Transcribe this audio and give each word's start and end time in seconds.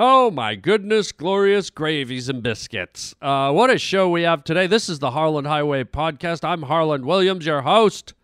Oh 0.00 0.30
my 0.30 0.54
goodness, 0.54 1.10
glorious 1.10 1.70
gravies 1.70 2.28
and 2.28 2.40
biscuits. 2.40 3.16
Uh, 3.20 3.50
what 3.50 3.68
a 3.68 3.78
show 3.78 4.08
we 4.08 4.22
have 4.22 4.44
today. 4.44 4.68
This 4.68 4.88
is 4.88 5.00
the 5.00 5.10
Harland 5.10 5.48
Highway 5.48 5.82
Podcast. 5.82 6.44
I'm 6.44 6.62
Harland 6.62 7.04
Williams, 7.04 7.46
your 7.46 7.62
host, 7.62 8.14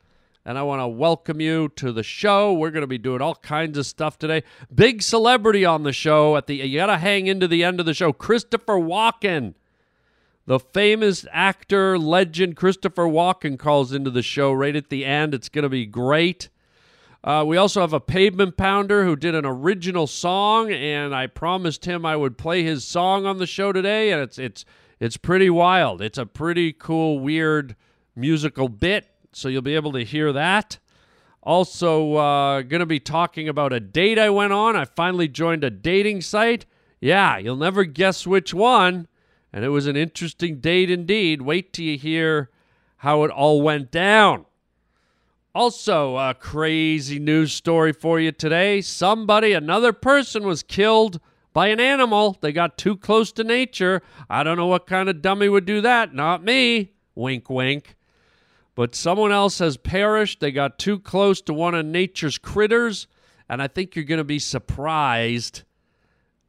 and 0.44 0.56
I 0.56 0.62
want 0.62 0.82
to 0.82 0.86
welcome 0.86 1.40
you 1.40 1.72
to 1.74 1.90
the 1.90 2.04
show. 2.04 2.52
We're 2.52 2.70
going 2.70 2.82
to 2.82 2.86
be 2.86 2.96
doing 2.96 3.20
all 3.20 3.34
kinds 3.34 3.76
of 3.76 3.86
stuff 3.86 4.20
today. 4.20 4.44
Big 4.72 5.02
celebrity 5.02 5.64
on 5.64 5.82
the 5.82 5.92
show 5.92 6.36
at 6.36 6.46
the 6.46 6.54
you 6.54 6.78
got 6.78 6.86
to 6.86 6.96
hang 6.96 7.26
into 7.26 7.48
the 7.48 7.64
end 7.64 7.80
of 7.80 7.86
the 7.86 7.94
show. 7.94 8.12
Christopher 8.12 8.74
Walken. 8.74 9.54
The 10.46 10.60
famous 10.60 11.26
actor, 11.32 11.98
legend 11.98 12.54
Christopher 12.54 13.06
Walken 13.06 13.58
calls 13.58 13.92
into 13.92 14.12
the 14.12 14.22
show 14.22 14.52
right 14.52 14.76
at 14.76 14.90
the 14.90 15.04
end. 15.04 15.34
It's 15.34 15.48
going 15.48 15.64
to 15.64 15.68
be 15.68 15.86
great. 15.86 16.50
Uh, 17.24 17.42
we 17.42 17.56
also 17.56 17.80
have 17.80 17.94
a 17.94 18.00
pavement 18.00 18.54
pounder 18.54 19.06
who 19.06 19.16
did 19.16 19.34
an 19.34 19.46
original 19.46 20.06
song, 20.06 20.70
and 20.70 21.14
I 21.14 21.26
promised 21.26 21.86
him 21.86 22.04
I 22.04 22.16
would 22.16 22.36
play 22.36 22.62
his 22.62 22.84
song 22.84 23.24
on 23.24 23.38
the 23.38 23.46
show 23.46 23.72
today, 23.72 24.12
and 24.12 24.20
it's 24.20 24.38
it's 24.38 24.66
it's 25.00 25.16
pretty 25.16 25.48
wild. 25.48 26.02
It's 26.02 26.18
a 26.18 26.26
pretty 26.26 26.74
cool, 26.74 27.18
weird 27.18 27.76
musical 28.14 28.68
bit, 28.68 29.06
so 29.32 29.48
you'll 29.48 29.62
be 29.62 29.74
able 29.74 29.92
to 29.92 30.04
hear 30.04 30.34
that. 30.34 30.78
Also, 31.42 32.14
uh, 32.14 32.62
to 32.62 32.86
be 32.86 33.00
talking 33.00 33.48
about 33.48 33.72
a 33.72 33.80
date 33.80 34.18
I 34.18 34.28
went 34.28 34.52
on. 34.52 34.76
I 34.76 34.84
finally 34.84 35.28
joined 35.28 35.64
a 35.64 35.70
dating 35.70 36.20
site. 36.20 36.66
Yeah, 37.00 37.38
you'll 37.38 37.56
never 37.56 37.84
guess 37.84 38.26
which 38.26 38.52
one, 38.52 39.08
and 39.50 39.64
it 39.64 39.70
was 39.70 39.86
an 39.86 39.96
interesting 39.96 40.60
date 40.60 40.90
indeed. 40.90 41.40
Wait 41.40 41.72
till 41.72 41.86
you 41.86 41.96
hear 41.96 42.50
how 42.98 43.24
it 43.24 43.30
all 43.30 43.62
went 43.62 43.90
down. 43.90 44.44
Also, 45.56 46.16
a 46.16 46.34
crazy 46.34 47.20
news 47.20 47.52
story 47.52 47.92
for 47.92 48.18
you 48.18 48.32
today. 48.32 48.80
Somebody, 48.80 49.52
another 49.52 49.92
person, 49.92 50.42
was 50.42 50.64
killed 50.64 51.20
by 51.52 51.68
an 51.68 51.78
animal. 51.78 52.36
They 52.40 52.50
got 52.50 52.76
too 52.76 52.96
close 52.96 53.30
to 53.32 53.44
nature. 53.44 54.02
I 54.28 54.42
don't 54.42 54.56
know 54.56 54.66
what 54.66 54.88
kind 54.88 55.08
of 55.08 55.22
dummy 55.22 55.48
would 55.48 55.64
do 55.64 55.80
that. 55.82 56.12
Not 56.12 56.42
me. 56.42 56.94
Wink, 57.14 57.48
wink. 57.48 57.94
But 58.74 58.96
someone 58.96 59.30
else 59.30 59.60
has 59.60 59.76
perished. 59.76 60.40
They 60.40 60.50
got 60.50 60.76
too 60.76 60.98
close 60.98 61.40
to 61.42 61.54
one 61.54 61.76
of 61.76 61.86
nature's 61.86 62.36
critters. 62.36 63.06
And 63.48 63.62
I 63.62 63.68
think 63.68 63.94
you're 63.94 64.04
going 64.04 64.18
to 64.18 64.24
be 64.24 64.40
surprised 64.40 65.62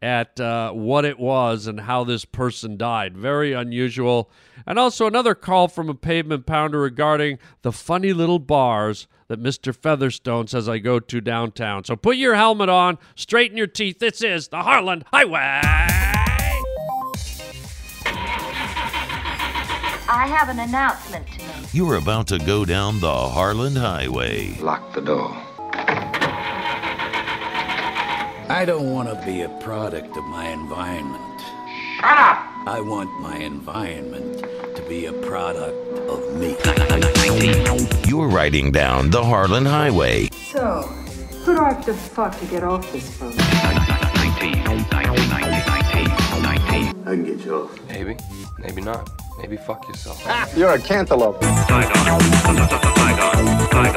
at 0.06 0.39
uh, 0.39 0.72
what 0.72 1.03
it 1.03 1.17
was 1.17 1.66
and 1.66 1.80
how 1.80 2.03
this 2.03 2.25
person 2.25 2.78
died. 2.78 3.17
Very 3.17 3.53
unusual. 3.53 4.30
And 4.67 4.78
also 4.78 5.08
another 5.08 5.34
call 5.34 5.67
from 5.67 5.89
a 5.89 5.95
pavement 5.95 6.45
pounder 6.45 6.80
regarding 6.80 7.39
the 7.64 7.72
funny 7.72 8.14
little 8.14 8.38
bars 8.38 9.08
that 9.30 9.42
Mr. 9.42 9.75
Featherstone 9.75 10.45
says 10.45 10.70
I 10.70 10.78
go 10.78 11.00
to 11.00 11.22
downtown. 11.22 11.86
So 11.86 11.95
put 11.95 12.17
your 12.17 12.36
helmet 12.36 12.70
on, 12.70 13.00
straighten 13.16 13.58
your 13.58 13.66
teeth. 13.66 13.97
This 13.97 14.22
is 14.22 14.50
the 14.50 14.62
Harland 14.62 15.06
Highway. 15.12 15.62
I 20.08 20.28
have 20.28 20.50
an 20.50 20.59
announcement 20.59 21.25
to 21.31 21.40
make. 21.40 21.73
You're 21.73 21.95
about 21.95 22.28
to 22.28 22.38
go 22.38 22.64
down 22.64 23.00
the 23.00 23.12
Harland 23.12 23.80
Highway. 23.80 24.56
Lock 24.59 24.94
the 24.94 25.02
door. 25.02 25.45
I 28.56 28.64
don't 28.64 28.89
want 28.94 29.09
to 29.09 29.16
be 29.25 29.42
a 29.42 29.50
product 29.50 30.16
of 30.16 30.23
my 30.23 30.48
environment. 30.48 31.42
Shut 31.98 32.06
up! 32.06 32.39
I 32.66 32.80
want 32.80 33.12
my 33.20 33.36
environment 33.36 34.45
to 34.78 34.81
be 34.88 35.08
a 35.08 35.12
product 35.12 35.75
of 36.08 36.22
me. 36.39 36.56
You're 38.08 38.30
riding 38.30 38.72
down 38.72 39.09
the 39.09 39.22
Harland 39.22 39.67
Highway. 39.67 40.30
So, 40.53 40.84
who 41.44 41.56
do 41.56 41.62
I 41.62 41.73
have 41.73 41.84
to 41.84 41.94
fuck 41.94 42.39
to 42.39 42.45
get 42.45 42.64
off 42.64 42.89
this 42.94 43.14
phone? 43.17 43.34
I 43.38 43.44
can 47.08 47.25
get 47.25 47.45
you 47.45 47.56
off. 47.56 47.78
Maybe, 47.90 48.16
maybe 48.58 48.81
not. 48.81 49.09
Maybe 49.38 49.58
fuck 49.58 49.86
yourself. 49.86 50.23
Ah, 50.25 50.50
You're 50.56 50.75
a 50.75 50.80
cantaloupe. 50.80 51.44
All 51.44 51.50
right, 51.52 51.97
hold 52.08 53.72
tight 53.72 53.96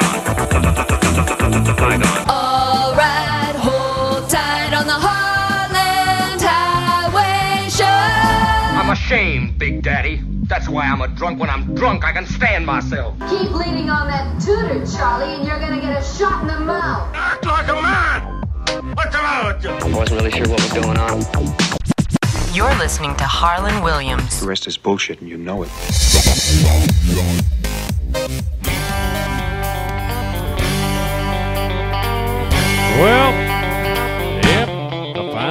on 4.79 4.87
the 4.87 4.93
Harland 4.93 6.41
Highway 6.41 7.69
Show. 7.69 7.85
I'm 7.85 8.91
ashamed, 8.91 9.59
Big 9.59 9.83
Daddy. 9.83 10.23
That's 10.45 10.69
why 10.69 10.85
I'm 10.85 11.01
a 11.01 11.09
drunk. 11.09 11.41
When 11.41 11.51
I'm 11.51 11.75
drunk, 11.75 12.05
I 12.05 12.13
can 12.13 12.25
stand 12.25 12.65
myself. 12.65 13.19
Keep 13.29 13.51
leaning 13.51 13.91
on 13.91 14.07
that 14.07 14.41
tutor, 14.41 14.87
Charlie, 14.87 15.35
and 15.35 15.45
you're 15.45 15.59
gonna 15.59 15.81
get 15.81 16.01
a 16.01 16.05
shot 16.05 16.43
in 16.43 16.47
the 16.47 16.61
mouth. 16.61 17.11
Act 17.13 17.45
like 17.45 17.67
a 17.67 17.75
man! 17.75 18.95
What's 18.95 19.11
the 19.11 19.21
matter 19.21 19.53
with 19.53 19.65
you? 19.65 19.71
I 19.71 19.99
wasn't 19.99 20.21
really 20.21 20.31
sure 20.31 20.49
what 20.49 20.63
was 20.63 20.73
going 20.73 20.97
on. 20.97 21.23
You're 22.55 22.79
listening 22.79 23.17
to 23.17 23.25
Harland 23.25 23.83
Williams. 23.83 24.39
The 24.41 24.47
rest 24.47 24.69
is 24.69 24.77
bullshit 24.77 25.21
and 25.21 25.29
you 25.29 25.39
know 25.39 25.65
it. 25.65 25.71
Well, 32.99 33.31
yep, 33.33 33.48
I 33.48 33.48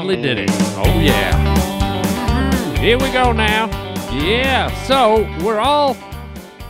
finally 0.07 0.21
did 0.21 0.39
it. 0.39 0.49
Oh, 0.77 0.99
yeah. 0.99 2.77
Here 2.79 2.97
we 2.97 3.11
go 3.11 3.33
now. 3.33 3.67
Yeah, 4.09 4.73
so 4.85 5.23
we're 5.43 5.59
all 5.59 5.97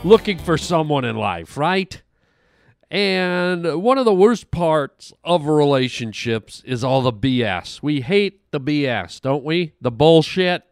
looking 0.03 0.40
for 0.40 0.58
someone 0.58 1.06
in 1.06 1.16
life, 1.16 1.56
right? 1.56 2.02
And 2.90 3.84
one 3.84 4.00
of 4.00 4.06
the 4.06 4.14
worst 4.14 4.50
parts 4.50 5.14
of 5.24 5.46
relationships 5.46 6.64
is 6.66 6.84
all 6.84 7.02
the 7.03 7.14
BS. 7.14 7.84
We 7.84 8.02
hate 8.02 8.50
the 8.52 8.59
BS, 8.59 9.22
don't 9.22 9.44
we? 9.44 9.74
The 9.81 9.92
bullshit. 9.92 10.64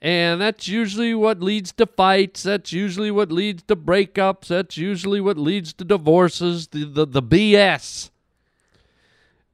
And 0.00 0.40
that's 0.40 0.68
usually 0.68 1.14
what 1.14 1.42
leads 1.42 1.72
to 1.72 1.86
fights. 1.86 2.44
That's 2.44 2.72
usually 2.72 3.10
what 3.10 3.30
leads 3.30 3.62
to 3.64 3.76
breakups. 3.76 4.46
That's 4.46 4.78
usually 4.78 5.20
what 5.20 5.36
leads 5.36 5.74
to 5.74 5.84
divorces. 5.84 6.68
The, 6.68 6.84
the, 6.84 7.04
the 7.04 7.22
BS. 7.22 8.10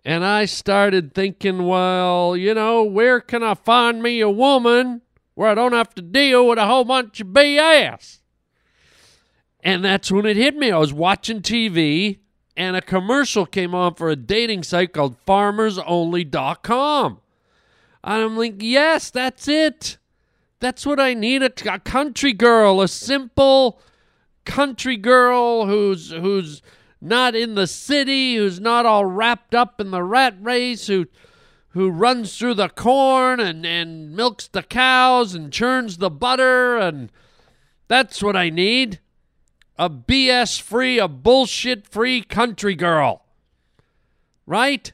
And 0.05 0.25
I 0.25 0.47
started 0.47 1.15
thinking, 1.15 1.67
well, 1.67 2.37
you 2.37 2.55
know, 2.55 2.83
where 2.83 3.21
can 3.21 3.43
I 3.43 3.55
find 3.55 4.03
me 4.03 4.21
a 4.21 4.31
woman 4.31 5.03
where 5.35 5.49
I 5.49 5.55
don't 5.55 5.73
have 5.73 5.95
to 5.95 6.03
deal 6.03 6.49
with 6.49 6.59
a 6.59 6.67
whole 6.67 6.85
bunch 6.85 7.21
of 7.21 7.29
BS? 7.29 8.19
And 9.61 9.85
that's 9.85 10.11
when 10.11 10.27
it 10.27 10.37
hit 10.37 10.57
me. 10.57 10.73
I 10.73 10.79
was 10.79 10.93
watching 10.93 11.41
TV 11.41 12.19
and 12.57 12.77
a 12.77 12.83
commercial 12.83 13.47
came 13.47 13.75
on 13.75 13.95
for 13.95 14.11
a 14.11 14.17
dating 14.17 14.65
site 14.65 14.93
called 14.93 15.17
farmersonly.com. 15.25 17.21
And 18.05 18.23
I'm 18.23 18.37
like, 18.37 18.57
yes, 18.59 19.11
that's 19.11 19.47
it. 19.47 19.99
That's 20.59 20.85
what 20.85 20.99
I 20.99 21.15
need 21.15 21.43
a, 21.43 21.53
a 21.73 21.79
country 21.79 22.33
girl, 22.33 22.81
a 22.81 22.89
simple 22.89 23.81
country 24.45 24.97
girl 24.97 25.67
who's 25.67 26.11
who's 26.11 26.63
not 27.03 27.35
in 27.35 27.55
the 27.57 27.67
city, 27.67 28.37
who's 28.37 28.61
not 28.61 28.87
all 28.87 29.05
wrapped 29.05 29.55
up 29.55 29.81
in 29.81 29.91
the 29.91 30.03
rat 30.03 30.37
race, 30.41 30.87
who 30.87 31.07
who 31.71 31.91
runs 31.91 32.37
through 32.37 32.55
the 32.55 32.69
corn 32.69 33.41
and, 33.41 33.65
and 33.65 34.15
milks 34.15 34.47
the 34.47 34.63
cows 34.63 35.35
and 35.35 35.51
churns 35.51 35.97
the 35.97 36.11
butter 36.11 36.77
and 36.77 37.11
that's 37.89 38.23
what 38.23 38.37
I 38.37 38.51
need. 38.51 39.01
A 39.79 39.89
BS 39.91 40.61
free, 40.61 40.99
a 40.99 41.09
bullshit 41.09 41.87
free 41.89 42.23
country 42.23 42.75
girl. 42.75 43.25
Right? 44.47 44.93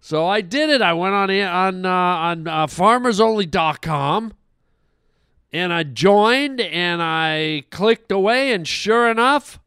So 0.00 0.26
I 0.26 0.40
did 0.40 0.70
it. 0.70 0.82
I 0.82 0.92
went 0.92 1.14
on 1.14 1.30
on 1.30 1.86
uh, 1.86 1.90
on 1.90 2.48
uh, 2.48 2.66
farmersonly.com 2.66 4.32
and 5.52 5.72
I 5.72 5.82
joined 5.82 6.60
and 6.60 7.02
I 7.02 7.64
clicked 7.70 8.10
away 8.10 8.52
and 8.52 8.66
sure 8.66 9.10
enough 9.10 9.60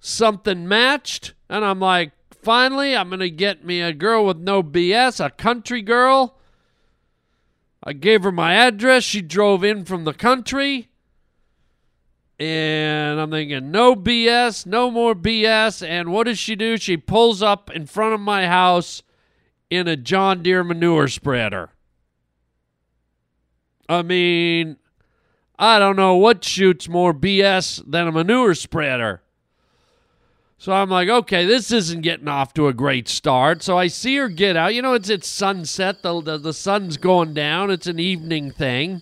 something 0.00 0.66
matched 0.66 1.34
and 1.48 1.64
I'm 1.64 1.78
like 1.78 2.12
finally 2.42 2.96
I'm 2.96 3.08
going 3.08 3.20
to 3.20 3.30
get 3.30 3.64
me 3.64 3.80
a 3.80 3.92
girl 3.92 4.26
with 4.26 4.38
no 4.38 4.62
BS, 4.62 5.24
a 5.24 5.30
country 5.30 5.82
girl. 5.82 6.38
I 7.82 7.92
gave 7.92 8.24
her 8.24 8.32
my 8.32 8.54
address. 8.54 9.04
She 9.04 9.22
drove 9.22 9.64
in 9.64 9.84
from 9.84 10.04
the 10.04 10.12
country. 10.12 10.88
And 12.38 13.20
I'm 13.20 13.30
thinking, 13.30 13.70
no 13.70 13.94
BS, 13.94 14.64
no 14.64 14.90
more 14.90 15.14
BS. 15.14 15.86
And 15.86 16.10
what 16.10 16.24
does 16.24 16.38
she 16.38 16.56
do? 16.56 16.78
She 16.78 16.96
pulls 16.96 17.42
up 17.42 17.70
in 17.70 17.86
front 17.86 18.14
of 18.14 18.20
my 18.20 18.46
house 18.46 19.02
in 19.68 19.86
a 19.86 19.96
John 19.96 20.42
Deere 20.42 20.64
manure 20.64 21.08
spreader. 21.08 21.70
I 23.88 24.02
mean, 24.02 24.76
I 25.58 25.78
don't 25.78 25.96
know 25.96 26.16
what 26.16 26.44
shoots 26.44 26.88
more 26.88 27.12
BS 27.12 27.82
than 27.86 28.08
a 28.08 28.12
manure 28.12 28.54
spreader. 28.54 29.22
So 30.60 30.74
I'm 30.74 30.90
like, 30.90 31.08
okay, 31.08 31.46
this 31.46 31.72
isn't 31.72 32.02
getting 32.02 32.28
off 32.28 32.52
to 32.52 32.68
a 32.68 32.74
great 32.74 33.08
start. 33.08 33.62
So 33.62 33.78
I 33.78 33.86
see 33.86 34.16
her 34.16 34.28
get 34.28 34.58
out. 34.58 34.74
You 34.74 34.82
know, 34.82 34.92
it's 34.92 35.08
it's 35.08 35.26
sunset. 35.26 36.02
The, 36.02 36.20
the, 36.20 36.36
the 36.36 36.52
sun's 36.52 36.98
going 36.98 37.32
down. 37.32 37.70
It's 37.70 37.86
an 37.86 37.98
evening 37.98 38.50
thing. 38.50 39.00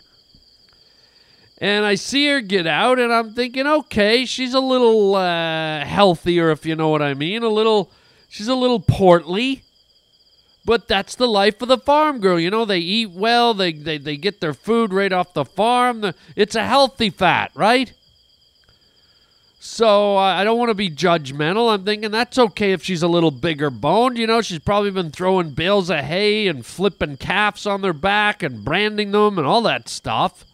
And 1.60 1.84
I 1.84 1.96
see 1.96 2.28
her 2.28 2.40
get 2.40 2.69
out, 2.69 3.00
and 3.00 3.12
I'm 3.12 3.34
thinking, 3.34 3.66
okay, 3.66 4.25
she's 4.25 4.55
a 4.55 4.60
little 4.60 5.16
uh, 5.16 5.84
healthier, 5.84 6.52
if 6.52 6.64
you 6.64 6.76
know 6.76 6.90
what 6.90 7.02
I 7.02 7.14
mean. 7.14 7.43
A 7.43 7.49
little, 7.49 7.90
she's 8.28 8.46
a 8.46 8.55
little 8.55 8.78
portly. 8.78 9.64
But 10.64 10.87
that's 10.87 11.16
the 11.16 11.26
life 11.26 11.60
of 11.60 11.66
the 11.66 11.78
farm 11.78 12.20
girl. 12.20 12.38
You 12.38 12.50
know, 12.50 12.66
they 12.66 12.78
eat 12.78 13.10
well, 13.10 13.52
they, 13.52 13.72
they, 13.72 13.99
they 13.99 14.16
get 14.16 14.40
their 14.40 14.55
food 14.55 14.93
right 14.93 15.12
off 15.12 15.34
the 15.34 15.44
farm. 15.44 16.12
It's 16.37 16.55
a 16.55 16.64
healthy 16.64 17.10
fat, 17.10 17.50
right? 17.56 17.93
So 19.60 20.16
uh, 20.16 20.20
I 20.20 20.44
don't 20.44 20.58
want 20.58 20.70
to 20.70 20.75
be 20.75 20.88
judgmental. 20.88 21.72
I'm 21.72 21.84
thinking 21.84 22.12
that's 22.12 22.38
okay 22.38 22.72
if 22.72 22.84
she's 22.84 23.02
a 23.02 23.08
little 23.08 23.32
bigger 23.32 23.70
boned. 23.70 24.16
You 24.16 24.26
know, 24.26 24.40
she's 24.40 24.60
probably 24.60 24.93
been 24.93 25.10
throwing 25.10 25.50
bales 25.50 25.90
of 25.90 25.99
hay 25.99 26.46
and 26.46 26.64
flipping 26.64 27.16
calves 27.16 27.66
on 27.66 27.82
their 27.82 27.93
back 27.93 28.43
and 28.43 28.64
branding 28.64 29.10
them 29.10 29.37
and 29.37 29.46
all 29.46 29.62
that 29.62 29.88
stuff. 29.88 30.44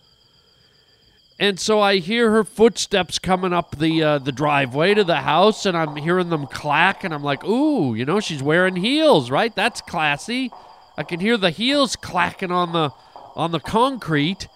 And 1.38 1.60
so 1.60 1.80
I 1.80 1.96
hear 1.96 2.30
her 2.30 2.44
footsteps 2.44 3.18
coming 3.18 3.52
up 3.52 3.76
the 3.76 4.02
uh, 4.02 4.18
the 4.18 4.32
driveway 4.32 4.94
to 4.94 5.04
the 5.04 5.16
house, 5.16 5.66
and 5.66 5.76
I'm 5.76 5.96
hearing 5.96 6.30
them 6.30 6.46
clack, 6.46 7.02
and 7.02 7.12
I'm 7.12 7.24
like, 7.24 7.44
"Ooh, 7.44 7.94
you 7.94 8.04
know, 8.04 8.20
she's 8.20 8.42
wearing 8.42 8.76
heels, 8.76 9.30
right? 9.30 9.54
That's 9.54 9.80
classy." 9.80 10.50
I 10.96 11.02
can 11.02 11.18
hear 11.18 11.36
the 11.36 11.50
heels 11.50 11.96
clacking 11.96 12.52
on 12.52 12.72
the 12.72 12.90
on 13.34 13.50
the 13.50 13.58
concrete, 13.58 14.46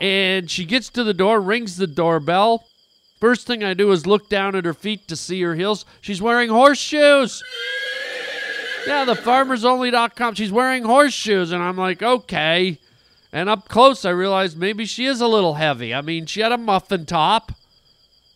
and 0.00 0.50
she 0.50 0.64
gets 0.64 0.88
to 0.90 1.04
the 1.04 1.14
door, 1.14 1.40
rings 1.40 1.76
the 1.76 1.86
doorbell. 1.86 2.67
First 3.20 3.46
thing 3.46 3.64
I 3.64 3.74
do 3.74 3.90
is 3.90 4.06
look 4.06 4.28
down 4.28 4.54
at 4.54 4.64
her 4.64 4.74
feet 4.74 5.08
to 5.08 5.16
see 5.16 5.42
her 5.42 5.54
heels. 5.54 5.84
She's 6.00 6.22
wearing 6.22 6.50
horseshoes. 6.50 7.42
Yeah, 8.86 9.04
the 9.04 9.14
farmersonly.com. 9.14 10.34
She's 10.34 10.52
wearing 10.52 10.84
horseshoes, 10.84 11.50
and 11.52 11.62
I'm 11.62 11.76
like, 11.76 12.02
okay. 12.02 12.78
And 13.32 13.48
up 13.48 13.68
close, 13.68 14.04
I 14.04 14.10
realized 14.10 14.56
maybe 14.56 14.86
she 14.86 15.04
is 15.04 15.20
a 15.20 15.26
little 15.26 15.54
heavy. 15.54 15.92
I 15.92 16.00
mean, 16.00 16.26
she 16.26 16.40
had 16.40 16.52
a 16.52 16.58
muffin 16.58 17.04
top. 17.04 17.52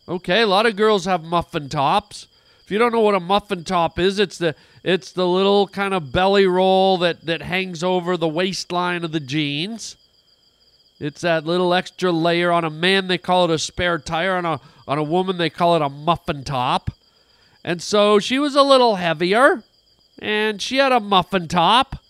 Okay, 0.09 0.43
a 0.43 0.47
lot 0.47 0.67
of 0.67 0.77
girls 0.77 1.05
have 1.05 1.25
muffin 1.25 1.69
tops. 1.69 2.27
If 2.65 2.71
you 2.71 2.79
don't 2.79 2.93
know 2.93 3.01
what 3.01 3.15
a 3.15 3.21
muffin 3.21 3.65
top 3.65 3.99
is, 3.99 4.19
it's 4.19 4.39
the 4.39 4.55
it's 4.83 5.13
the 5.13 5.27
little 5.27 5.69
kind 5.69 5.95
of 5.95 6.13
belly 6.13 6.47
roll 6.47 6.99
that 6.99 7.25
that 7.25 7.43
hangs 7.43 7.83
over 7.83 8.17
the 8.17 8.29
waistline 8.29 9.05
of 9.05 9.13
the 9.13 9.21
jeans. 9.21 9.97
It's 11.01 11.23
that 11.23 11.47
little 11.47 11.73
extra 11.73 12.13
layer 12.13 12.53
on 12.53 12.65
a 12.65 12.71
man 12.71 13.09
they 13.09 13.19
call 13.19 13.45
it 13.47 13.51
a 13.51 13.59
spare 13.59 13.99
tire 13.99 14.37
on 14.37 14.45
a 14.45 14.61
on 14.87 14.99
a 14.99 15.03
woman 15.03 15.39
they 15.39 15.51
call 15.51 15.77
it 15.77 15.83
a 15.83 15.89
muffin 15.89 16.45
top. 16.45 16.91
And 17.65 17.81
so 17.81 18.19
she 18.19 18.39
was 18.39 18.55
a 18.55 18.63
little 18.63 18.97
heavier 18.97 19.63
and 20.19 20.61
she 20.61 20.79
had 20.79 20.93
a 20.93 21.01
muffin 21.01 21.49
top 21.49 22.03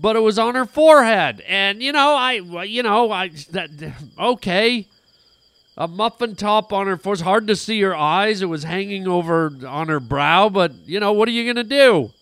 but 0.00 0.16
it 0.16 0.20
was 0.20 0.38
on 0.38 0.54
her 0.54 0.64
forehead. 0.64 1.42
And 1.46 1.82
you 1.82 1.92
know, 1.92 2.14
I 2.14 2.32
you 2.64 2.82
know, 2.82 3.10
I 3.10 3.28
that 3.50 3.70
okay. 4.18 4.86
A 5.78 5.86
muffin 5.86 6.36
top 6.36 6.72
on 6.72 6.86
her 6.86 6.96
forehead. 6.96 7.24
Hard 7.24 7.46
to 7.48 7.56
see 7.56 7.80
her 7.82 7.94
eyes. 7.94 8.40
It 8.40 8.46
was 8.46 8.62
hanging 8.62 9.06
over 9.06 9.52
on 9.66 9.88
her 9.88 10.00
brow, 10.00 10.48
but 10.48 10.72
you 10.86 11.00
know, 11.00 11.12
what 11.12 11.28
are 11.28 11.32
you 11.32 11.46
gonna 11.46 11.64
do? 11.64 12.12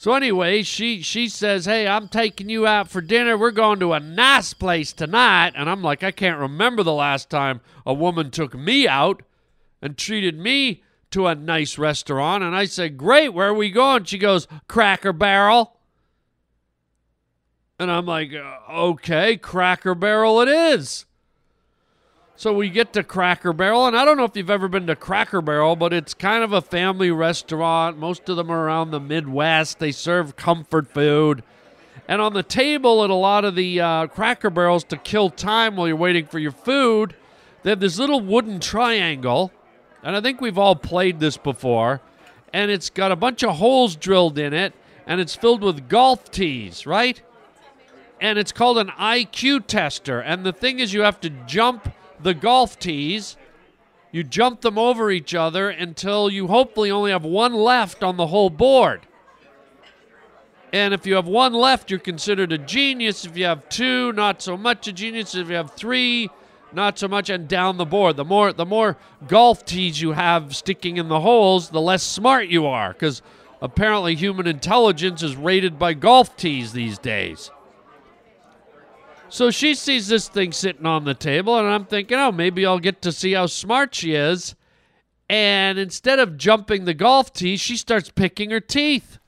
So 0.00 0.14
anyway, 0.14 0.62
she 0.62 1.02
she 1.02 1.28
says, 1.28 1.64
"Hey, 1.64 1.88
I'm 1.88 2.06
taking 2.06 2.48
you 2.48 2.68
out 2.68 2.88
for 2.88 3.00
dinner. 3.00 3.36
We're 3.36 3.50
going 3.50 3.80
to 3.80 3.94
a 3.94 4.00
nice 4.00 4.54
place 4.54 4.92
tonight." 4.92 5.54
And 5.56 5.68
I'm 5.68 5.82
like, 5.82 6.04
I 6.04 6.12
can't 6.12 6.38
remember 6.38 6.84
the 6.84 6.92
last 6.92 7.28
time 7.28 7.60
a 7.84 7.92
woman 7.92 8.30
took 8.30 8.54
me 8.54 8.86
out 8.86 9.24
and 9.82 9.98
treated 9.98 10.38
me 10.38 10.84
to 11.10 11.26
a 11.26 11.34
nice 11.34 11.78
restaurant. 11.78 12.44
And 12.44 12.54
I 12.54 12.66
said, 12.66 12.96
"Great, 12.96 13.30
where 13.30 13.48
are 13.48 13.54
we 13.54 13.70
going?" 13.70 14.04
She 14.04 14.18
goes, 14.18 14.46
"Cracker 14.68 15.12
Barrel." 15.12 15.74
And 17.80 17.90
I'm 17.90 18.06
like, 18.06 18.32
okay, 18.32 19.36
Cracker 19.36 19.96
Barrel 19.96 20.40
it 20.40 20.48
is. 20.48 21.06
So 22.38 22.52
we 22.52 22.70
get 22.70 22.92
to 22.92 23.02
Cracker 23.02 23.52
Barrel, 23.52 23.88
and 23.88 23.96
I 23.96 24.04
don't 24.04 24.16
know 24.16 24.22
if 24.22 24.36
you've 24.36 24.48
ever 24.48 24.68
been 24.68 24.86
to 24.86 24.94
Cracker 24.94 25.42
Barrel, 25.42 25.74
but 25.74 25.92
it's 25.92 26.14
kind 26.14 26.44
of 26.44 26.52
a 26.52 26.62
family 26.62 27.10
restaurant. 27.10 27.98
Most 27.98 28.28
of 28.28 28.36
them 28.36 28.48
are 28.48 28.64
around 28.64 28.92
the 28.92 29.00
Midwest. 29.00 29.80
They 29.80 29.90
serve 29.90 30.36
comfort 30.36 30.86
food. 30.86 31.42
And 32.06 32.22
on 32.22 32.34
the 32.34 32.44
table 32.44 33.02
at 33.02 33.10
a 33.10 33.14
lot 33.14 33.44
of 33.44 33.56
the 33.56 33.80
uh, 33.80 34.06
Cracker 34.06 34.50
Barrels 34.50 34.84
to 34.84 34.96
kill 34.96 35.30
time 35.30 35.74
while 35.74 35.88
you're 35.88 35.96
waiting 35.96 36.26
for 36.26 36.38
your 36.38 36.52
food, 36.52 37.16
they 37.64 37.70
have 37.70 37.80
this 37.80 37.98
little 37.98 38.20
wooden 38.20 38.60
triangle. 38.60 39.50
And 40.04 40.14
I 40.14 40.20
think 40.20 40.40
we've 40.40 40.58
all 40.58 40.76
played 40.76 41.18
this 41.18 41.36
before. 41.36 42.00
And 42.52 42.70
it's 42.70 42.88
got 42.88 43.10
a 43.10 43.16
bunch 43.16 43.42
of 43.42 43.56
holes 43.56 43.96
drilled 43.96 44.38
in 44.38 44.52
it, 44.54 44.74
and 45.08 45.20
it's 45.20 45.34
filled 45.34 45.64
with 45.64 45.88
golf 45.88 46.30
tees, 46.30 46.86
right? 46.86 47.20
and 48.20 48.38
it's 48.38 48.52
called 48.52 48.78
an 48.78 48.88
IQ 48.88 49.66
tester. 49.66 50.20
And 50.20 50.44
the 50.44 50.52
thing 50.52 50.80
is, 50.80 50.92
you 50.92 51.02
have 51.02 51.20
to 51.20 51.30
jump 51.30 51.92
the 52.22 52.34
golf 52.34 52.78
tees. 52.78 53.36
You 54.10 54.24
jump 54.24 54.62
them 54.62 54.78
over 54.78 55.10
each 55.10 55.34
other 55.34 55.68
until 55.68 56.30
you 56.30 56.46
hopefully 56.46 56.90
only 56.90 57.10
have 57.10 57.24
one 57.24 57.54
left 57.54 58.02
on 58.02 58.16
the 58.16 58.28
whole 58.28 58.50
board. 58.50 59.06
And 60.72 60.92
if 60.92 61.06
you 61.06 61.14
have 61.14 61.26
one 61.26 61.52
left, 61.52 61.90
you're 61.90 62.00
considered 62.00 62.52
a 62.52 62.58
genius. 62.58 63.24
If 63.24 63.36
you 63.36 63.44
have 63.44 63.68
two, 63.68 64.12
not 64.12 64.42
so 64.42 64.56
much 64.56 64.86
a 64.88 64.92
genius. 64.92 65.34
If 65.34 65.48
you 65.48 65.54
have 65.54 65.72
three, 65.72 66.30
not 66.72 66.98
so 66.98 67.08
much. 67.08 67.30
And 67.30 67.48
down 67.48 67.76
the 67.76 67.86
board, 67.86 68.16
the 68.16 68.24
more 68.24 68.52
the 68.52 68.66
more 68.66 68.96
golf 69.26 69.64
tees 69.64 70.00
you 70.00 70.12
have 70.12 70.54
sticking 70.54 70.96
in 70.96 71.08
the 71.08 71.20
holes, 71.20 71.70
the 71.70 71.80
less 71.80 72.02
smart 72.02 72.48
you 72.48 72.66
are. 72.66 72.92
Because 72.92 73.22
apparently, 73.62 74.14
human 74.14 74.46
intelligence 74.46 75.22
is 75.22 75.36
rated 75.36 75.78
by 75.78 75.94
golf 75.94 76.36
tees 76.36 76.72
these 76.72 76.98
days. 76.98 77.50
So 79.30 79.50
she 79.50 79.74
sees 79.74 80.08
this 80.08 80.28
thing 80.28 80.52
sitting 80.52 80.86
on 80.86 81.04
the 81.04 81.14
table, 81.14 81.58
and 81.58 81.68
I'm 81.68 81.84
thinking, 81.84 82.18
oh, 82.18 82.32
maybe 82.32 82.64
I'll 82.64 82.78
get 82.78 83.02
to 83.02 83.12
see 83.12 83.32
how 83.32 83.46
smart 83.46 83.94
she 83.94 84.14
is. 84.14 84.54
And 85.28 85.78
instead 85.78 86.18
of 86.18 86.38
jumping 86.38 86.86
the 86.86 86.94
golf 86.94 87.32
tee, 87.32 87.56
she 87.58 87.76
starts 87.76 88.10
picking 88.10 88.50
her 88.50 88.60
teeth 88.60 89.18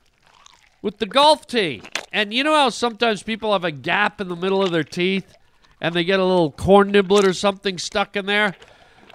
with 0.81 0.97
the 0.97 1.05
golf 1.05 1.45
tee. 1.45 1.83
And 2.11 2.33
you 2.33 2.43
know 2.43 2.55
how 2.55 2.69
sometimes 2.69 3.21
people 3.21 3.53
have 3.53 3.63
a 3.63 3.71
gap 3.71 4.19
in 4.19 4.27
the 4.27 4.35
middle 4.35 4.63
of 4.63 4.71
their 4.71 4.83
teeth 4.83 5.35
and 5.79 5.93
they 5.95 6.03
get 6.03 6.19
a 6.19 6.25
little 6.25 6.51
corn 6.51 6.91
niblet 6.91 7.23
or 7.23 7.33
something 7.33 7.77
stuck 7.77 8.15
in 8.15 8.25
there? 8.25 8.55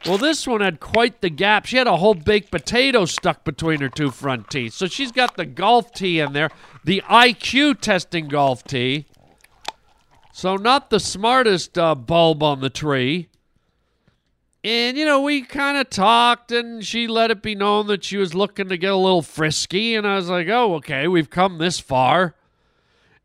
Well, 0.05 0.19
this 0.19 0.47
one 0.47 0.61
had 0.61 0.79
quite 0.79 1.21
the 1.21 1.31
gap. 1.31 1.67
She 1.67 1.79
had 1.79 1.89
a 1.89 1.97
whole 1.97 2.15
baked 2.15 2.53
potato 2.53 3.07
stuck 3.07 3.43
between 3.45 3.81
her 3.81 3.89
two 3.89 4.13
front 4.13 4.49
teeth. 4.49 4.75
So 4.75 4.87
she's 4.87 5.11
got 5.11 5.37
the 5.37 5.47
golf 5.47 5.93
tee 5.93 6.21
in 6.21 6.33
there, 6.33 6.51
the 6.85 7.03
IQ 7.09 7.81
testing 7.81 8.29
golf 8.29 8.63
tee. 8.63 9.07
So, 10.37 10.57
not 10.57 10.91
the 10.91 11.01
smartest 11.01 11.79
uh, 11.79 11.95
bulb 11.95 12.43
on 12.43 12.61
the 12.61 12.69
tree. 12.69 13.31
And, 14.63 14.99
you 14.99 15.07
know, 15.07 15.23
we 15.23 15.41
kind 15.41 15.79
of 15.79 15.89
talked, 15.89 16.53
and 16.53 16.85
she 16.85 17.07
let 17.07 17.31
it 17.31 17.41
be 17.41 17.55
known 17.55 17.87
that 17.87 18.05
she 18.05 18.19
was 18.19 18.35
looking 18.35 18.69
to 18.69 18.77
get 18.77 18.93
a 18.93 18.97
little 18.97 19.23
frisky. 19.23 19.95
And 19.95 20.07
I 20.07 20.17
was 20.17 20.29
like, 20.29 20.47
oh, 20.49 20.75
okay, 20.75 21.09
we've 21.09 21.31
come 21.31 21.57
this 21.57 21.81
far. 21.81 22.35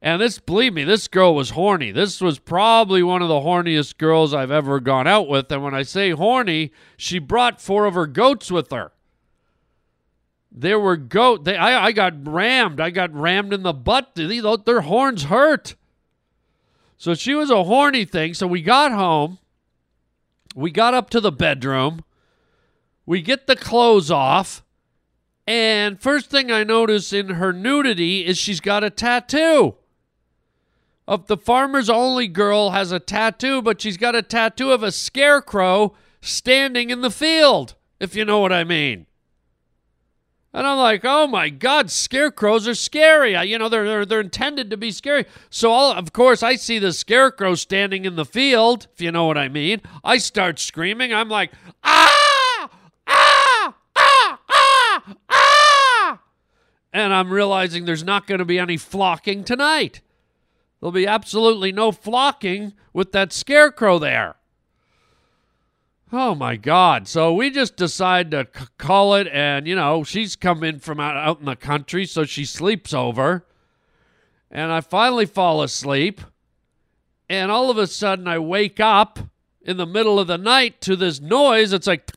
And 0.02 0.22
this, 0.22 0.40
believe 0.40 0.74
me, 0.74 0.86
this 0.86 1.10
girl 1.10 1.36
was 1.36 1.50
horny. 1.50 1.92
This 1.92 2.22
was 2.22 2.40
probably 2.40 3.04
one 3.04 3.22
of 3.22 3.28
the 3.28 3.42
horniest 3.42 3.98
girls 3.98 4.34
I've 4.34 4.50
ever 4.50 4.80
gone 4.80 5.06
out 5.06 5.28
with. 5.28 5.52
And 5.52 5.62
when 5.62 5.76
I 5.76 5.82
say 5.82 6.12
horny, 6.12 6.72
she 6.96 7.20
brought 7.20 7.60
four 7.60 7.88
of 7.88 7.94
her 7.94 8.08
goats 8.08 8.50
with 8.50 8.72
her. 8.72 8.94
There 10.50 10.80
were 10.80 10.96
goat. 10.96 11.44
They, 11.44 11.58
I, 11.58 11.88
I 11.88 11.92
got 11.92 12.26
rammed. 12.26 12.80
I 12.80 12.90
got 12.90 13.14
rammed 13.14 13.52
in 13.52 13.64
the 13.64 13.74
butt. 13.74 14.16
Their 14.16 14.82
horns 14.82 15.24
hurt. 15.24 15.76
So 17.02 17.16
she 17.16 17.34
was 17.34 17.50
a 17.50 17.64
horny 17.64 18.06
thing. 18.06 18.36
So 18.36 18.46
we 18.46 18.62
got 18.62 18.92
home. 18.92 19.40
We 20.54 20.70
got 20.70 20.94
up 20.94 21.10
to 21.10 21.20
the 21.20 21.32
bedroom. 21.32 22.04
We 23.08 23.24
get 23.24 23.48
the 23.48 23.56
clothes 23.56 24.12
off. 24.12 24.64
And 25.48 26.00
first 26.00 26.30
thing 26.30 26.52
I 26.52 26.64
notice 26.64 27.12
in 27.12 27.30
her 27.30 27.52
nudity 27.52 28.24
is 28.24 28.38
she's 28.38 28.60
got 28.60 28.84
a 28.84 28.92
tattoo. 28.92 29.78
Of 31.08 31.26
the 31.26 31.38
farmer's 31.38 31.90
only 31.90 32.28
girl 32.28 32.70
has 32.70 32.92
a 32.92 33.00
tattoo, 33.00 33.64
but 33.64 33.82
she's 33.82 33.98
got 33.98 34.16
a 34.16 34.22
tattoo 34.22 34.72
of 34.72 34.84
a 34.84 34.92
scarecrow 34.92 35.96
standing 36.22 36.92
in 36.92 37.02
the 37.02 37.10
field, 37.10 37.74
if 38.00 38.16
you 38.16 38.26
know 38.26 38.38
what 38.38 38.54
I 38.54 38.64
mean. 38.64 39.08
And 40.54 40.68
I'm 40.68 40.78
like, 40.78 41.02
oh 41.06 41.28
my 41.28 41.50
God, 41.50 41.90
scarecrows 41.90 42.68
are 42.68 42.76
scary. 42.76 43.36
I, 43.38 43.44
you 43.44 43.58
know, 43.58 43.70
they're, 43.70 43.88
they're, 43.88 44.06
they're 44.06 44.20
intended 44.20 44.70
to 44.70 44.78
be 44.78 44.92
scary. 44.92 45.26
So, 45.50 45.72
all, 45.72 45.94
of 45.94 46.12
course, 46.12 46.44
I 46.44 46.56
see 46.56 46.78
the 46.78 46.92
scarecrow 46.92 47.56
standing 47.56 48.04
in 48.04 48.18
the 48.18 48.26
field, 48.26 48.88
if 48.94 49.02
you 49.02 49.14
know 49.14 49.26
what 49.26 49.38
I 49.38 49.48
mean. 49.48 49.82
I 50.04 50.18
start 50.18 50.60
screaming. 50.60 51.14
I'm 51.14 51.30
like, 51.30 51.52
ah, 51.86 52.70
ah, 53.08 53.76
ah, 53.96 54.40
ah, 54.50 55.16
ah. 55.30 56.20
And 56.92 57.14
I'm 57.14 57.32
realizing 57.32 57.86
there's 57.86 58.04
not 58.04 58.28
going 58.28 58.40
to 58.40 58.46
be 58.46 58.60
any 58.60 58.76
flocking 58.76 59.46
tonight. 59.46 60.02
There'll 60.82 60.92
be 60.92 61.08
absolutely 61.08 61.72
no 61.72 61.94
flocking 61.94 62.74
with 62.92 63.14
that 63.14 63.32
scarecrow 63.32 64.00
there. 64.00 64.36
Oh 66.14 66.36
my 66.36 66.58
God. 66.58 67.08
So 67.08 67.34
we 67.34 67.50
just 67.50 67.78
decide 67.78 68.32
to 68.32 68.46
c- 68.54 68.66
call 68.78 69.16
it, 69.16 69.28
and 69.28 69.66
you 69.66 69.76
know, 69.76 70.04
she's 70.04 70.36
come 70.36 70.62
in 70.62 70.80
from 70.80 71.00
out, 71.00 71.16
out 71.16 71.40
in 71.40 71.46
the 71.46 71.56
country, 71.56 72.06
so 72.06 72.26
she 72.26 72.44
sleeps 72.44 72.94
over. 72.94 73.46
And 74.50 74.74
I 74.74 74.82
finally 74.82 75.26
fall 75.26 75.64
asleep, 75.64 76.20
and 77.30 77.50
all 77.50 77.70
of 77.70 77.78
a 77.78 77.88
sudden 77.88 78.28
I 78.28 78.40
wake 78.40 78.82
up 78.82 79.20
in 79.62 79.78
the 79.78 79.86
middle 79.86 80.20
of 80.20 80.28
the 80.28 80.38
night 80.38 80.82
to 80.82 80.98
this 80.98 81.22
noise. 81.22 81.72
It's 81.72 81.88
like. 81.88 82.12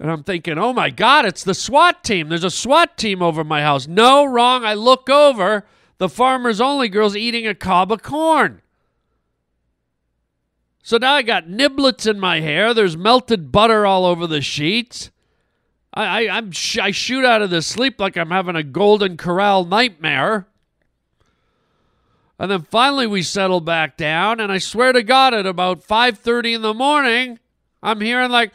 And 0.00 0.10
I'm 0.10 0.22
thinking, 0.22 0.58
oh 0.58 0.72
my 0.72 0.90
God, 0.90 1.24
it's 1.24 1.44
the 1.44 1.54
SWAT 1.54 2.04
team. 2.04 2.28
There's 2.28 2.44
a 2.44 2.50
SWAT 2.50 2.98
team 2.98 3.22
over 3.22 3.42
my 3.42 3.62
house. 3.62 3.86
No, 3.86 4.24
wrong. 4.24 4.64
I 4.64 4.74
look 4.74 5.08
over. 5.08 5.64
The 5.98 6.08
farmer's 6.08 6.60
only 6.60 6.88
girl's 6.88 7.16
eating 7.16 7.46
a 7.46 7.54
cob 7.54 7.92
of 7.92 8.02
corn. 8.02 8.62
So 10.82 10.98
now 10.98 11.14
I 11.14 11.22
got 11.22 11.46
niblets 11.46 12.08
in 12.08 12.20
my 12.20 12.40
hair. 12.40 12.74
There's 12.74 12.96
melted 12.96 13.50
butter 13.50 13.86
all 13.86 14.04
over 14.04 14.26
the 14.26 14.42
sheets. 14.42 15.10
I, 15.94 16.26
I, 16.26 16.36
I'm 16.36 16.50
sh- 16.50 16.78
I 16.78 16.90
shoot 16.90 17.24
out 17.24 17.40
of 17.40 17.50
the 17.50 17.62
sleep 17.62 18.00
like 18.00 18.16
I'm 18.16 18.30
having 18.30 18.56
a 18.56 18.62
Golden 18.62 19.16
Corral 19.16 19.64
nightmare. 19.64 20.46
And 22.38 22.50
then 22.50 22.62
finally 22.62 23.06
we 23.06 23.22
settle 23.22 23.60
back 23.60 23.96
down, 23.96 24.40
and 24.40 24.50
I 24.50 24.58
swear 24.58 24.92
to 24.92 25.02
God, 25.02 25.32
at 25.32 25.46
about 25.46 25.86
5:30 25.86 26.56
in 26.56 26.62
the 26.62 26.74
morning, 26.74 27.38
I'm 27.82 28.00
hearing 28.00 28.30
like 28.30 28.52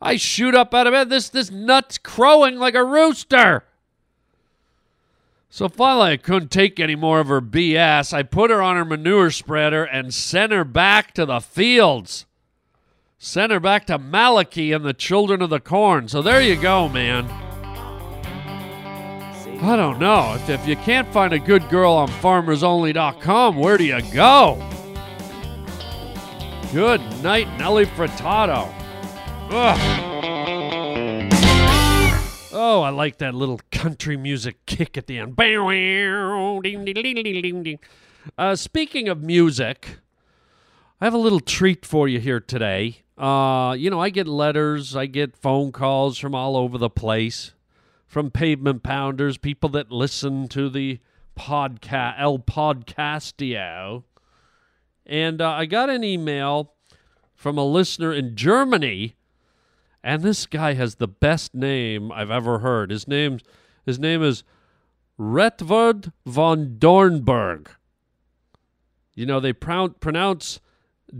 I 0.00 0.16
shoot 0.16 0.54
up 0.54 0.74
out 0.74 0.86
of 0.86 0.92
bed. 0.92 1.08
This 1.08 1.28
this 1.28 1.50
nut's 1.50 1.98
crowing 1.98 2.56
like 2.56 2.74
a 2.74 2.84
rooster. 2.84 3.64
So 5.50 5.68
finally, 5.68 6.12
I 6.12 6.16
couldn't 6.18 6.50
take 6.50 6.78
any 6.78 6.94
more 6.94 7.20
of 7.20 7.28
her 7.28 7.40
BS. 7.40 8.12
I 8.12 8.22
put 8.22 8.50
her 8.50 8.60
on 8.62 8.76
her 8.76 8.84
manure 8.84 9.30
spreader 9.30 9.82
and 9.84 10.12
sent 10.12 10.52
her 10.52 10.64
back 10.64 11.14
to 11.14 11.24
the 11.24 11.40
fields. 11.40 12.26
Sent 13.16 13.50
her 13.50 13.58
back 13.58 13.86
to 13.86 13.98
Malachi 13.98 14.72
and 14.72 14.84
the 14.84 14.92
children 14.92 15.42
of 15.42 15.50
the 15.50 15.58
corn. 15.58 16.06
So 16.06 16.22
there 16.22 16.42
you 16.42 16.54
go, 16.54 16.88
man. 16.88 17.28
I 19.60 19.74
don't 19.74 19.98
know. 19.98 20.34
If, 20.34 20.48
if 20.48 20.68
you 20.68 20.76
can't 20.76 21.12
find 21.12 21.32
a 21.32 21.38
good 21.38 21.68
girl 21.68 21.92
on 21.92 22.08
farmersonly.com, 22.08 23.56
where 23.56 23.76
do 23.76 23.84
you 23.84 24.00
go? 24.12 24.64
Good 26.72 27.00
night, 27.22 27.48
Nelly 27.58 27.86
Furtado. 27.86 28.72
Ugh. 29.50 29.78
Oh, 32.52 32.82
I 32.82 32.90
like 32.90 33.18
that 33.18 33.34
little 33.34 33.60
country 33.78 34.16
music 34.16 34.66
kick 34.66 34.98
at 34.98 35.06
the 35.06 35.18
end. 35.18 35.36
Uh, 38.36 38.56
speaking 38.56 39.08
of 39.08 39.22
music, 39.22 39.98
I 41.00 41.04
have 41.04 41.14
a 41.14 41.18
little 41.18 41.38
treat 41.38 41.86
for 41.86 42.08
you 42.08 42.18
here 42.18 42.40
today. 42.40 43.02
Uh, 43.16 43.76
you 43.78 43.88
know, 43.88 44.00
I 44.00 44.10
get 44.10 44.26
letters, 44.26 44.96
I 44.96 45.06
get 45.06 45.36
phone 45.36 45.70
calls 45.70 46.18
from 46.18 46.34
all 46.34 46.56
over 46.56 46.76
the 46.76 46.90
place, 46.90 47.52
from 48.08 48.32
pavement 48.32 48.82
pounders, 48.82 49.38
people 49.38 49.68
that 49.70 49.92
listen 49.92 50.48
to 50.48 50.68
the 50.68 50.98
podcast, 51.38 52.16
El 52.18 52.40
Podcastio. 52.40 54.02
And 55.06 55.40
uh, 55.40 55.50
I 55.50 55.66
got 55.66 55.88
an 55.88 56.02
email 56.02 56.72
from 57.36 57.56
a 57.56 57.64
listener 57.64 58.12
in 58.12 58.34
Germany, 58.34 59.14
and 60.02 60.22
this 60.24 60.46
guy 60.46 60.74
has 60.74 60.96
the 60.96 61.06
best 61.06 61.54
name 61.54 62.10
I've 62.10 62.32
ever 62.32 62.58
heard. 62.58 62.90
His 62.90 63.06
name, 63.06 63.38
his 63.88 63.98
name 63.98 64.22
is 64.22 64.44
Retvard 65.18 66.12
von 66.26 66.76
Dornberg. 66.78 67.68
You 69.14 69.26
know, 69.26 69.40
they 69.40 69.52
pro- 69.52 69.88
pronounce 69.88 70.60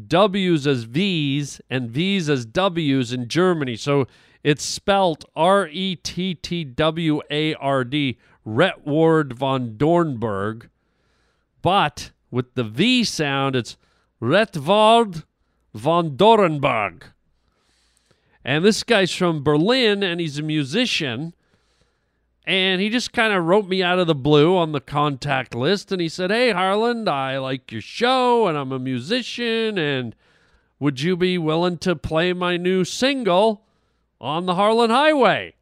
W's 0.06 0.66
as 0.66 0.84
V's 0.84 1.60
and 1.70 1.90
V's 1.90 2.28
as 2.28 2.44
W's 2.44 3.12
in 3.12 3.26
Germany. 3.26 3.75
So 3.75 4.06
it's 4.44 4.64
spelt 4.64 5.25
R 5.34 5.66
E 5.68 5.96
T 5.96 6.34
T 6.34 6.62
W 6.64 7.20
A 7.30 7.54
R 7.54 7.84
D, 7.84 8.18
Retward 8.46 9.32
von 9.32 9.76
Dornberg. 9.76 10.68
But 11.62 12.12
with 12.30 12.54
the 12.54 12.64
V 12.64 13.02
sound, 13.02 13.56
it's 13.56 13.76
Retward 14.20 15.25
von 15.75 16.16
Dornberg. 16.16 17.02
And 18.44 18.64
this 18.64 18.82
guy's 18.82 19.12
from 19.12 19.42
Berlin 19.42 20.02
and 20.02 20.20
he's 20.20 20.38
a 20.38 20.42
musician. 20.42 21.34
And 22.48 22.80
he 22.80 22.88
just 22.88 23.12
kind 23.12 23.34
of 23.34 23.44
wrote 23.44 23.68
me 23.68 23.82
out 23.82 23.98
of 23.98 24.06
the 24.06 24.14
blue 24.14 24.56
on 24.56 24.72
the 24.72 24.80
contact 24.80 25.54
list. 25.54 25.92
And 25.92 26.00
he 26.00 26.08
said, 26.08 26.30
Hey, 26.30 26.50
Harland, 26.50 27.06
I 27.06 27.36
like 27.36 27.70
your 27.70 27.82
show 27.82 28.46
and 28.46 28.56
I'm 28.56 28.72
a 28.72 28.78
musician. 28.78 29.76
And 29.76 30.16
would 30.80 31.02
you 31.02 31.14
be 31.14 31.36
willing 31.36 31.76
to 31.78 31.94
play 31.94 32.32
my 32.32 32.56
new 32.56 32.86
single 32.86 33.66
on 34.18 34.46
the 34.46 34.54
Harland 34.54 34.90
Highway? 34.90 35.56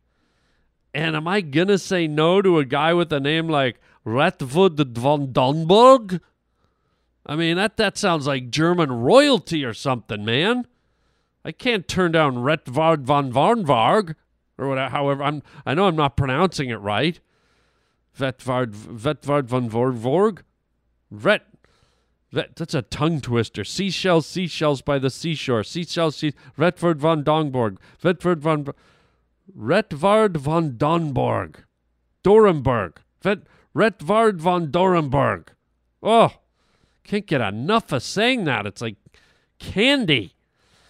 And 0.94 1.16
am 1.16 1.26
I 1.26 1.40
going 1.40 1.66
to 1.66 1.78
say 1.78 2.06
no 2.06 2.40
to 2.40 2.60
a 2.60 2.64
guy 2.64 2.94
with 2.94 3.12
a 3.12 3.18
name 3.18 3.48
like 3.48 3.80
Retvud 4.06 4.96
von 4.96 5.32
Donberg? 5.32 6.20
I 7.26 7.34
mean, 7.34 7.56
that, 7.56 7.78
that 7.78 7.98
sounds 7.98 8.28
like 8.28 8.50
German 8.50 8.92
royalty 8.92 9.64
or 9.64 9.74
something, 9.74 10.24
man. 10.24 10.68
I 11.44 11.50
can't 11.50 11.88
turn 11.88 12.12
down 12.12 12.36
Retvard 12.36 13.00
von 13.00 13.32
Varnvarg 13.32 14.14
or 14.58 14.68
whatever. 14.68 14.90
However, 14.90 15.22
I'm 15.22 15.42
I 15.64 15.74
know 15.74 15.86
I'm 15.86 15.96
not 15.96 16.16
pronouncing 16.16 16.70
it 16.70 16.76
right. 16.76 17.20
Vetvard 18.18 18.70
Vetvard 18.72 19.44
von 19.44 19.68
Vorvorg. 19.68 20.42
Vet, 21.10 21.42
that's 22.32 22.74
a 22.74 22.82
tongue 22.82 23.20
twister. 23.20 23.64
Seashells, 23.64 24.26
seashells 24.26 24.82
by 24.82 24.98
the 24.98 25.10
seashore. 25.10 25.62
Seashells, 25.62 26.16
sea, 26.16 26.34
Retvard 26.56 26.98
von 26.98 27.22
Dongborg. 27.22 27.78
Vetvard 28.02 28.40
von 28.40 28.66
Retvard 29.54 30.36
von 30.36 30.72
Donborg. 30.72 31.64
Dorenberg. 32.24 32.98
Vet, 33.22 33.40
Retvard 33.74 34.40
von 34.40 34.70
Dorenberg. 34.70 35.48
Oh, 36.02 36.32
can't 37.04 37.26
get 37.26 37.40
enough 37.40 37.92
of 37.92 38.02
saying 38.02 38.44
that. 38.44 38.66
It's 38.66 38.82
like 38.82 38.96
candy. 39.58 40.34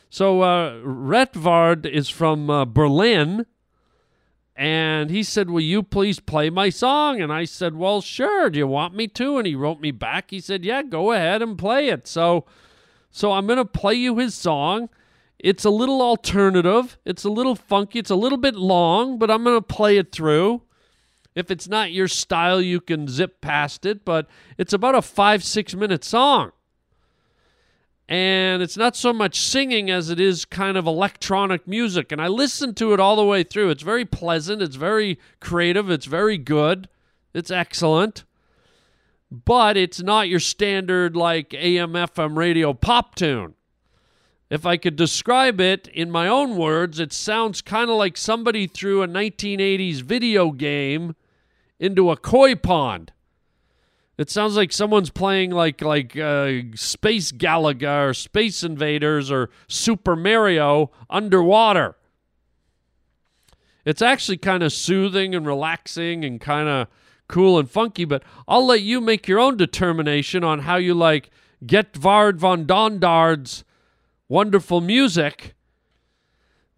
So 0.09 0.43
uh, 0.43 0.81
Retvard 0.83 1.85
is 1.85 2.09
from 2.09 2.49
uh, 2.49 2.65
Berlin, 2.65 3.47
and 4.57 5.11
he 5.11 5.23
said, 5.23 5.51
"Will 5.51 5.61
you 5.61 5.83
please 5.83 6.19
play 6.19 6.51
my 6.51 6.71
song?" 6.71 7.21
And 7.21 7.33
I 7.33 7.45
said, 7.45 7.77
"Well, 7.77 8.01
sure. 8.01 8.51
Do 8.51 8.59
you 8.59 8.67
want 8.67 8.95
me 8.95 9.07
to?" 9.09 9.39
And 9.39 9.47
he 9.47 9.55
wrote 9.55 9.81
me 9.81 9.91
back. 9.91 10.31
He 10.31 10.41
said, 10.41 10.65
"Yeah, 10.65 10.83
go 10.83 11.13
ahead 11.13 11.43
and 11.43 11.59
play 11.59 11.89
it." 11.89 12.07
So, 12.07 12.45
so 13.11 13.33
I'm 13.33 13.47
gonna 13.47 13.65
play 13.65 13.95
you 13.95 14.17
his 14.17 14.35
song. 14.35 14.89
It's 15.39 15.65
a 15.65 15.71
little 15.71 16.01
alternative. 16.01 16.99
It's 17.05 17.25
a 17.25 17.31
little 17.31 17.55
funky. 17.55 17.99
It's 17.99 18.11
a 18.11 18.17
little 18.17 18.39
bit 18.39 18.55
long, 18.55 19.19
but 19.19 19.31
I'm 19.31 19.45
gonna 19.45 19.61
play 19.61 19.99
it 19.99 20.13
through. 20.13 20.63
If 21.35 21.51
it's 21.51 21.69
not 21.69 21.93
your 21.93 22.09
style, 22.09 22.63
you 22.63 22.81
can 22.81 23.09
zip 23.09 23.43
past 23.43 23.85
it. 23.85 24.05
But 24.05 24.27
it's 24.57 24.73
about 24.73 24.95
a 24.95 25.03
five 25.03 25.45
six 25.45 25.75
minute 25.75 26.03
song 26.03 26.53
and 28.09 28.63
it's 28.63 28.77
not 28.77 28.95
so 28.95 29.13
much 29.13 29.41
singing 29.41 29.91
as 29.91 30.11
it 30.11 30.21
is 30.21 30.45
kind 30.45 30.77
of 30.77 30.87
electronic 30.87 31.67
music. 31.67 32.13
And 32.13 32.23
I 32.23 32.29
listened 32.29 32.77
to 32.77 32.93
it 32.93 33.01
all 33.01 33.17
the 33.17 33.25
way 33.25 33.43
through. 33.43 33.71
It's 33.71 33.83
very 33.83 34.05
pleasant, 34.05 34.63
it's 34.63 34.77
very 34.77 35.19
creative, 35.41 35.91
it's 35.91 36.07
very 36.07 36.39
good, 36.39 36.89
it's 37.35 37.51
excellent. 37.51 38.25
But 39.31 39.77
it's 39.77 40.01
not 40.01 40.29
your 40.29 40.39
standard 40.39 41.17
like 41.17 41.53
AM 41.53 41.95
FM 41.95 42.37
radio 42.37 42.73
pop 42.73 43.17
tune. 43.17 43.55
If 44.49 44.65
I 44.65 44.77
could 44.77 44.95
describe 44.95 45.61
it 45.61 45.89
in 45.89 46.09
my 46.09 46.29
own 46.29 46.57
words, 46.57 47.01
it 47.01 47.13
sounds 47.13 47.61
kind 47.61 47.91
of 47.91 47.97
like 47.97 48.17
somebody 48.17 48.69
threw 48.69 49.03
a 49.03 49.09
1980s 49.09 50.03
video 50.03 50.53
game 50.53 51.17
into 51.81 52.13
a 52.13 52.17
koi 52.17 52.55
pond. 52.55 53.11
It 54.19 54.31
sounds 54.31 54.57
like 54.57 54.73
someone's 54.73 55.11
playing 55.11 55.51
like 55.51 55.83
like 55.83 56.17
uh, 56.17 56.53
Space 56.75 57.33
Galaga 57.33 58.09
or 58.09 58.15
Space 58.15 58.63
Invaders 58.63 59.31
or 59.31 59.51
Super 59.69 60.17
Mario 60.17 60.91
underwater. 61.11 61.97
It's 63.85 64.03
actually 64.03 64.39
kind 64.39 64.63
of 64.63 64.73
soothing 64.73 65.35
and 65.35 65.47
relaxing 65.47 66.25
and 66.25 66.41
kind 66.41 66.69
of 66.69 66.89
cool 67.29 67.59
and 67.59 67.71
funky, 67.71 68.05
but 68.05 68.23
I'll 68.49 68.67
let 68.67 68.83
you 68.83 69.01
make 69.01 69.29
your 69.29 69.39
own 69.39 69.57
determination 69.57 70.43
on 70.43 70.61
how 70.61 70.77
you 70.77 70.95
like 70.95 71.31
Getvard 71.65 72.37
von 72.37 72.67
Dondard's 72.67 73.65
wonderful 74.29 74.81
music. 74.81 75.55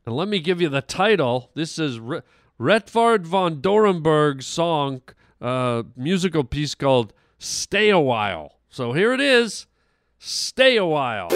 And 0.05 0.17
let 0.17 0.29
me 0.29 0.39
give 0.39 0.61
you 0.61 0.69
the 0.69 0.83
title. 0.83 1.51
This 1.55 1.79
is 1.79 1.99
R- 1.99 2.25
Retvard 2.59 3.27
von 3.27 3.61
Dorenberg's 3.63 4.47
song, 4.47 5.03
uh, 5.41 5.85
musical 5.97 6.45
piece 6.45 6.75
called 6.75 7.13
Stay 7.39 7.91
a 7.91 7.99
While. 7.99 8.59
So 8.69 8.93
here 8.93 9.13
it 9.13 9.21
is 9.21 9.67
Stay 10.19 10.77
a 10.77 10.85
While. 10.85 11.29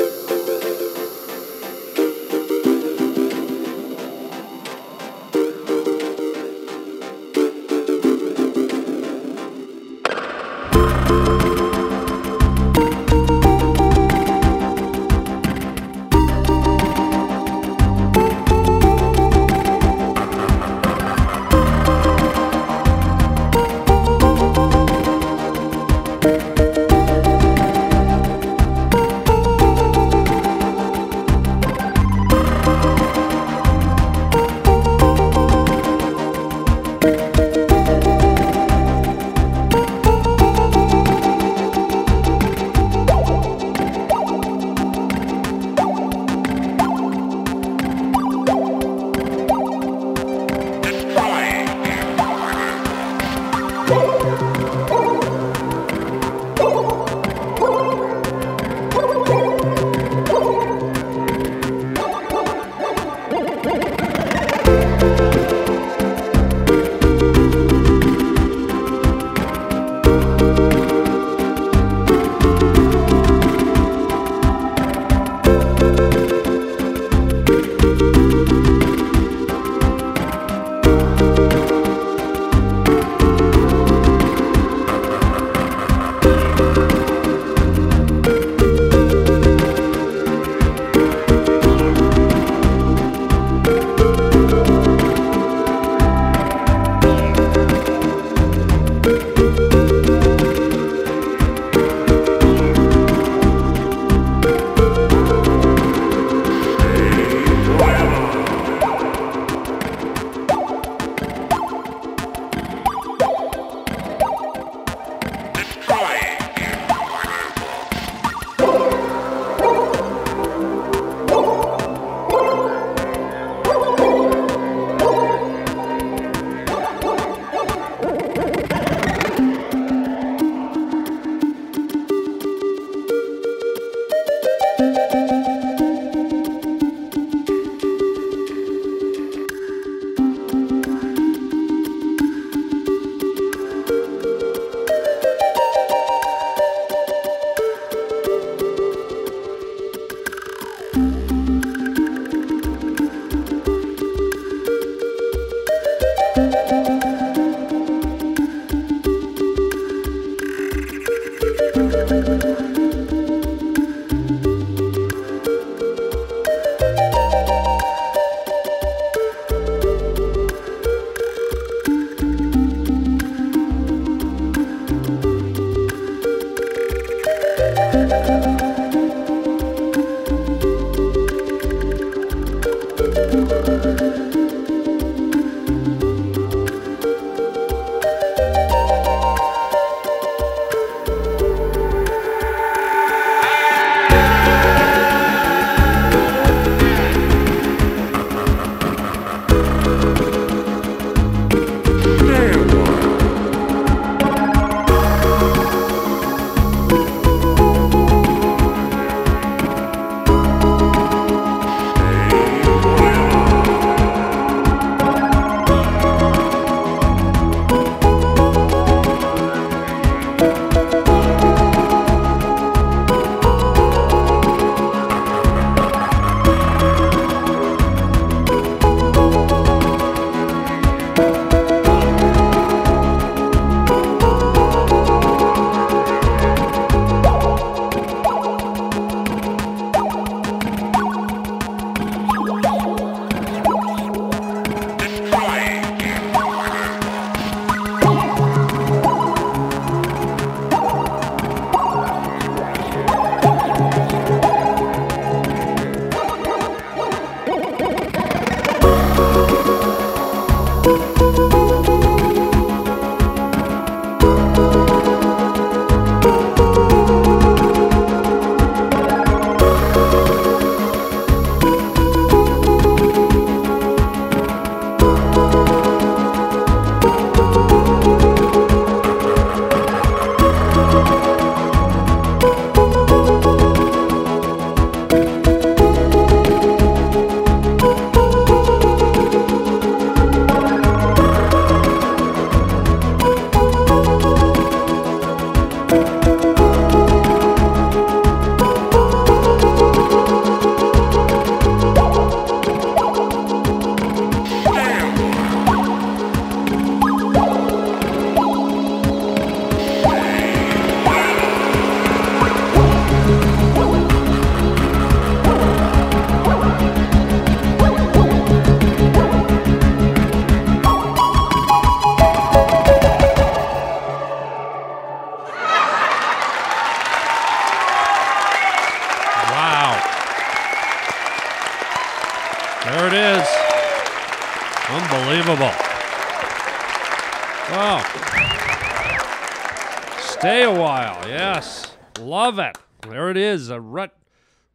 Love 342.42 342.58
it. 342.58 342.76
There 343.08 343.30
it 343.30 343.36
is. 343.36 343.70
A 343.70 343.80
Rut, 343.80 344.16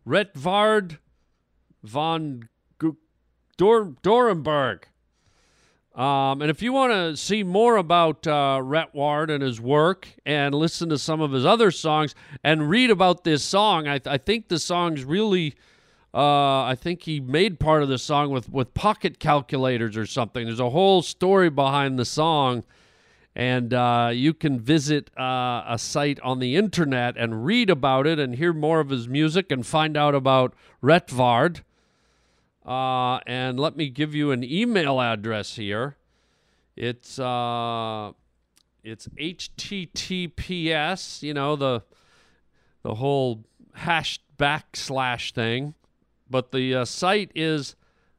Retvard 0.06 1.00
von 1.84 2.48
Dor, 3.58 3.94
Dorenberg. 4.02 4.84
Um, 5.94 6.42
and 6.42 6.50
if 6.50 6.62
you 6.62 6.72
want 6.72 6.94
to 6.94 7.18
see 7.18 7.44
more 7.44 7.76
about 7.76 8.26
uh, 8.26 8.62
and 8.64 9.44
his 9.44 9.60
work 9.60 10.08
and 10.26 10.56
listen 10.56 10.88
to 10.88 10.98
some 10.98 11.20
of 11.20 11.34
his 11.34 11.46
other 11.46 11.70
songs 11.72 12.16
and 12.42 12.70
read 12.70 12.90
about 12.90 13.26
this 13.26 13.44
song, 13.44 13.86
I, 13.86 14.00
I 14.06 14.18
think 14.18 14.48
the 14.48 14.60
song's 14.60 15.04
really. 15.04 15.54
Uh, 16.14 16.64
I 16.64 16.76
think 16.80 17.02
he 17.02 17.20
made 17.20 17.60
part 17.60 17.84
of 17.84 17.90
the 17.90 17.98
song 17.98 18.32
with, 18.32 18.50
with 18.50 18.74
pocket 18.74 19.20
calculators 19.20 19.98
or 19.98 20.06
something. 20.06 20.46
There's 20.46 20.62
a 20.62 20.70
whole 20.70 21.02
story 21.02 21.50
behind 21.50 22.00
the 22.00 22.06
song, 22.06 22.64
And 23.38 23.72
uh, 23.72 24.10
you 24.12 24.34
can 24.34 24.60
visit 24.60 25.12
uh, 25.16 25.64
a 25.68 25.78
site 25.78 26.20
on 26.22 26.40
the 26.40 26.56
internet 26.56 27.16
and 27.18 27.46
read 27.46 27.70
about 27.70 28.08
it 28.08 28.18
and 28.18 28.34
hear 28.34 28.52
more 28.52 28.80
of 28.80 28.90
his 28.90 29.08
music 29.08 29.52
and 29.52 29.64
find 29.64 29.96
out 29.96 30.16
about 30.16 30.56
Retvard. 30.82 31.62
Uh, 32.66 33.20
and 33.28 33.60
let 33.60 33.78
me 33.78 33.90
give 33.90 34.16
you 34.16 34.32
an 34.32 34.44
email 34.44 35.00
address 35.00 35.56
here. 35.56 35.98
It's 36.76 37.20
uh, 37.20 38.14
it's 38.84 39.08
HTTPS. 39.08 41.22
You 41.22 41.36
know 41.36 41.56
the 41.56 41.84
the 42.82 42.96
whole 42.96 43.44
hash 43.74 44.20
backslash 44.40 45.34
thing, 45.34 45.76
but 46.28 46.52
the 46.52 46.74
uh, 46.74 46.86
site 46.86 47.32
is 47.36 47.76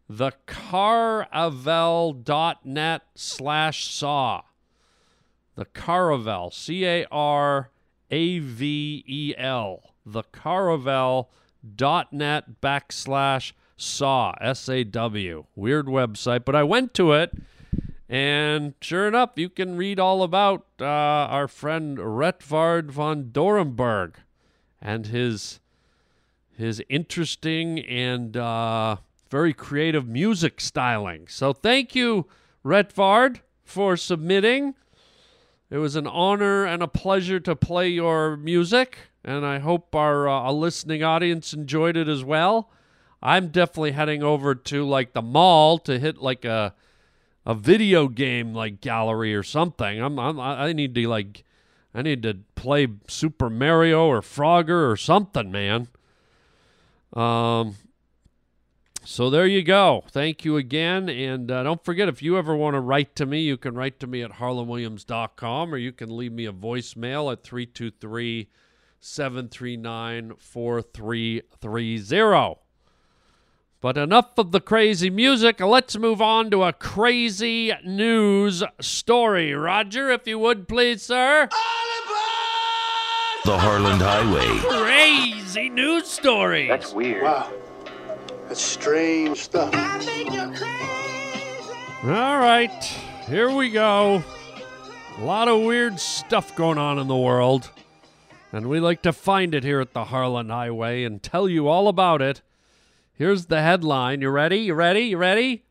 thecaravel.net 0.09 3.03
slash 3.17 3.93
saw. 3.93 4.43
The 5.59 5.65
Caravel, 5.65 6.53
C 6.53 6.87
A 6.87 7.05
R 7.11 7.71
A 8.13 8.39
V 8.39 9.05
E 9.05 9.35
L. 9.37 9.93
The 10.07 10.23
Caravel.net 10.23 12.61
backslash 12.63 13.53
saw, 13.77 14.35
S 14.41 14.69
A 14.69 14.85
W. 14.85 15.47
Weird 15.57 15.87
website, 15.87 16.45
but 16.45 16.55
I 16.55 16.63
went 16.63 16.95
to 16.95 17.11
it, 17.11 17.33
and 18.09 18.75
sure 18.81 19.09
enough, 19.09 19.31
you 19.35 19.49
can 19.49 19.77
read 19.77 19.99
all 19.99 20.23
about 20.23 20.65
uh, 20.81 20.85
our 20.85 21.49
friend 21.49 21.99
Retvard 21.99 22.93
von 22.93 23.31
Dorenberg 23.33 24.15
and 24.81 25.07
his 25.07 25.59
his 26.57 26.81
interesting 26.89 27.81
and 27.81 28.37
uh, 28.37 28.99
very 29.29 29.55
creative 29.55 30.07
music 30.07 30.61
styling. 30.61 31.27
So 31.27 31.53
thank 31.53 31.97
you, 31.97 32.27
Retvard, 32.65 33.41
for 33.65 33.97
submitting. 33.97 34.77
It 35.71 35.79
was 35.79 35.97
an 35.97 36.07
honor 36.07 36.65
and 36.65 36.83
a 36.83 36.89
pleasure 36.89 37.41
to 37.41 37.55
play 37.55 37.89
your 37.89 38.37
music, 38.37 38.99
and 39.23 39.45
I 39.45 39.59
hope 39.59 39.95
our 39.95 40.27
uh, 40.29 40.51
listening 40.51 41.03
audience 41.03 41.53
enjoyed 41.53 41.97
it 41.97 42.09
as 42.09 42.25
well. 42.25 42.71
I'm 43.23 43.49
definitely 43.49 43.93
heading 43.93 44.23
over 44.23 44.55
to 44.55 44.87
like 44.87 45.13
the 45.13 45.23
mall 45.23 45.79
to 45.81 45.99
hit 45.99 46.19
like 46.19 46.45
a 46.45 46.75
a 47.45 47.55
video 47.55 48.09
game 48.09 48.53
like 48.53 48.81
gallery 48.83 49.35
or 49.35 49.43
something. 49.43 50.01
I'm, 50.01 50.19
I'm 50.19 50.39
I 50.39 50.73
need 50.73 50.95
to 50.95 51.09
like 51.09 51.45
I 51.95 52.03
need 52.03 52.23
to 52.23 52.39
play 52.55 52.89
Super 53.07 53.51
Mario 53.51 54.07
or 54.07 54.21
Frogger 54.21 54.91
or 54.91 54.97
something, 54.97 55.51
man. 55.51 55.89
Um, 57.15 57.75
so 59.09 59.31
there 59.31 59.47
you 59.47 59.63
go. 59.63 60.05
Thank 60.11 60.45
you 60.45 60.59
again. 60.59 61.09
And 61.09 61.51
uh, 61.51 61.63
don't 61.63 61.83
forget, 61.83 62.11
if 62.11 62.23
you 62.23 62.37
ever 62.37 62.55
want 62.55 62.75
to 62.75 62.81
write 62.81 63.17
to 63.17 63.25
me, 63.25 63.41
you 63.41 63.57
can 63.57 63.75
write 63.75 63.99
to 64.01 64.07
me 64.07 64.21
at 64.21 64.33
harlanwilliams.com 64.33 65.73
or 65.73 65.79
you 65.79 65.93
can 65.93 66.15
leave 66.15 66.33
me 66.33 66.45
a 66.45 66.53
voicemail 66.53 67.33
at 67.33 67.43
323 67.43 68.51
739 69.01 70.35
4330. 70.39 72.61
But 73.81 73.97
enough 73.97 74.37
of 74.37 74.53
the 74.53 74.61
crazy 74.61 75.09
music. 75.09 75.59
Let's 75.59 75.97
move 75.97 76.21
on 76.21 76.51
to 76.51 76.65
a 76.65 76.75
crazy 76.75 77.73
news 77.87 78.63
story. 78.79 79.55
Roger, 79.55 80.11
if 80.11 80.27
you 80.27 80.39
would 80.39 80.69
please, 80.69 81.01
sir. 81.01 81.49
The 83.47 83.59
Harland 83.59 84.03
Highway. 84.03 84.85
Crazy 84.85 85.71
news 85.71 86.09
story. 86.09 86.69
That's 86.69 86.93
weird. 86.93 87.23
Wow. 87.23 87.51
That's 88.49 88.63
strange 88.63 89.41
stuff. 89.41 89.75
All 92.03 92.39
right, 92.39 92.83
here 93.29 93.51
we 93.51 93.69
go. 93.69 94.23
A 95.19 95.23
lot 95.23 95.49
of 95.49 95.65
weird 95.65 96.01
stuff 96.01 96.57
going 96.57 96.79
on 96.79 96.99
in 96.99 97.09
the 97.09 97.17
world. 97.17 97.71
And 98.51 98.69
we 98.71 98.81
like 98.81 99.03
to 99.03 99.13
find 99.13 99.55
it 99.55 99.65
here 99.65 99.81
at 99.81 99.93
the 99.93 100.05
Harland 100.05 100.51
Highway 100.51 101.05
and 101.05 101.23
tell 101.23 101.47
you 101.47 101.69
all 101.69 101.89
about 101.89 102.23
it. 102.23 102.41
Here's 103.13 103.47
the 103.47 103.61
headline. 103.61 104.23
You 104.23 104.31
ready? 104.31 104.61
You 104.61 104.73
ready? 104.73 105.01
You 105.01 105.19
ready? 105.19 105.67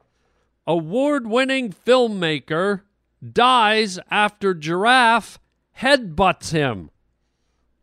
Award 0.67 1.25
winning 1.25 1.73
filmmaker 1.73 2.81
dies 3.27 3.97
after 4.11 4.53
giraffe 4.53 5.39
headbutts 5.79 6.51
him. 6.51 6.91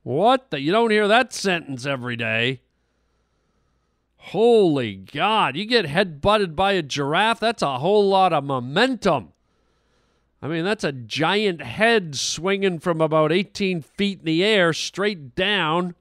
What 0.05 0.53
the? 0.53 0.61
You 0.61 0.71
don't 0.71 0.93
hear 0.93 1.09
that 1.09 1.33
sentence 1.33 1.85
every 1.85 2.15
day. 2.15 2.61
Holy 4.29 4.95
God, 4.95 5.55
you 5.55 5.67
get 5.67 5.85
headbutted 5.85 6.57
by 6.57 6.73
a 6.73 6.83
giraffe? 6.83 7.41
That's 7.41 7.61
a 7.61 7.79
whole 7.79 8.09
lot 8.09 8.33
of 8.33 8.43
momentum. 8.43 9.35
I 10.41 10.49
mean, 10.49 10.65
that's 10.65 10.83
a 10.83 10.93
giant 10.93 11.61
head 11.61 12.17
swinging 12.17 12.79
from 12.79 13.03
about 13.03 13.33
18 13.33 13.83
feet 13.83 14.21
in 14.21 14.25
the 14.25 14.43
air 14.43 14.73
straight 14.73 15.35
down. 15.35 15.95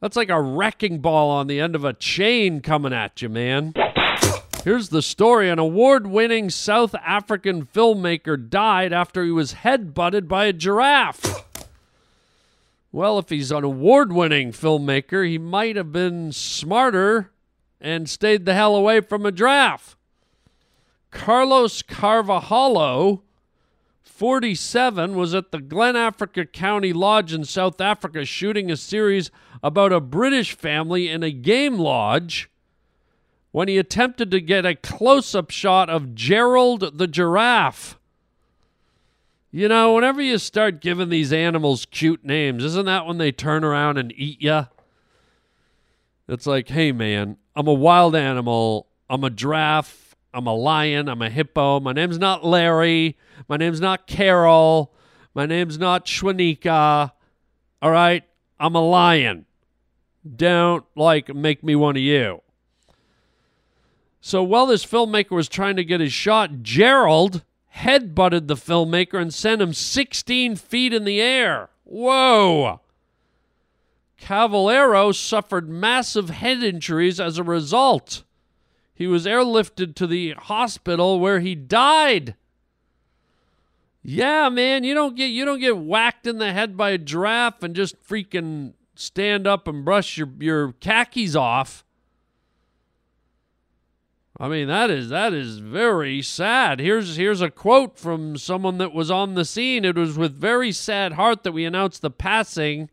That's 0.00 0.16
like 0.16 0.30
a 0.30 0.42
wrecking 0.42 0.98
ball 0.98 1.30
on 1.30 1.46
the 1.46 1.60
end 1.60 1.76
of 1.76 1.84
a 1.84 1.92
chain 1.92 2.60
coming 2.60 2.92
at 2.92 3.22
you, 3.22 3.28
man. 3.28 3.72
Here's 4.64 4.88
the 4.88 5.00
story 5.00 5.48
an 5.48 5.60
award 5.60 6.08
winning 6.08 6.50
South 6.50 6.94
African 6.96 7.66
filmmaker 7.66 8.50
died 8.50 8.92
after 8.92 9.22
he 9.22 9.30
was 9.30 9.54
headbutted 9.54 10.26
by 10.26 10.46
a 10.46 10.52
giraffe. 10.52 11.45
Well, 12.92 13.18
if 13.18 13.28
he's 13.28 13.50
an 13.50 13.64
award 13.64 14.12
winning 14.12 14.52
filmmaker, 14.52 15.28
he 15.28 15.38
might 15.38 15.76
have 15.76 15.92
been 15.92 16.32
smarter 16.32 17.30
and 17.80 18.08
stayed 18.08 18.46
the 18.46 18.54
hell 18.54 18.74
away 18.74 19.00
from 19.00 19.26
a 19.26 19.32
giraffe. 19.32 19.96
Carlos 21.10 21.82
Carvalho, 21.82 23.22
47, 24.02 25.14
was 25.14 25.34
at 25.34 25.50
the 25.52 25.60
Glen 25.60 25.96
Africa 25.96 26.46
County 26.46 26.92
Lodge 26.92 27.32
in 27.32 27.44
South 27.44 27.80
Africa 27.80 28.24
shooting 28.24 28.70
a 28.70 28.76
series 28.76 29.30
about 29.62 29.92
a 29.92 30.00
British 30.00 30.56
family 30.56 31.08
in 31.08 31.22
a 31.22 31.30
game 31.30 31.78
lodge 31.78 32.50
when 33.50 33.68
he 33.68 33.78
attempted 33.78 34.30
to 34.30 34.40
get 34.40 34.66
a 34.66 34.74
close 34.74 35.34
up 35.34 35.50
shot 35.50 35.88
of 35.88 36.14
Gerald 36.14 36.98
the 36.98 37.06
giraffe. 37.06 37.98
You 39.50 39.68
know, 39.68 39.94
whenever 39.94 40.20
you 40.20 40.38
start 40.38 40.80
giving 40.80 41.08
these 41.08 41.32
animals 41.32 41.86
cute 41.86 42.24
names, 42.24 42.64
isn't 42.64 42.86
that 42.86 43.06
when 43.06 43.18
they 43.18 43.32
turn 43.32 43.64
around 43.64 43.96
and 43.96 44.12
eat 44.16 44.42
you? 44.42 44.66
It's 46.28 46.46
like, 46.46 46.68
hey, 46.68 46.92
man, 46.92 47.36
I'm 47.54 47.68
a 47.68 47.72
wild 47.72 48.16
animal. 48.16 48.88
I'm 49.08 49.24
a 49.24 49.30
giraffe. 49.30 50.16
I'm 50.34 50.46
a 50.46 50.54
lion. 50.54 51.08
I'm 51.08 51.22
a 51.22 51.30
hippo. 51.30 51.80
My 51.80 51.92
name's 51.92 52.18
not 52.18 52.44
Larry. 52.44 53.16
My 53.48 53.56
name's 53.56 53.80
not 53.80 54.06
Carol. 54.06 54.92
My 55.34 55.46
name's 55.46 55.78
not 55.78 56.06
Shwanika. 56.06 57.12
All 57.80 57.90
right? 57.90 58.24
I'm 58.58 58.74
a 58.74 58.86
lion. 58.86 59.46
Don't, 60.34 60.84
like, 60.96 61.34
make 61.34 61.62
me 61.62 61.76
one 61.76 61.96
of 61.96 62.02
you. 62.02 62.42
So 64.20 64.42
while 64.42 64.66
this 64.66 64.84
filmmaker 64.84 65.30
was 65.30 65.48
trying 65.48 65.76
to 65.76 65.84
get 65.84 66.00
his 66.00 66.12
shot, 66.12 66.62
Gerald 66.62 67.44
headbutted 67.76 68.46
the 68.46 68.54
filmmaker 68.54 69.20
and 69.20 69.32
sent 69.32 69.62
him 69.62 69.72
16 69.72 70.56
feet 70.56 70.92
in 70.92 71.04
the 71.04 71.20
air. 71.20 71.70
Whoa! 71.84 72.80
Cavallero 74.18 75.12
suffered 75.12 75.68
massive 75.68 76.30
head 76.30 76.62
injuries 76.62 77.20
as 77.20 77.38
a 77.38 77.44
result. 77.44 78.24
He 78.94 79.06
was 79.06 79.26
airlifted 79.26 79.94
to 79.96 80.06
the 80.06 80.32
hospital 80.32 81.20
where 81.20 81.40
he 81.40 81.54
died. 81.54 82.34
Yeah, 84.02 84.48
man, 84.48 84.84
you 84.84 84.94
don't 84.94 85.16
get 85.16 85.26
you 85.26 85.44
don't 85.44 85.60
get 85.60 85.76
whacked 85.76 86.26
in 86.26 86.38
the 86.38 86.52
head 86.52 86.76
by 86.76 86.90
a 86.90 86.98
giraffe 86.98 87.62
and 87.62 87.74
just 87.74 88.02
freaking 88.02 88.72
stand 88.94 89.46
up 89.46 89.68
and 89.68 89.84
brush 89.84 90.16
your 90.16 90.28
your 90.38 90.72
khakis 90.74 91.36
off. 91.36 91.84
I 94.38 94.48
mean, 94.48 94.68
that 94.68 94.90
is 94.90 95.08
that 95.08 95.32
is 95.32 95.58
very 95.58 96.20
sad. 96.20 96.78
Here's 96.78 97.16
here's 97.16 97.40
a 97.40 97.50
quote 97.50 97.98
from 97.98 98.36
someone 98.36 98.76
that 98.78 98.92
was 98.92 99.10
on 99.10 99.34
the 99.34 99.46
scene. 99.46 99.84
It 99.84 99.96
was 99.96 100.18
with 100.18 100.34
very 100.34 100.72
sad 100.72 101.14
heart 101.14 101.42
that 101.42 101.52
we 101.52 101.64
announced 101.64 102.02
the 102.02 102.10
passing 102.10 102.90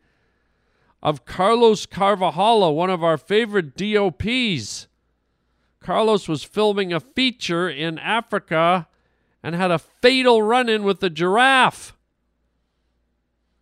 of 1.02 1.26
Carlos 1.26 1.84
Carvalho, 1.84 2.70
one 2.70 2.88
of 2.88 3.04
our 3.04 3.18
favorite 3.18 3.76
DOPs. 3.76 4.88
Carlos 5.80 6.26
was 6.26 6.42
filming 6.42 6.94
a 6.94 7.00
feature 7.00 7.68
in 7.68 7.98
Africa 7.98 8.88
and 9.42 9.54
had 9.54 9.70
a 9.70 9.78
fatal 9.78 10.40
run-in 10.40 10.82
with 10.82 11.02
a 11.02 11.10
giraffe. 11.10 11.94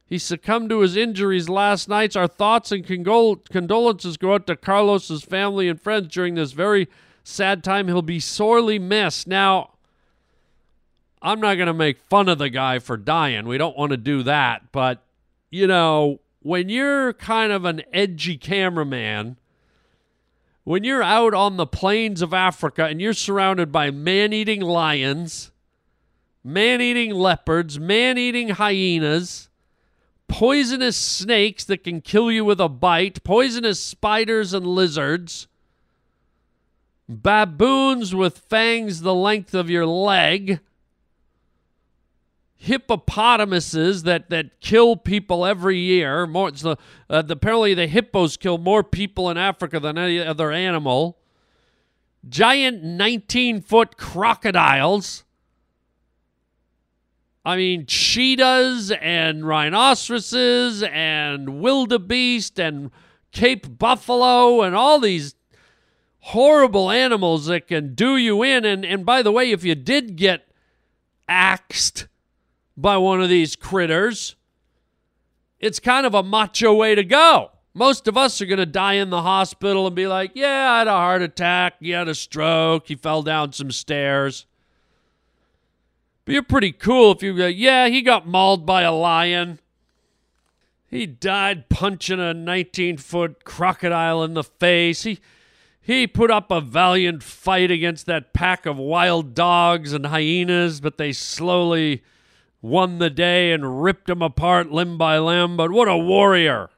He 0.06 0.18
succumbed 0.18 0.70
to 0.70 0.80
his 0.80 0.94
injuries 0.94 1.48
last 1.48 1.88
night. 1.88 2.14
Our 2.14 2.28
thoughts 2.28 2.70
and 2.70 2.86
condol- 2.86 3.44
condolences 3.50 4.16
go 4.16 4.34
out 4.34 4.46
to 4.46 4.54
Carlos's 4.54 5.24
family 5.24 5.68
and 5.68 5.80
friends 5.80 6.06
during 6.14 6.36
this 6.36 6.52
very 6.52 6.86
sad 7.24 7.62
time. 7.62 7.88
He'll 7.88 8.02
be 8.02 8.20
sorely 8.20 8.78
missed. 8.78 9.26
Now, 9.26 9.70
I'm 11.20 11.40
not 11.40 11.54
going 11.54 11.68
to 11.68 11.74
make 11.74 11.98
fun 12.10 12.28
of 12.28 12.38
the 12.38 12.50
guy 12.50 12.78
for 12.78 12.96
dying. 12.96 13.46
We 13.46 13.58
don't 13.58 13.76
want 13.76 13.90
to 13.90 13.96
do 13.96 14.22
that. 14.24 14.72
But, 14.72 15.02
you 15.50 15.66
know, 15.66 16.20
when 16.40 16.68
you're 16.68 17.12
kind 17.12 17.52
of 17.52 17.64
an 17.64 17.82
edgy 17.92 18.36
cameraman, 18.36 19.36
when 20.64 20.84
you're 20.84 21.02
out 21.02 21.34
on 21.34 21.56
the 21.56 21.66
plains 21.66 22.22
of 22.22 22.32
Africa 22.32 22.86
and 22.86 23.00
you're 23.00 23.12
surrounded 23.12 23.72
by 23.72 23.90
man 23.90 24.32
eating 24.32 24.60
lions, 24.60 25.50
man 26.44 26.80
eating 26.80 27.12
leopards, 27.12 27.78
man 27.78 28.18
eating 28.18 28.50
hyenas, 28.50 29.48
poisonous 30.28 30.96
snakes 30.96 31.64
that 31.64 31.84
can 31.84 32.00
kill 32.00 32.30
you 32.30 32.44
with 32.44 32.60
a 32.60 32.68
bite, 32.68 33.22
poisonous 33.22 33.80
spiders 33.80 34.54
and 34.54 34.66
lizards, 34.66 35.46
baboons 37.20 38.14
with 38.14 38.38
fangs 38.38 39.00
the 39.00 39.14
length 39.14 39.54
of 39.54 39.68
your 39.68 39.86
leg, 39.86 40.60
hippopotamuses 42.56 44.04
that, 44.04 44.30
that 44.30 44.60
kill 44.60 44.96
people 44.96 45.44
every 45.44 45.78
year. 45.78 46.26
More, 46.26 46.50
the, 46.52 46.76
uh, 47.10 47.22
apparently, 47.28 47.74
the 47.74 47.88
hippos 47.88 48.36
kill 48.36 48.58
more 48.58 48.84
people 48.84 49.28
in 49.30 49.36
Africa 49.36 49.80
than 49.80 49.98
any 49.98 50.20
other 50.20 50.52
animal. 50.52 51.18
Giant 52.28 52.84
19 52.84 53.62
foot 53.62 53.96
crocodiles. 53.96 55.24
I 57.44 57.56
mean, 57.56 57.86
cheetahs 57.86 58.92
and 58.92 59.44
rhinoceroses 59.44 60.84
and 60.84 61.60
wildebeest 61.60 62.60
and 62.60 62.92
Cape 63.32 63.78
buffalo 63.78 64.62
and 64.62 64.76
all 64.76 65.00
these 65.00 65.34
horrible 66.22 66.90
animals 66.90 67.46
that 67.46 67.66
can 67.66 67.94
do 67.94 68.16
you 68.16 68.42
in. 68.42 68.64
And, 68.64 68.84
and 68.84 69.04
by 69.04 69.22
the 69.22 69.32
way, 69.32 69.50
if 69.50 69.64
you 69.64 69.74
did 69.74 70.16
get 70.16 70.48
axed 71.28 72.06
by 72.76 72.96
one 72.96 73.22
of 73.22 73.28
these 73.28 73.56
critters, 73.56 74.36
it's 75.58 75.80
kind 75.80 76.06
of 76.06 76.14
a 76.14 76.22
macho 76.22 76.74
way 76.74 76.94
to 76.94 77.04
go. 77.04 77.50
Most 77.74 78.06
of 78.06 78.16
us 78.16 78.40
are 78.40 78.46
going 78.46 78.58
to 78.58 78.66
die 78.66 78.94
in 78.94 79.10
the 79.10 79.22
hospital 79.22 79.86
and 79.86 79.96
be 79.96 80.06
like, 80.06 80.32
yeah, 80.34 80.72
I 80.72 80.78
had 80.80 80.88
a 80.88 80.92
heart 80.92 81.22
attack, 81.22 81.74
he 81.80 81.90
had 81.90 82.08
a 82.08 82.14
stroke, 82.14 82.86
he 82.88 82.94
fell 82.94 83.22
down 83.22 83.52
some 83.52 83.70
stairs. 83.70 84.46
But 86.24 86.34
you're 86.34 86.42
pretty 86.42 86.72
cool 86.72 87.12
if 87.12 87.22
you 87.22 87.36
go, 87.36 87.46
yeah, 87.46 87.88
he 87.88 88.02
got 88.02 88.26
mauled 88.26 88.66
by 88.66 88.82
a 88.82 88.92
lion. 88.92 89.58
He 90.86 91.06
died 91.06 91.68
punching 91.70 92.20
a 92.20 92.34
19 92.34 92.98
foot 92.98 93.44
crocodile 93.44 94.22
in 94.22 94.34
the 94.34 94.44
face. 94.44 95.04
He, 95.04 95.18
he 95.82 96.06
put 96.06 96.30
up 96.30 96.50
a 96.50 96.60
valiant 96.60 97.24
fight 97.24 97.70
against 97.70 98.06
that 98.06 98.32
pack 98.32 98.66
of 98.66 98.76
wild 98.76 99.34
dogs 99.34 99.92
and 99.92 100.06
hyenas, 100.06 100.80
but 100.80 100.96
they 100.96 101.12
slowly 101.12 102.04
won 102.62 102.98
the 102.98 103.10
day 103.10 103.52
and 103.52 103.82
ripped 103.82 104.08
him 104.08 104.22
apart 104.22 104.70
limb 104.70 104.96
by 104.96 105.18
limb. 105.18 105.56
But 105.56 105.72
what 105.72 105.88
a 105.88 105.96
warrior! 105.96 106.70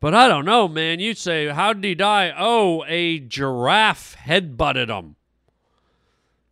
But 0.00 0.14
I 0.14 0.28
don't 0.28 0.44
know, 0.44 0.68
man. 0.68 1.00
You 1.00 1.14
say, 1.14 1.48
how 1.48 1.72
did 1.72 1.84
he 1.84 1.94
die? 1.94 2.32
Oh, 2.36 2.84
a 2.86 3.18
giraffe 3.18 4.16
headbutted 4.16 4.88
him. 4.88 5.16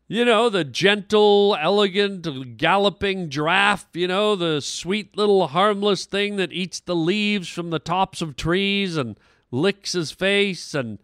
You 0.06 0.24
know, 0.24 0.48
the 0.48 0.64
gentle, 0.64 1.56
elegant, 1.60 2.56
galloping 2.56 3.28
giraffe, 3.28 3.88
you 3.92 4.08
know, 4.08 4.36
the 4.36 4.60
sweet 4.60 5.16
little 5.16 5.48
harmless 5.48 6.06
thing 6.06 6.36
that 6.36 6.52
eats 6.52 6.80
the 6.80 6.96
leaves 6.96 7.48
from 7.48 7.68
the 7.68 7.78
tops 7.78 8.22
of 8.22 8.36
trees 8.36 8.96
and 8.96 9.18
licks 9.50 9.92
his 9.92 10.10
face 10.10 10.74
and 10.74 10.98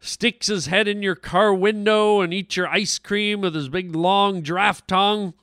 sticks 0.00 0.46
his 0.46 0.66
head 0.66 0.88
in 0.88 1.02
your 1.02 1.14
car 1.14 1.54
window 1.54 2.20
and 2.20 2.32
eats 2.32 2.56
your 2.56 2.68
ice 2.68 2.98
cream 2.98 3.40
with 3.40 3.54
his 3.54 3.68
big 3.68 3.94
long 3.94 4.42
giraffe 4.42 4.86
tongue. 4.86 5.34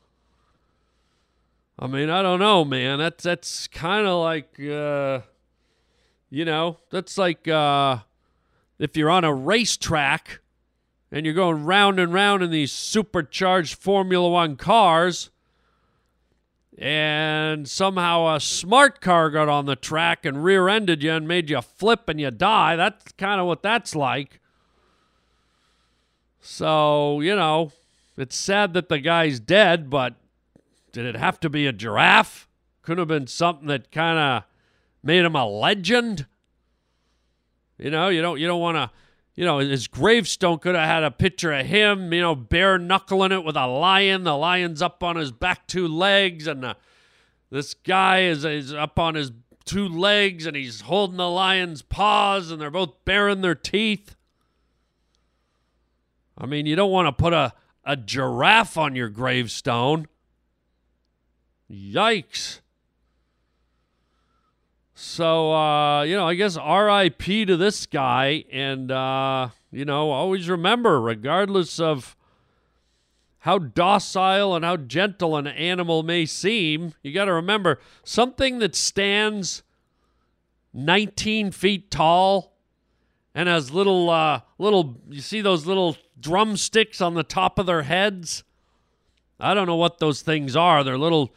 I 1.80 1.88
mean, 1.88 2.10
I 2.10 2.24
don't 2.24 2.40
know, 2.40 2.66
man. 2.66 2.98
That's 2.98 3.24
that's 3.24 3.68
kind 3.68 4.08
of 4.08 4.22
like 4.22 4.60
uh 4.60 5.20
you 6.30 6.46
know, 6.46 6.78
that's 6.90 7.18
like 7.18 7.48
uh, 7.48 8.00
if 8.80 8.98
you're 8.98 9.10
on 9.10 9.24
a 9.24 9.34
racetrack 9.34 10.42
and 11.12 11.26
you're 11.26 11.36
going 11.36 11.64
round 11.64 12.00
and 12.00 12.14
round 12.14 12.44
in 12.44 12.52
these 12.52 12.72
supercharged 12.72 13.76
Formula 13.76 14.30
One 14.30 14.58
cars, 14.58 15.30
and 16.78 17.68
somehow 17.68 18.36
a 18.36 18.40
smart 18.40 19.02
car 19.02 19.32
got 19.32 19.50
on 19.50 19.66
the 19.66 19.76
track 19.76 20.26
and 20.26 20.44
rear 20.44 20.70
ended 20.70 21.02
you 21.02 21.12
and 21.12 21.28
made 21.28 21.50
you 21.50 21.62
flip 21.62 22.08
and 22.08 22.22
you 22.22 22.30
die. 22.30 22.76
That's 22.76 23.12
kind 23.14 23.42
of 23.42 23.48
what 23.48 23.64
that's 23.64 23.96
like. 23.96 24.40
So, 26.40 27.20
you 27.20 27.36
know, 27.36 27.72
it's 28.16 28.36
sad 28.36 28.74
that 28.74 28.90
the 28.90 29.00
guy's 29.00 29.40
dead, 29.40 29.90
but 29.90 30.16
did 30.92 31.06
it 31.06 31.16
have 31.16 31.40
to 31.42 31.50
be 31.50 31.66
a 31.66 31.74
giraffe? 31.74 32.48
Could 32.84 33.00
have 33.00 33.08
been 33.08 33.28
something 33.28 33.68
that 33.68 33.92
kind 33.92 34.18
of 34.18 34.44
made 35.04 35.26
him 35.26 35.36
a 35.36 35.46
legend. 35.46 36.26
You 37.78 37.92
know, 37.92 38.08
you 38.10 38.22
don't 38.22 38.40
you 38.40 38.48
don't 38.48 38.62
want 38.62 38.78
to, 38.78 38.92
you 39.38 39.46
know, 39.46 39.60
his 39.60 39.88
gravestone 39.88 40.58
could 40.58 40.74
have 40.74 40.90
had 40.90 41.04
a 41.04 41.12
picture 41.12 41.54
of 41.54 41.68
him, 41.68 42.12
you 42.12 42.22
know, 42.22 42.34
bare 42.34 42.80
knuckling 42.80 43.32
it 43.32 43.46
with 43.46 43.56
a 43.56 43.68
lion. 43.68 44.24
The 44.24 44.36
lion's 44.36 44.82
up 44.82 45.04
on 45.04 45.16
his 45.16 45.32
back 45.32 45.68
two 45.68 45.88
legs, 45.88 46.48
and 46.48 46.76
this 47.52 47.76
guy 47.76 48.24
is, 48.24 48.44
is 48.44 48.74
up 48.74 48.98
on 48.98 49.14
his 49.14 49.32
two 49.64 49.88
legs, 49.88 50.48
and 50.48 50.58
he's 50.58 50.82
holding 50.82 51.18
the 51.18 51.30
lion's 51.30 51.84
paws, 51.84 52.50
and 52.50 52.60
they're 52.60 52.72
both 52.72 53.06
baring 53.06 53.42
their 53.42 53.54
teeth. 53.54 54.16
I 56.36 56.48
mean, 56.48 56.66
you 56.66 56.76
don't 56.76 56.92
want 56.92 57.08
to 57.08 57.12
put 57.12 57.34
a, 57.34 57.54
a 57.86 57.96
giraffe 57.96 58.76
on 58.76 58.96
your 58.96 59.10
gravestone. 59.10 60.08
Yikes. 61.72 62.62
So, 65.00 65.54
uh, 65.54 66.02
you 66.02 66.16
know, 66.16 66.28
I 66.28 66.34
guess 66.34 66.58
RIP 66.58 67.46
to 67.46 67.56
this 67.56 67.86
guy. 67.86 68.46
And, 68.52 68.92
uh, 68.92 69.50
you 69.72 69.86
know, 69.86 70.10
always 70.10 70.50
remember, 70.50 71.00
regardless 71.00 71.80
of 71.80 72.18
how 73.42 73.60
docile 73.60 74.56
and 74.56 74.66
how 74.66 74.76
gentle 74.76 75.38
an 75.38 75.46
animal 75.46 76.02
may 76.02 76.26
seem, 76.26 76.96
you 77.04 77.14
got 77.14 77.26
to 77.26 77.34
remember 77.34 77.80
something 78.04 78.58
that 78.58 78.74
stands 78.74 79.62
19 80.74 81.52
feet 81.52 81.92
tall 81.92 82.58
and 83.36 83.48
has 83.48 83.70
little, 83.70 84.10
uh, 84.10 84.42
little, 84.58 85.00
you 85.12 85.22
see 85.22 85.42
those 85.42 85.68
little 85.68 85.96
drumsticks 86.20 87.02
on 87.02 87.14
the 87.14 87.22
top 87.22 87.60
of 87.60 87.68
their 87.68 87.84
heads? 87.84 88.44
I 89.40 89.54
don't 89.54 89.68
know 89.68 89.76
what 89.76 90.00
those 90.00 90.24
things 90.24 90.56
are. 90.56 90.84
They're 90.84 90.98
little, 90.98 91.36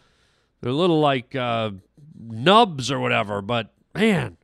they're 0.62 0.72
little 0.72 1.00
like, 1.00 1.36
uh, 1.36 1.72
nubs 2.28 2.90
or 2.90 3.00
whatever, 3.00 3.42
but 3.42 3.72
man, 3.94 4.36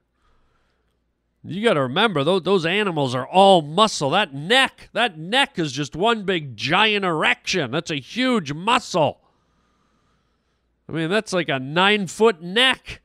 you 1.44 1.62
got 1.62 1.74
to 1.74 1.82
remember 1.82 2.24
those 2.24 2.42
those 2.42 2.66
animals 2.66 3.14
are 3.14 3.26
all 3.26 3.62
muscle. 3.62 4.10
That 4.10 4.34
neck, 4.34 4.90
that 4.92 5.18
neck 5.18 5.58
is 5.58 5.72
just 5.72 5.94
one 5.94 6.24
big 6.24 6.56
giant 6.56 7.04
erection. 7.04 7.70
That's 7.70 7.90
a 7.90 7.96
huge 7.96 8.52
muscle. 8.52 9.20
I 10.88 10.92
mean, 10.92 11.10
that's 11.10 11.32
like 11.32 11.48
a 11.48 11.58
nine 11.58 12.06
foot 12.06 12.42
neck. 12.42 13.02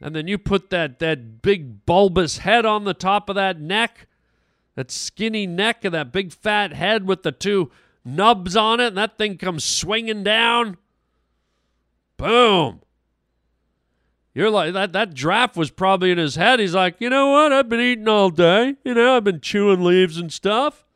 And 0.00 0.14
then 0.14 0.28
you 0.28 0.38
put 0.38 0.70
that 0.70 0.98
that 1.00 1.42
big 1.42 1.84
bulbous 1.84 2.38
head 2.38 2.64
on 2.64 2.84
the 2.84 2.94
top 2.94 3.28
of 3.28 3.34
that 3.34 3.60
neck, 3.60 4.06
that 4.74 4.90
skinny 4.90 5.46
neck 5.46 5.84
and 5.84 5.94
that 5.94 6.12
big 6.12 6.32
fat 6.32 6.72
head 6.72 7.06
with 7.06 7.22
the 7.22 7.32
two 7.32 7.70
nubs 8.04 8.56
on 8.56 8.80
it, 8.80 8.88
and 8.88 8.96
that 8.96 9.18
thing 9.18 9.36
comes 9.36 9.64
swinging 9.64 10.22
down. 10.22 10.76
Boom. 12.16 12.80
You're 14.38 14.50
like 14.50 14.72
that 14.74 14.92
that 14.92 15.14
draft 15.14 15.56
was 15.56 15.72
probably 15.72 16.12
in 16.12 16.18
his 16.18 16.36
head. 16.36 16.60
He's 16.60 16.72
like, 16.72 17.00
you 17.00 17.10
know 17.10 17.32
what? 17.32 17.52
I've 17.52 17.68
been 17.68 17.80
eating 17.80 18.06
all 18.06 18.30
day. 18.30 18.76
You 18.84 18.94
know, 18.94 19.16
I've 19.16 19.24
been 19.24 19.40
chewing 19.40 19.82
leaves 19.82 20.16
and 20.16 20.32
stuff. 20.32 20.86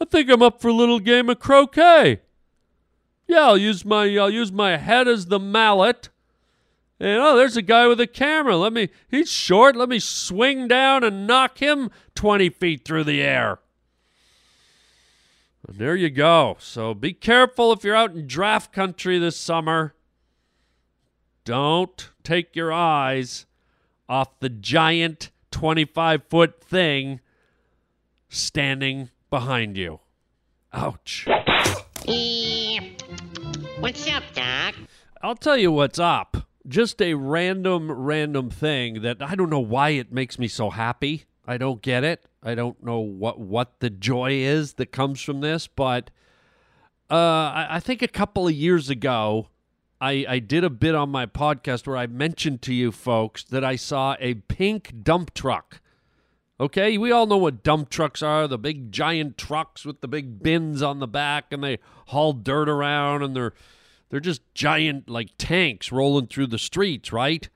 I 0.00 0.04
think 0.04 0.28
I'm 0.28 0.42
up 0.42 0.60
for 0.60 0.66
a 0.66 0.72
little 0.72 0.98
game 0.98 1.30
of 1.30 1.38
croquet. 1.38 2.22
Yeah, 3.28 3.44
I'll 3.44 3.56
use 3.56 3.84
my 3.84 4.12
I'll 4.16 4.30
use 4.30 4.50
my 4.50 4.78
head 4.78 5.06
as 5.06 5.26
the 5.26 5.38
mallet. 5.38 6.08
And 6.98 7.20
oh, 7.20 7.36
there's 7.36 7.56
a 7.56 7.62
guy 7.62 7.86
with 7.86 8.00
a 8.00 8.06
camera. 8.08 8.56
Let 8.56 8.72
me 8.72 8.88
he's 9.08 9.30
short. 9.30 9.76
Let 9.76 9.88
me 9.88 10.00
swing 10.00 10.66
down 10.66 11.04
and 11.04 11.24
knock 11.24 11.58
him 11.58 11.88
20 12.16 12.50
feet 12.50 12.84
through 12.84 13.04
the 13.04 13.22
air. 13.22 13.60
And 15.68 15.78
there 15.78 15.94
you 15.94 16.10
go. 16.10 16.56
So 16.58 16.94
be 16.94 17.12
careful 17.12 17.70
if 17.70 17.84
you're 17.84 17.94
out 17.94 18.16
in 18.16 18.26
draft 18.26 18.72
country 18.72 19.20
this 19.20 19.36
summer. 19.36 19.94
Don't 21.46 22.10
take 22.24 22.56
your 22.56 22.72
eyes 22.72 23.46
off 24.08 24.40
the 24.40 24.48
giant 24.48 25.30
25 25.52 26.24
foot 26.28 26.60
thing 26.60 27.20
standing 28.28 29.10
behind 29.30 29.76
you. 29.76 30.00
Ouch. 30.72 31.28
What's 33.78 34.10
up, 34.10 34.24
Doc? 34.34 34.74
I'll 35.22 35.36
tell 35.36 35.56
you 35.56 35.70
what's 35.70 36.00
up. 36.00 36.48
Just 36.66 37.00
a 37.00 37.14
random, 37.14 37.92
random 37.92 38.50
thing 38.50 39.02
that 39.02 39.22
I 39.22 39.36
don't 39.36 39.48
know 39.48 39.60
why 39.60 39.90
it 39.90 40.10
makes 40.10 40.40
me 40.40 40.48
so 40.48 40.70
happy. 40.70 41.26
I 41.46 41.58
don't 41.58 41.80
get 41.80 42.02
it. 42.02 42.24
I 42.42 42.56
don't 42.56 42.82
know 42.82 42.98
what 42.98 43.38
what 43.38 43.78
the 43.78 43.90
joy 43.90 44.32
is 44.32 44.72
that 44.74 44.90
comes 44.90 45.20
from 45.20 45.42
this, 45.42 45.68
but 45.68 46.10
uh, 47.08 47.14
I, 47.14 47.66
I 47.70 47.80
think 47.80 48.02
a 48.02 48.08
couple 48.08 48.48
of 48.48 48.52
years 48.52 48.90
ago, 48.90 49.46
I, 50.00 50.26
I 50.28 50.38
did 50.40 50.62
a 50.62 50.70
bit 50.70 50.94
on 50.94 51.08
my 51.10 51.26
podcast 51.26 51.86
where 51.86 51.96
I 51.96 52.06
mentioned 52.06 52.62
to 52.62 52.74
you 52.74 52.92
folks 52.92 53.44
that 53.44 53.64
I 53.64 53.76
saw 53.76 54.16
a 54.20 54.34
pink 54.34 55.02
dump 55.02 55.32
truck 55.32 55.80
Okay, 56.58 56.96
we 56.96 57.12
all 57.12 57.26
know 57.26 57.36
what 57.36 57.62
dump 57.62 57.90
trucks 57.90 58.22
are 58.22 58.48
the 58.48 58.56
big 58.56 58.90
giant 58.90 59.36
trucks 59.36 59.84
with 59.84 60.00
the 60.00 60.08
big 60.08 60.42
bins 60.42 60.80
on 60.80 61.00
the 61.00 61.06
back 61.06 61.46
and 61.50 61.62
they 61.62 61.78
haul 62.06 62.32
dirt 62.32 62.68
around 62.68 63.22
and 63.22 63.36
they're 63.36 63.52
they're 64.08 64.20
just 64.20 64.40
giant 64.54 65.10
like 65.10 65.30
tanks 65.36 65.92
rolling 65.92 66.28
through 66.28 66.46
the 66.46 66.58
streets, 66.58 67.12
right? 67.12 67.50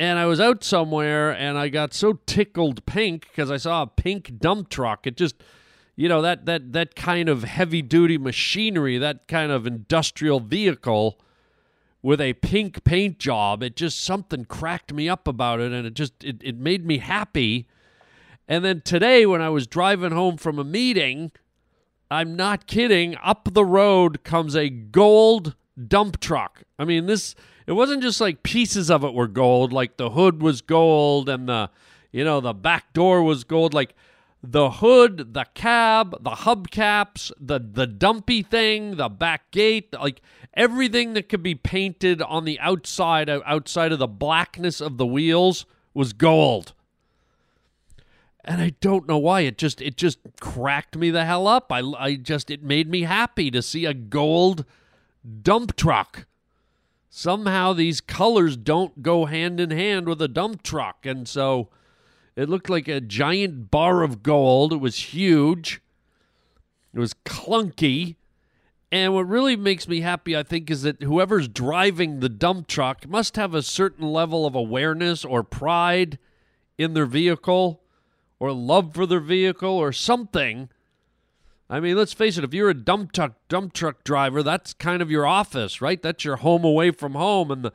And 0.00 0.18
I 0.18 0.26
was 0.26 0.40
out 0.40 0.64
somewhere 0.64 1.30
and 1.30 1.56
I 1.56 1.68
got 1.68 1.94
so 1.94 2.14
tickled 2.26 2.84
pink 2.86 3.28
because 3.28 3.52
I 3.52 3.56
saw 3.56 3.82
a 3.82 3.86
pink 3.86 4.38
dump 4.38 4.68
truck. 4.68 5.06
It 5.06 5.16
just 5.16 5.36
you 5.94 6.08
know 6.08 6.22
that 6.22 6.44
that 6.46 6.72
that 6.72 6.96
kind 6.96 7.28
of 7.28 7.44
heavy 7.44 7.82
duty 7.82 8.18
machinery, 8.18 8.98
that 8.98 9.28
kind 9.28 9.52
of 9.52 9.64
industrial 9.64 10.40
vehicle 10.40 11.20
with 12.02 12.20
a 12.20 12.32
pink 12.34 12.84
paint 12.84 13.18
job, 13.18 13.62
it 13.62 13.76
just 13.76 14.00
something 14.00 14.44
cracked 14.44 14.92
me 14.92 15.08
up 15.08 15.28
about 15.28 15.60
it 15.60 15.72
and 15.72 15.86
it 15.86 15.94
just 15.94 16.24
it, 16.24 16.36
it 16.42 16.56
made 16.56 16.84
me 16.84 16.98
happy 16.98 17.66
and 18.48 18.64
then 18.64 18.82
today, 18.82 19.24
when 19.24 19.40
I 19.40 19.48
was 19.48 19.66
driving 19.66 20.12
home 20.12 20.36
from 20.36 20.58
a 20.58 20.64
meeting, 20.64 21.32
I'm 22.10 22.36
not 22.36 22.66
kidding, 22.66 23.16
up 23.22 23.48
the 23.52 23.64
road 23.64 24.24
comes 24.24 24.54
a 24.54 24.68
gold 24.68 25.54
dump 25.88 26.20
truck. 26.20 26.64
I 26.78 26.84
mean, 26.84 27.06
this, 27.06 27.34
it 27.66 27.72
wasn't 27.72 28.02
just 28.02 28.20
like 28.20 28.42
pieces 28.42 28.90
of 28.90 29.04
it 29.04 29.14
were 29.14 29.28
gold, 29.28 29.72
like 29.72 29.96
the 29.96 30.10
hood 30.10 30.42
was 30.42 30.60
gold 30.60 31.28
and 31.28 31.48
the, 31.48 31.70
you 32.10 32.24
know, 32.24 32.40
the 32.40 32.52
back 32.52 32.92
door 32.92 33.22
was 33.22 33.44
gold. 33.44 33.72
Like 33.72 33.94
the 34.42 34.70
hood, 34.70 35.34
the 35.34 35.46
cab, 35.54 36.22
the 36.22 36.30
hubcaps, 36.30 37.30
the, 37.38 37.58
the 37.58 37.86
dumpy 37.86 38.42
thing, 38.42 38.96
the 38.96 39.08
back 39.08 39.50
gate, 39.50 39.92
like 39.92 40.20
everything 40.54 41.12
that 41.14 41.28
could 41.28 41.42
be 41.42 41.54
painted 41.54 42.20
on 42.22 42.44
the 42.44 42.58
outside, 42.60 43.30
outside 43.30 43.92
of 43.92 43.98
the 43.98 44.08
blackness 44.08 44.80
of 44.80 44.96
the 44.96 45.06
wheels 45.06 45.64
was 45.94 46.12
gold 46.12 46.74
and 48.44 48.60
I 48.60 48.70
don't 48.80 49.08
know 49.08 49.18
why 49.18 49.42
it 49.42 49.56
just 49.56 49.80
it 49.80 49.96
just 49.96 50.18
cracked 50.40 50.96
me 50.96 51.10
the 51.10 51.24
hell 51.24 51.46
up. 51.46 51.70
I 51.70 51.80
I 51.98 52.14
just 52.16 52.50
it 52.50 52.62
made 52.62 52.88
me 52.88 53.02
happy 53.02 53.50
to 53.50 53.62
see 53.62 53.84
a 53.84 53.94
gold 53.94 54.64
dump 55.42 55.76
truck. 55.76 56.26
Somehow 57.08 57.72
these 57.72 58.00
colors 58.00 58.56
don't 58.56 59.02
go 59.02 59.26
hand 59.26 59.60
in 59.60 59.70
hand 59.70 60.08
with 60.08 60.20
a 60.22 60.28
dump 60.28 60.62
truck, 60.62 61.06
and 61.06 61.28
so 61.28 61.68
it 62.36 62.48
looked 62.48 62.70
like 62.70 62.88
a 62.88 63.00
giant 63.00 63.70
bar 63.70 64.02
of 64.02 64.22
gold. 64.22 64.72
It 64.72 64.80
was 64.80 64.96
huge. 64.96 65.80
It 66.94 66.98
was 66.98 67.14
clunky. 67.24 68.16
And 68.90 69.14
what 69.14 69.26
really 69.26 69.56
makes 69.56 69.88
me 69.88 70.00
happy, 70.00 70.36
I 70.36 70.42
think, 70.42 70.70
is 70.70 70.82
that 70.82 71.02
whoever's 71.02 71.48
driving 71.48 72.20
the 72.20 72.28
dump 72.28 72.66
truck 72.66 73.08
must 73.08 73.36
have 73.36 73.54
a 73.54 73.62
certain 73.62 74.06
level 74.06 74.44
of 74.44 74.54
awareness 74.54 75.24
or 75.24 75.42
pride 75.42 76.18
in 76.76 76.92
their 76.92 77.06
vehicle 77.06 77.80
or 78.38 78.52
love 78.52 78.92
for 78.94 79.06
their 79.06 79.20
vehicle 79.20 79.70
or 79.70 79.92
something. 79.92 80.68
I 81.70 81.80
mean, 81.80 81.96
let's 81.96 82.12
face 82.12 82.36
it, 82.36 82.44
if 82.44 82.52
you're 82.52 82.68
a 82.68 82.74
dump 82.74 83.12
truck 83.12 83.32
dump 83.48 83.72
truck 83.72 84.04
driver, 84.04 84.42
that's 84.42 84.74
kind 84.74 85.00
of 85.00 85.10
your 85.10 85.26
office, 85.26 85.80
right? 85.80 86.02
That's 86.02 86.24
your 86.24 86.36
home 86.36 86.64
away 86.64 86.90
from 86.90 87.14
home 87.14 87.50
and 87.50 87.64
the 87.64 87.72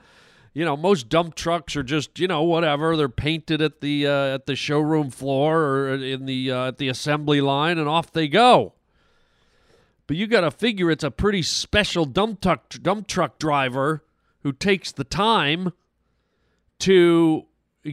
you 0.54 0.66
know, 0.66 0.76
most 0.76 1.10
dump 1.10 1.36
trucks 1.36 1.76
are 1.76 1.84
just, 1.84 2.20
you 2.20 2.28
know, 2.28 2.44
whatever. 2.44 2.98
They're 2.98 3.10
painted 3.10 3.62
at 3.62 3.82
the 3.82 4.08
uh, 4.08 4.36
at 4.36 4.46
the 4.46 4.56
showroom 4.56 5.10
floor 5.10 5.64
or 5.64 5.94
in 5.96 6.26
the 6.26 6.52
uh, 6.52 6.68
at 6.68 6.78
the 6.78 6.90
assembly 6.90 7.42
line 7.42 7.78
and 7.78 7.88
off 7.88 8.12
they 8.12 8.28
go. 8.28 8.74
But 10.08 10.16
you 10.16 10.26
got 10.26 10.42
to 10.42 10.52
figure 10.52 10.90
it's 10.90 11.04
a 11.04 11.12
pretty 11.12 11.44
special 11.44 12.06
dump 12.06 12.42
truck 12.42 12.70
dump 12.82 13.08
truck 13.08 13.40
driver 13.40 14.04
who 14.44 14.54
takes 14.54 14.92
the 14.92 15.04
time 15.04 15.74
to 16.80 17.46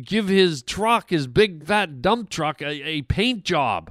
give 0.05 0.29
his 0.29 0.63
truck, 0.63 1.11
his 1.11 1.27
big 1.27 1.65
fat 1.65 2.03
dump 2.03 2.31
truck, 2.31 2.63
a, 2.63 2.89
a 2.89 3.03
paint 3.03 3.45
job. 3.45 3.91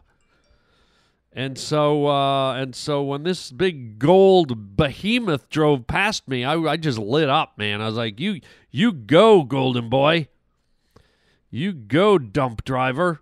And 1.36 1.58
so, 1.58 2.08
uh, 2.08 2.54
and 2.54 2.76
so, 2.76 3.02
when 3.02 3.24
this 3.24 3.52
big 3.52 3.98
gold 3.98 4.78
behemoth 4.78 5.50
drove 5.50 5.88
past 5.88 6.28
me, 6.28 6.44
I, 6.44 6.56
I 6.56 6.78
just 6.78 7.00
lit 7.00 7.28
up, 7.28 7.58
man. 7.58 7.82
I 7.82 7.88
was 7.88 7.96
like, 7.96 8.20
"You, 8.20 8.40
you 8.70 8.92
go, 8.92 9.44
golden 9.44 9.90
boy. 9.90 10.28
You 11.50 11.74
go, 11.74 12.20
dump 12.20 12.64
driver." 12.64 13.22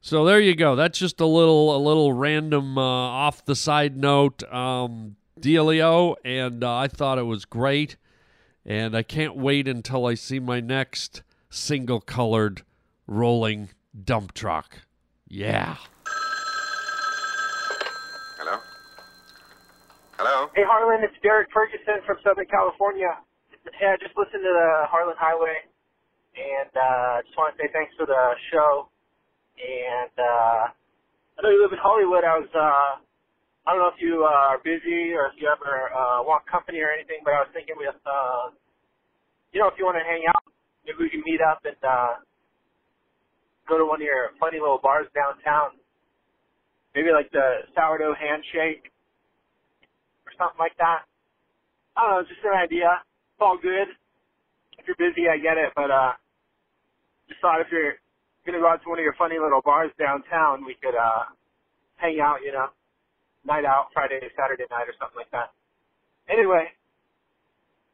So 0.00 0.24
there 0.24 0.38
you 0.38 0.54
go. 0.54 0.76
That's 0.76 0.98
just 0.98 1.20
a 1.20 1.26
little, 1.26 1.74
a 1.74 1.78
little 1.78 2.12
random, 2.12 2.76
uh, 2.76 2.82
off 2.82 3.44
the 3.44 3.56
side 3.56 3.96
note, 3.96 4.42
um, 4.52 5.16
dealio, 5.40 6.14
and 6.24 6.62
uh, 6.62 6.76
I 6.76 6.88
thought 6.88 7.18
it 7.18 7.22
was 7.22 7.46
great 7.46 7.96
and 8.66 8.96
I 8.96 9.02
can't 9.02 9.36
wait 9.36 9.68
until 9.68 10.06
I 10.06 10.14
see 10.14 10.40
my 10.40 10.60
next 10.60 11.22
single 11.50 12.00
colored 12.00 12.62
rolling 13.06 13.70
dump 14.04 14.32
truck. 14.32 14.80
Yeah. 15.28 15.76
Hello? 18.38 18.60
Hello? 20.24 20.48
Hey, 20.56 20.64
Harland, 20.64 21.04
it's 21.04 21.12
Derek 21.20 21.52
Ferguson 21.52 22.00
from 22.08 22.16
Southern 22.24 22.48
California. 22.48 23.12
Hey, 23.76 23.92
I 23.92 24.00
just 24.00 24.16
listened 24.16 24.40
to 24.40 24.52
the 24.56 24.88
Harland 24.88 25.20
Highway, 25.20 25.68
and 26.32 26.72
uh, 26.72 27.20
just 27.28 27.36
want 27.36 27.52
to 27.52 27.60
say 27.60 27.68
thanks 27.76 27.92
for 28.00 28.08
the 28.08 28.32
show. 28.48 28.88
And 29.60 30.16
uh, 30.16 30.72
I 31.36 31.38
know 31.44 31.52
you 31.52 31.60
live 31.60 31.76
in 31.76 31.82
Hollywood. 31.84 32.24
I 32.24 32.40
was, 32.40 32.48
uh, 32.56 33.04
I 33.68 33.76
don't 33.76 33.84
know 33.84 33.92
if 33.92 34.00
you 34.00 34.24
uh, 34.24 34.56
are 34.56 34.64
busy 34.64 35.12
or 35.12 35.28
if 35.28 35.36
you 35.36 35.44
ever 35.44 35.92
uh, 35.92 36.24
want 36.24 36.48
company 36.48 36.80
or 36.80 36.88
anything, 36.88 37.20
but 37.20 37.36
I 37.36 37.44
was 37.44 37.52
thinking 37.52 37.76
with, 37.76 38.00
uh, 38.08 38.56
you 39.52 39.60
know, 39.60 39.68
if 39.68 39.76
you 39.76 39.84
want 39.84 40.00
to 40.00 40.08
hang 40.08 40.24
out, 40.24 40.40
maybe 40.88 41.04
we 41.04 41.12
can 41.12 41.20
meet 41.28 41.44
up 41.44 41.60
and 41.68 41.76
uh, 41.84 42.24
go 43.68 43.76
to 43.76 43.84
one 43.84 44.00
of 44.00 44.08
your 44.08 44.32
funny 44.40 44.56
little 44.56 44.80
bars 44.80 45.04
downtown. 45.12 45.76
Maybe 46.96 47.12
like 47.12 47.28
the 47.28 47.68
sourdough 47.76 48.16
handshake 48.16 48.88
something 50.38 50.58
like 50.58 50.76
that. 50.78 51.06
I 51.96 52.00
don't 52.02 52.10
know, 52.10 52.22
just 52.26 52.42
an 52.44 52.56
idea. 52.58 52.90
It's 53.00 53.40
all 53.40 53.58
good. 53.60 53.88
If 54.78 54.86
you're 54.86 54.98
busy, 54.98 55.28
I 55.28 55.38
get 55.38 55.56
it, 55.56 55.72
but 55.74 55.90
uh, 55.90 56.12
just 57.28 57.40
thought 57.40 57.60
if 57.60 57.68
you're 57.70 57.96
gonna 58.44 58.60
go 58.60 58.68
out 58.68 58.82
to 58.82 58.88
one 58.88 58.98
of 58.98 59.04
your 59.04 59.14
funny 59.14 59.38
little 59.38 59.62
bars 59.62 59.90
downtown, 59.98 60.64
we 60.64 60.74
could 60.82 60.94
uh, 60.94 61.30
hang 61.96 62.20
out, 62.20 62.42
you 62.44 62.52
know, 62.52 62.68
night 63.46 63.64
out, 63.64 63.88
Friday, 63.94 64.20
Saturday 64.36 64.64
night, 64.70 64.90
or 64.90 64.94
something 64.98 65.16
like 65.16 65.30
that. 65.30 65.52
Anyway, 66.28 66.68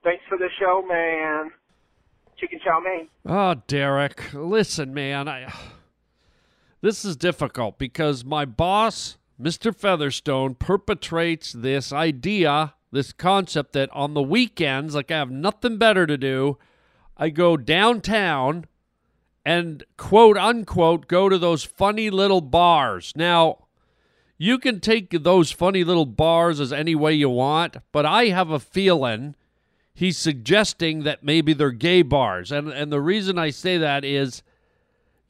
thanks 0.03 0.24
for 0.29 0.38
the 0.38 0.48
show, 0.59 0.83
man 0.87 1.53
chicken 2.40 2.59
chow 2.64 2.81
mein. 2.81 3.09
Oh, 3.26 3.61
Derek, 3.66 4.33
listen, 4.33 4.94
man, 4.94 5.29
I 5.29 5.53
this 6.81 7.05
is 7.05 7.16
difficult 7.16 7.79
because 7.79 8.24
my 8.24 8.46
boss, 8.46 9.18
Mr. 9.40 9.74
Featherstone, 9.74 10.55
perpetrates 10.55 11.53
this 11.53 11.92
idea, 11.92 12.74
this 12.92 13.12
concept 13.12 13.73
that 13.73 13.88
on 13.92 14.15
the 14.15 14.23
weekends, 14.23 14.94
like 14.94 15.10
I 15.10 15.17
have 15.17 15.31
nothing 15.31 15.79
better 15.79 16.06
to 16.06 16.19
do, 16.19 16.58
I 17.17 17.31
go 17.31 17.56
downtown 17.56 18.67
and 19.44 19.83
quote 19.96 20.37
unquote 20.37 21.08
go 21.08 21.29
to 21.29 21.38
those 21.38 21.65
funny 21.65 22.10
little 22.10 22.42
bars. 22.42 23.12
Now, 23.17 23.65
you 24.37 24.58
can 24.58 24.81
take 24.81 25.10
those 25.23 25.50
funny 25.50 25.85
little 25.85 26.06
bars 26.06 26.60
as 26.60 26.73
any 26.73 26.94
way 26.94 27.15
you 27.15 27.31
want, 27.31 27.79
but 27.92 28.04
I 28.04 28.27
have 28.27 28.50
a 28.50 28.60
feeling 28.60 29.37
he's 29.94 30.19
suggesting 30.19 31.02
that 31.04 31.25
maybe 31.25 31.52
they're 31.52 31.71
gay 31.71 32.02
bars. 32.02 32.52
And 32.52 32.69
and 32.69 32.92
the 32.92 33.00
reason 33.00 33.38
I 33.38 33.50
say 33.50 33.79
that 33.79 34.04
is 34.04 34.42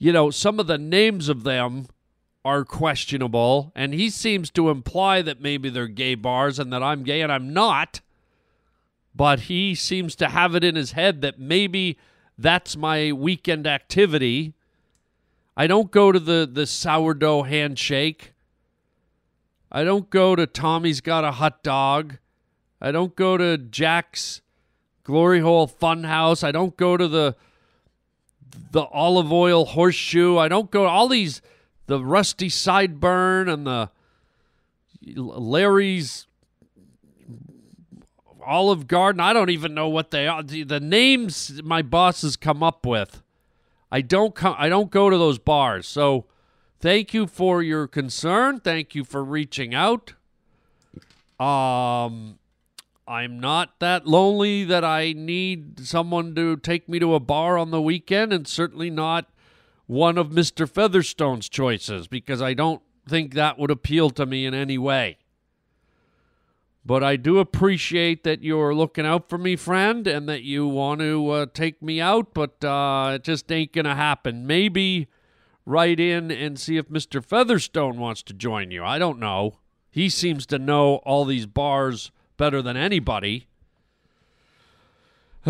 you 0.00 0.12
know, 0.14 0.30
some 0.30 0.58
of 0.58 0.66
the 0.66 0.78
names 0.78 1.28
of 1.28 1.44
them 1.44 1.86
are 2.44 2.64
questionable 2.64 3.72
and 3.74 3.92
he 3.92 4.08
seems 4.08 4.50
to 4.50 4.70
imply 4.70 5.22
that 5.22 5.40
maybe 5.40 5.68
they're 5.68 5.86
gay 5.86 6.14
bars 6.14 6.58
and 6.58 6.72
that 6.72 6.82
I'm 6.82 7.02
gay 7.02 7.20
and 7.20 7.30
I'm 7.30 7.52
not. 7.52 8.00
But 9.14 9.40
he 9.40 9.74
seems 9.74 10.14
to 10.16 10.28
have 10.28 10.54
it 10.54 10.64
in 10.64 10.76
his 10.76 10.92
head 10.92 11.20
that 11.20 11.38
maybe 11.38 11.98
that's 12.38 12.76
my 12.76 13.12
weekend 13.12 13.66
activity. 13.66 14.54
I 15.56 15.66
don't 15.66 15.90
go 15.90 16.12
to 16.12 16.18
the 16.18 16.48
the 16.50 16.66
sourdough 16.66 17.42
handshake. 17.42 18.32
I 19.70 19.84
don't 19.84 20.08
go 20.08 20.34
to 20.34 20.46
Tommy's 20.46 21.00
got 21.00 21.24
a 21.24 21.32
hot 21.32 21.62
dog. 21.62 22.16
I 22.80 22.92
don't 22.92 23.14
go 23.14 23.36
to 23.36 23.58
Jack's 23.58 24.40
Glory 25.04 25.40
Hole 25.40 25.68
Funhouse. 25.68 26.42
I 26.42 26.50
don't 26.50 26.76
go 26.76 26.96
to 26.96 27.06
the 27.06 27.36
the 28.72 28.84
olive 28.84 29.32
oil 29.32 29.64
horseshoe. 29.64 30.38
I 30.38 30.48
don't 30.48 30.70
go 30.70 30.84
to 30.84 30.88
all 30.88 31.08
these 31.08 31.42
the 31.90 32.04
rusty 32.04 32.48
sideburn 32.48 33.52
and 33.52 33.66
the 33.66 33.90
Larry's 35.16 36.28
Olive 38.46 38.86
Garden. 38.86 39.20
I 39.20 39.32
don't 39.32 39.50
even 39.50 39.74
know 39.74 39.88
what 39.88 40.12
they 40.12 40.28
are. 40.28 40.40
The 40.44 40.78
names 40.78 41.60
my 41.64 41.82
bosses 41.82 42.36
come 42.36 42.62
up 42.62 42.86
with. 42.86 43.22
I 43.90 44.02
don't 44.02 44.36
come 44.36 44.54
I 44.56 44.68
don't 44.68 44.92
go 44.92 45.10
to 45.10 45.18
those 45.18 45.40
bars. 45.40 45.88
So 45.88 46.26
thank 46.78 47.12
you 47.12 47.26
for 47.26 47.60
your 47.60 47.88
concern. 47.88 48.60
Thank 48.60 48.94
you 48.94 49.02
for 49.02 49.24
reaching 49.24 49.74
out. 49.74 50.14
Um 51.40 52.38
I'm 53.08 53.40
not 53.40 53.80
that 53.80 54.06
lonely 54.06 54.62
that 54.62 54.84
I 54.84 55.12
need 55.12 55.80
someone 55.84 56.36
to 56.36 56.56
take 56.56 56.88
me 56.88 57.00
to 57.00 57.16
a 57.16 57.20
bar 57.20 57.58
on 57.58 57.72
the 57.72 57.82
weekend, 57.82 58.32
and 58.32 58.46
certainly 58.46 58.90
not 58.90 59.28
one 59.90 60.16
of 60.16 60.28
Mr. 60.28 60.70
Featherstone's 60.70 61.48
choices 61.48 62.06
because 62.06 62.40
I 62.40 62.54
don't 62.54 62.80
think 63.08 63.34
that 63.34 63.58
would 63.58 63.72
appeal 63.72 64.08
to 64.10 64.24
me 64.24 64.46
in 64.46 64.54
any 64.54 64.78
way. 64.78 65.18
But 66.86 67.02
I 67.02 67.16
do 67.16 67.40
appreciate 67.40 68.22
that 68.22 68.40
you're 68.40 68.72
looking 68.72 69.04
out 69.04 69.28
for 69.28 69.36
me, 69.36 69.56
friend, 69.56 70.06
and 70.06 70.28
that 70.28 70.44
you 70.44 70.68
want 70.68 71.00
to 71.00 71.30
uh, 71.30 71.46
take 71.52 71.82
me 71.82 72.00
out, 72.00 72.32
but 72.34 72.64
uh, 72.64 73.14
it 73.16 73.24
just 73.24 73.50
ain't 73.50 73.72
going 73.72 73.84
to 73.84 73.96
happen. 73.96 74.46
Maybe 74.46 75.08
write 75.66 75.98
in 75.98 76.30
and 76.30 76.56
see 76.56 76.76
if 76.76 76.88
Mr. 76.88 77.20
Featherstone 77.20 77.98
wants 77.98 78.22
to 78.22 78.32
join 78.32 78.70
you. 78.70 78.84
I 78.84 79.00
don't 79.00 79.18
know. 79.18 79.58
He 79.90 80.08
seems 80.08 80.46
to 80.46 80.58
know 80.60 80.98
all 80.98 81.24
these 81.24 81.46
bars 81.46 82.12
better 82.36 82.62
than 82.62 82.76
anybody. 82.76 83.48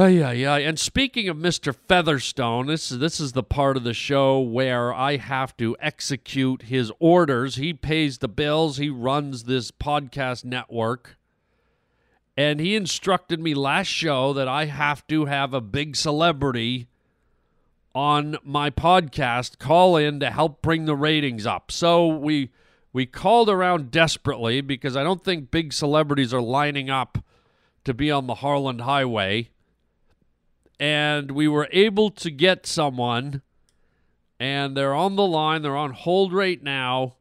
Yeah, 0.09 0.33
yeah. 0.33 0.57
And 0.57 0.79
speaking 0.79 1.29
of 1.29 1.37
Mr. 1.37 1.75
Featherstone, 1.75 2.69
this 2.69 2.91
is 2.91 3.01
this 3.01 3.21
is 3.21 3.33
the 3.33 3.43
part 3.43 3.77
of 3.77 3.85
the 3.85 3.93
show 3.93 4.41
where 4.41 4.95
I 4.95 5.17
have 5.17 5.55
to 5.59 5.77
execute 5.79 6.63
his 6.63 6.91
orders. 6.99 7.57
He 7.57 7.75
pays 7.75 8.19
the 8.19 8.29
bills. 8.29 8.79
He 8.79 8.89
runs 8.89 9.45
this 9.45 9.71
podcast 9.71 10.45
network. 10.45 11.19
And 12.35 12.61
he 12.61 12.75
instructed 12.75 13.41
me 13.41 13.53
last 13.53 13.89
show 13.89 14.33
that 14.33 14.49
I 14.49 14.65
have 14.65 15.07
to 15.09 15.27
have 15.27 15.53
a 15.53 15.61
big 15.61 15.97
celebrity 15.97 16.87
on 17.95 18.39
my 18.43 18.71
podcast 18.71 19.59
call 19.59 19.97
in 19.97 20.21
to 20.21 20.31
help 20.31 20.63
bring 20.63 20.87
the 20.87 20.97
ratings 20.97 21.45
up. 21.45 21.71
So 21.71 22.07
we 22.07 22.51
we 22.95 23.05
called 23.05 23.51
around 23.51 23.91
desperately 23.91 24.63
because 24.63 24.97
I 24.97 25.03
don't 25.03 25.23
think 25.23 25.51
big 25.51 25.75
celebrities 25.75 26.33
are 26.33 26.41
lining 26.41 26.89
up 26.89 27.19
to 27.85 27.93
be 27.93 28.11
on 28.11 28.27
the 28.27 28.37
Harland 28.37 28.81
Highway. 28.81 29.51
And 30.81 31.33
we 31.33 31.47
were 31.47 31.69
able 31.71 32.11
to 32.11 32.31
get 32.31 32.67
someone 32.67 33.43
and 34.41 34.75
they're 34.75 34.95
on 34.95 35.17
the 35.17 35.27
line, 35.27 35.61
they're 35.61 35.77
on 35.77 35.93
hold 35.93 36.33
right 36.33 36.61
now. 36.63 37.17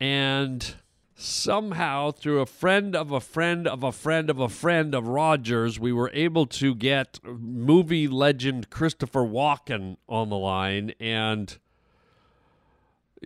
And 0.00 0.74
somehow 1.14 2.10
through 2.10 2.40
a 2.40 2.46
friend 2.46 2.94
of 2.96 3.12
a 3.12 3.20
friend 3.20 3.66
of 3.66 3.84
a 3.84 3.92
friend 3.92 4.28
of 4.28 4.40
a 4.40 4.48
friend 4.48 4.94
of 4.94 5.06
Rogers, 5.06 5.78
we 5.78 5.92
were 5.92 6.10
able 6.12 6.46
to 6.46 6.74
get 6.74 7.20
movie 7.24 8.08
legend 8.08 8.70
Christopher 8.70 9.22
Walken 9.22 9.96
on 10.08 10.28
the 10.28 10.36
line. 10.36 10.92
And 10.98 11.56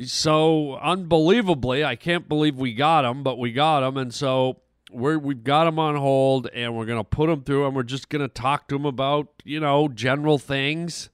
so, 0.02 0.76
unbelievably, 0.76 1.84
I 1.84 1.96
can't 1.96 2.28
believe 2.28 2.56
we 2.56 2.72
got 2.72 3.04
him, 3.04 3.22
but 3.22 3.38
we 3.38 3.52
got 3.52 3.82
him. 3.82 3.96
And 3.96 4.12
so 4.12 4.61
we're, 4.92 5.18
we've 5.18 5.44
got 5.44 5.66
him 5.66 5.78
on 5.78 5.96
hold 5.96 6.48
and 6.54 6.76
we're 6.76 6.86
going 6.86 6.98
to 7.00 7.04
put 7.04 7.28
him 7.28 7.42
through 7.42 7.66
and 7.66 7.74
we're 7.74 7.82
just 7.82 8.08
going 8.08 8.22
to 8.22 8.28
talk 8.28 8.68
to 8.68 8.76
him 8.76 8.84
about, 8.84 9.28
you 9.44 9.60
know, 9.60 9.88
general 9.88 10.38
things, 10.38 11.10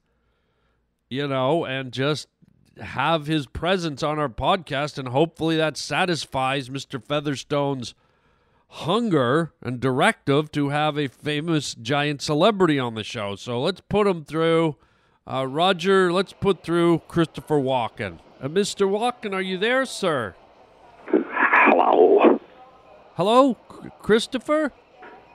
you 1.09 1.27
know, 1.27 1.65
and 1.65 1.91
just 1.91 2.27
have 2.81 3.27
his 3.27 3.45
presence 3.47 4.03
on 4.03 4.19
our 4.19 4.29
podcast, 4.29 4.97
and 4.97 5.09
hopefully 5.09 5.57
that 5.57 5.77
satisfies 5.77 6.69
Mr. 6.69 7.03
Featherstone's 7.03 7.93
hunger 8.69 9.51
and 9.61 9.79
directive 9.79 10.51
to 10.51 10.69
have 10.69 10.97
a 10.97 11.07
famous 11.07 11.73
giant 11.73 12.21
celebrity 12.21 12.79
on 12.79 12.95
the 12.95 13.03
show. 13.03 13.35
So 13.35 13.59
let's 13.61 13.81
put 13.81 14.07
him 14.07 14.23
through. 14.23 14.75
Uh, 15.27 15.45
Roger, 15.47 16.11
let's 16.11 16.33
put 16.33 16.63
through 16.63 16.99
Christopher 17.07 17.59
Walken. 17.59 18.19
Uh, 18.41 18.47
Mr. 18.47 18.87
Walken, 18.87 19.33
are 19.33 19.41
you 19.41 19.57
there, 19.57 19.85
sir? 19.85 20.35
Hello. 21.07 22.39
Hello, 23.15 23.57
Christopher? 24.01 24.71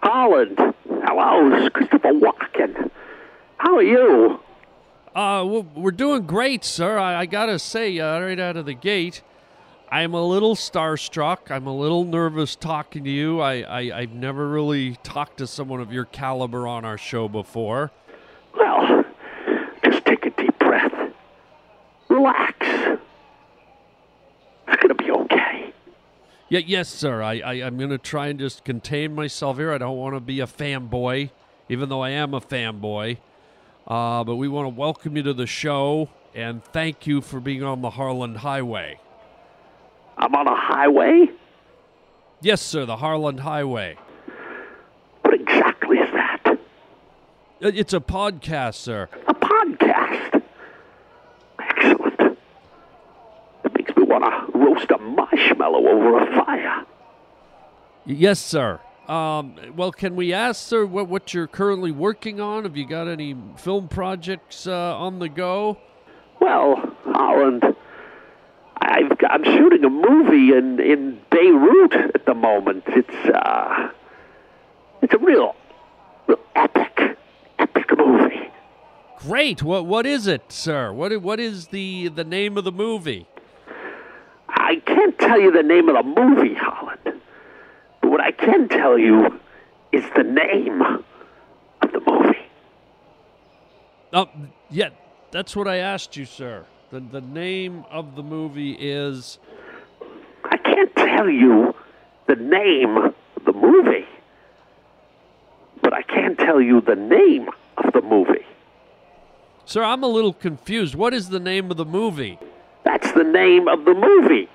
Holland. 0.02 0.58
Hello, 0.88 1.68
Christopher 1.70 2.12
Walken. 2.12 2.90
How 3.56 3.76
are 3.76 3.82
you? 3.82 4.40
Uh, 5.14 5.62
we're 5.74 5.90
doing 5.92 6.26
great, 6.26 6.64
sir. 6.64 6.98
I, 6.98 7.20
I 7.20 7.26
gotta 7.26 7.58
say, 7.58 7.98
uh, 7.98 8.20
right 8.20 8.38
out 8.38 8.56
of 8.56 8.66
the 8.66 8.74
gate, 8.74 9.22
I'm 9.90 10.12
a 10.12 10.22
little 10.22 10.56
starstruck. 10.56 11.50
I'm 11.50 11.66
a 11.66 11.74
little 11.74 12.04
nervous 12.04 12.56
talking 12.56 13.04
to 13.04 13.10
you. 13.10 13.40
I, 13.40 13.60
I 13.62 13.98
I've 14.00 14.12
never 14.12 14.48
really 14.48 14.96
talked 15.04 15.36
to 15.38 15.46
someone 15.46 15.80
of 15.80 15.92
your 15.92 16.04
caliber 16.06 16.66
on 16.66 16.84
our 16.84 16.98
show 16.98 17.28
before. 17.28 17.92
Well, 18.58 19.04
just 19.84 20.04
take 20.04 20.26
a 20.26 20.30
deep 20.30 20.58
breath. 20.58 21.12
Relax. 22.08 22.66
It's 24.66 24.82
gonna 24.82 24.94
be 24.94 25.10
okay. 25.10 25.72
Yeah, 26.48 26.60
yes, 26.60 26.88
sir. 26.88 27.22
I, 27.22 27.40
I 27.40 27.52
I'm 27.64 27.78
gonna 27.78 27.98
try 27.98 28.28
and 28.28 28.38
just 28.38 28.64
contain 28.64 29.14
myself 29.14 29.56
here. 29.56 29.72
I 29.72 29.78
don't 29.78 29.96
want 29.96 30.14
to 30.14 30.20
be 30.20 30.40
a 30.40 30.46
fanboy, 30.46 31.30
even 31.68 31.88
though 31.88 32.02
I 32.02 32.10
am 32.10 32.34
a 32.34 32.40
fanboy. 32.40 33.18
Uh, 33.86 34.24
but 34.24 34.36
we 34.36 34.48
want 34.48 34.66
to 34.66 34.78
welcome 34.80 35.16
you 35.16 35.22
to 35.24 35.32
the 35.34 35.46
show 35.46 36.08
and 36.34 36.64
thank 36.64 37.06
you 37.06 37.20
for 37.20 37.40
being 37.40 37.62
on 37.62 37.80
the 37.80 37.90
Harland 37.90 38.38
Highway. 38.38 38.98
I'm 40.16 40.34
on 40.34 40.46
a 40.46 40.54
highway? 40.56 41.30
Yes, 42.40 42.60
sir, 42.60 42.84
the 42.84 42.96
Harland 42.96 43.40
Highway. 43.40 43.96
What 45.22 45.34
exactly 45.34 45.98
is 45.98 46.10
that? 46.12 46.58
It's 47.60 47.92
a 47.92 48.00
podcast, 48.00 48.74
sir. 48.74 49.08
A 49.26 49.34
podcast? 49.34 50.42
Excellent. 51.58 52.38
It 53.64 53.74
makes 53.74 53.96
me 53.96 54.03
want 54.14 54.52
to 54.52 54.58
roast 54.58 54.90
a 54.90 54.98
marshmallow 54.98 55.86
over 55.88 56.18
a 56.18 56.44
fire. 56.44 56.86
Yes, 58.06 58.40
sir. 58.40 58.80
Um, 59.08 59.56
well, 59.76 59.92
can 59.92 60.16
we 60.16 60.32
ask, 60.32 60.66
sir, 60.66 60.86
what, 60.86 61.08
what 61.08 61.34
you're 61.34 61.46
currently 61.46 61.90
working 61.90 62.40
on? 62.40 62.64
Have 62.64 62.76
you 62.76 62.86
got 62.86 63.08
any 63.08 63.36
film 63.56 63.88
projects 63.88 64.66
uh, 64.66 64.96
on 64.96 65.18
the 65.18 65.28
go? 65.28 65.78
Well, 66.40 66.96
Holland, 67.04 67.64
I've, 68.78 69.12
I'm 69.28 69.44
shooting 69.44 69.84
a 69.84 69.90
movie 69.90 70.56
in 70.56 70.80
in 70.80 71.20
Beirut 71.30 71.94
at 72.14 72.26
the 72.26 72.34
moment. 72.34 72.84
It's 72.88 73.28
uh, 73.28 73.90
it's 75.02 75.14
a 75.14 75.18
real, 75.18 75.54
real 76.26 76.40
epic, 76.54 77.18
epic 77.58 77.98
movie. 77.98 78.50
Great. 79.18 79.62
What 79.62 79.86
what 79.86 80.06
is 80.06 80.26
it, 80.26 80.52
sir? 80.52 80.92
What 80.92 81.20
what 81.22 81.40
is 81.40 81.68
the 81.68 82.08
the 82.08 82.24
name 82.24 82.56
of 82.56 82.64
the 82.64 82.72
movie? 82.72 83.26
I 84.74 84.80
can't 84.80 85.16
tell 85.20 85.40
you 85.40 85.52
the 85.52 85.62
name 85.62 85.88
of 85.88 85.94
the 85.94 86.02
movie, 86.02 86.54
Holland. 86.54 87.20
But 88.00 88.10
what 88.10 88.20
I 88.20 88.32
can 88.32 88.68
tell 88.68 88.98
you 88.98 89.40
is 89.92 90.02
the 90.16 90.24
name 90.24 90.82
of 90.82 91.92
the 91.92 92.00
movie. 92.04 92.38
Oh, 94.12 94.28
yeah, 94.70 94.88
that's 95.30 95.54
what 95.54 95.68
I 95.68 95.76
asked 95.76 96.16
you, 96.16 96.24
sir. 96.24 96.64
The 96.90 96.98
the 96.98 97.20
name 97.20 97.84
of 97.88 98.16
the 98.16 98.24
movie 98.24 98.72
is 98.72 99.38
I 100.44 100.56
can't 100.56 100.94
tell 100.96 101.30
you 101.30 101.72
the 102.26 102.34
name 102.34 102.96
of 102.96 103.14
the 103.44 103.52
movie, 103.52 104.08
but 105.82 105.92
I 105.92 106.02
can 106.02 106.34
tell 106.34 106.60
you 106.60 106.80
the 106.80 106.96
name 106.96 107.48
of 107.76 107.92
the 107.92 108.02
movie. 108.02 108.46
Sir, 109.66 109.84
I'm 109.84 110.02
a 110.02 110.08
little 110.08 110.32
confused. 110.32 110.96
What 110.96 111.14
is 111.14 111.28
the 111.28 111.40
name 111.40 111.70
of 111.70 111.76
the 111.76 111.84
movie? 111.84 112.40
That's 112.84 113.12
the 113.12 113.22
name 113.24 113.68
of 113.68 113.84
the 113.84 113.94
movie. 113.94 114.48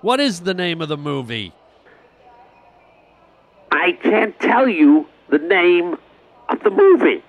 What 0.00 0.20
is 0.20 0.40
the 0.40 0.54
name 0.54 0.80
of 0.80 0.88
the 0.88 0.96
movie? 0.96 1.52
I 3.72 3.92
can't 3.92 4.38
tell 4.38 4.68
you 4.68 5.06
the 5.28 5.38
name 5.38 5.96
of 6.48 6.62
the 6.62 6.70
movie. 6.70 7.22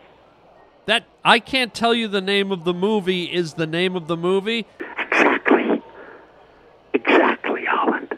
That 0.85 1.05
I 1.25 1.39
can't 1.39 1.73
tell 1.73 1.93
you 1.93 2.07
the 2.07 2.21
name 2.21 2.51
of 2.51 2.63
the 2.65 2.73
movie 2.73 3.25
is 3.25 3.53
the 3.53 3.67
name 3.67 3.95
of 3.95 4.07
the 4.07 4.17
movie. 4.17 4.65
Exactly. 4.97 5.81
Exactly, 6.93 7.65
Holland. 7.65 8.17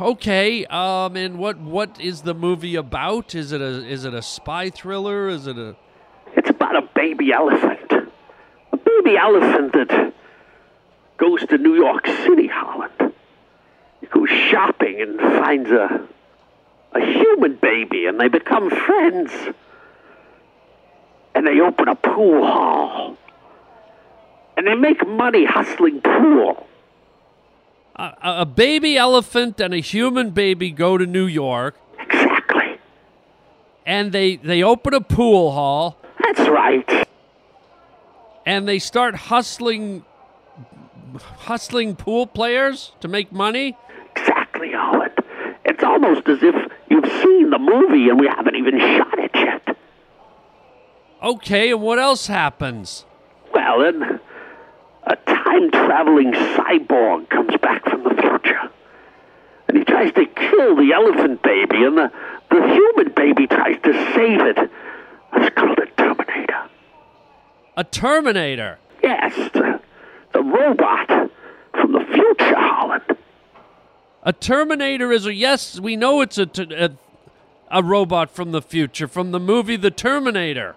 Okay. 0.00 0.66
Um. 0.66 1.16
And 1.16 1.38
what 1.38 1.58
what 1.58 2.00
is 2.00 2.22
the 2.22 2.34
movie 2.34 2.76
about? 2.76 3.34
Is 3.34 3.52
it 3.52 3.60
a 3.60 3.86
is 3.86 4.04
it 4.04 4.14
a 4.14 4.22
spy 4.22 4.68
thriller? 4.70 5.28
Is 5.28 5.46
it 5.46 5.56
a? 5.56 5.76
It's 6.36 6.50
about 6.50 6.76
a 6.76 6.88
baby 6.94 7.32
elephant. 7.32 7.92
A 8.72 8.76
baby 8.76 9.16
elephant 9.16 9.72
that 9.72 10.12
goes 11.16 11.44
to 11.46 11.58
New 11.58 11.74
York 11.74 12.06
City, 12.06 12.46
Holland. 12.46 13.12
He 14.00 14.06
goes 14.06 14.28
shopping 14.28 15.00
and 15.00 15.18
finds 15.18 15.70
a 15.70 16.06
a 16.96 17.00
human 17.00 17.56
baby, 17.56 18.06
and 18.06 18.18
they 18.18 18.28
become 18.28 18.70
friends. 18.70 19.30
And 21.34 21.46
they 21.46 21.60
open 21.60 21.88
a 21.88 21.94
pool 21.94 22.46
hall. 22.46 23.18
And 24.56 24.66
they 24.66 24.74
make 24.74 25.06
money 25.06 25.44
hustling 25.44 26.00
pool. 26.00 26.66
A, 27.96 28.14
a 28.22 28.46
baby 28.46 28.96
elephant 28.96 29.60
and 29.60 29.74
a 29.74 29.80
human 29.80 30.30
baby 30.30 30.70
go 30.70 30.96
to 30.96 31.04
New 31.04 31.26
York. 31.26 31.76
Exactly. 31.98 32.78
And 33.84 34.12
they 34.12 34.36
they 34.36 34.62
open 34.62 34.94
a 34.94 35.00
pool 35.00 35.52
hall. 35.52 35.98
That's 36.22 36.48
right. 36.48 37.06
And 38.46 38.66
they 38.66 38.78
start 38.78 39.14
hustling 39.14 40.04
hustling 41.22 41.96
pool 41.96 42.26
players 42.26 42.92
to 43.00 43.08
make 43.08 43.32
money. 43.32 43.76
Exactly, 44.16 44.72
Holland. 44.72 45.12
It's 45.64 45.82
almost 45.82 46.28
as 46.28 46.38
if 46.42 46.54
you've 46.90 47.10
seen 47.22 47.50
the 47.50 47.58
movie 47.58 48.08
and 48.08 48.18
we 48.20 48.26
haven't 48.26 48.56
even 48.56 48.78
shot 48.78 49.18
it 49.18 49.30
yet. 49.34 49.76
Okay, 51.22 51.72
and 51.72 51.82
what 51.82 51.98
else 51.98 52.26
happens? 52.26 53.04
Well, 53.52 53.78
Well, 53.78 53.92
then 53.92 54.20
a 55.04 55.16
time 55.16 55.70
traveling 55.70 56.32
cyborg 56.32 57.28
comes 57.30 57.56
back 57.58 57.84
from 57.84 58.04
the 58.04 58.10
future. 58.10 58.70
And 59.68 59.76
he 59.78 59.84
tries 59.84 60.12
to 60.14 60.26
kill 60.26 60.76
the 60.76 60.92
elephant 60.94 61.42
baby, 61.42 61.84
and 61.84 61.96
the, 61.98 62.12
the 62.50 62.62
human 62.74 63.12
baby 63.14 63.46
tries 63.46 63.80
to 63.82 63.92
save 64.14 64.40
it. 64.40 64.70
It's 65.34 65.54
called 65.56 65.78
a 65.78 65.86
Terminator. 65.96 66.68
A 67.76 67.84
Terminator. 67.84 68.78
Yes, 69.02 69.34
the, 70.36 70.42
robot 70.42 71.30
from 71.72 71.92
the 71.92 72.04
future, 72.12 72.56
Holland. 72.56 73.02
A 74.22 74.32
Terminator 74.32 75.12
is 75.12 75.26
a 75.26 75.34
yes. 75.34 75.78
We 75.78 75.96
know 75.96 76.20
it's 76.20 76.38
a 76.38 76.48
a 77.70 77.82
robot 77.82 78.30
from 78.30 78.52
the 78.52 78.62
future 78.62 79.08
from 79.08 79.32
the 79.32 79.40
movie 79.40 79.76
The 79.76 79.90
Terminator. 79.90 80.76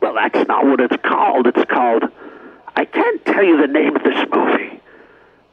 Well, 0.00 0.14
that's 0.14 0.46
not 0.48 0.66
what 0.66 0.80
it's 0.80 0.96
called. 1.02 1.46
It's 1.46 1.64
called. 1.70 2.04
I 2.76 2.84
can't 2.84 3.24
tell 3.24 3.44
you 3.44 3.60
the 3.60 3.66
name 3.66 3.96
of 3.96 4.02
this 4.02 4.26
movie, 4.32 4.80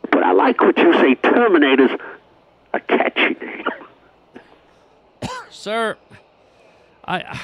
but 0.09 0.23
I 0.23 0.31
like 0.31 0.61
what 0.61 0.77
you 0.77 0.93
say. 0.93 1.15
Terminator's 1.15 1.91
a 2.73 2.79
catchy 2.79 3.35
name. 3.39 3.65
Sir, 5.49 5.97
I. 7.05 7.39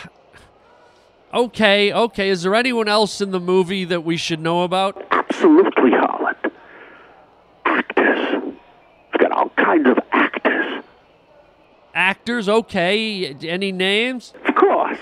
Okay, 1.36 1.92
okay. 1.92 2.30
Is 2.30 2.44
there 2.44 2.56
anyone 2.56 2.88
else 2.88 3.20
in 3.20 3.32
the 3.32 3.42
movie 3.42 3.84
that 3.84 4.06
we 4.06 4.16
should 4.16 4.40
know 4.40 4.64
about? 4.64 5.06
Absolutely, 5.12 5.92
Holland. 5.92 6.38
Actors. 7.66 8.42
We've 8.42 9.20
got 9.20 9.34
all 9.34 9.50
kinds 9.50 9.90
of 9.90 10.00
actors. 10.14 10.82
Actors, 11.94 12.48
okay. 12.48 13.36
Any 13.42 13.74
names? 13.74 14.34
Of 14.48 14.56
course. 14.56 14.98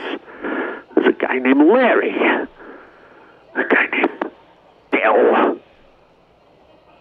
There's 0.96 1.08
a 1.08 1.12
guy 1.12 1.38
named 1.38 1.68
Larry. 1.68 2.16
A 2.16 3.64
guy 3.70 3.86
named 3.92 4.32
Bill. 4.90 5.60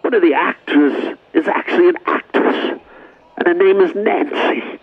One 0.02 0.12
of 0.12 0.20
the 0.20 0.34
actors 0.34 1.16
is 1.32 1.48
actually 1.48 1.88
an 1.88 1.96
actress, 2.04 2.80
and 3.38 3.46
her 3.46 3.54
name 3.54 3.80
is 3.80 3.94
Nancy. 3.94 4.78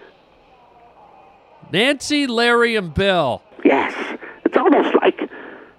Nancy, 1.71 2.25
Larry, 2.25 2.75
and 2.75 2.91
Bill. 2.95 3.43
Almost 4.71 4.95
like, 5.01 5.19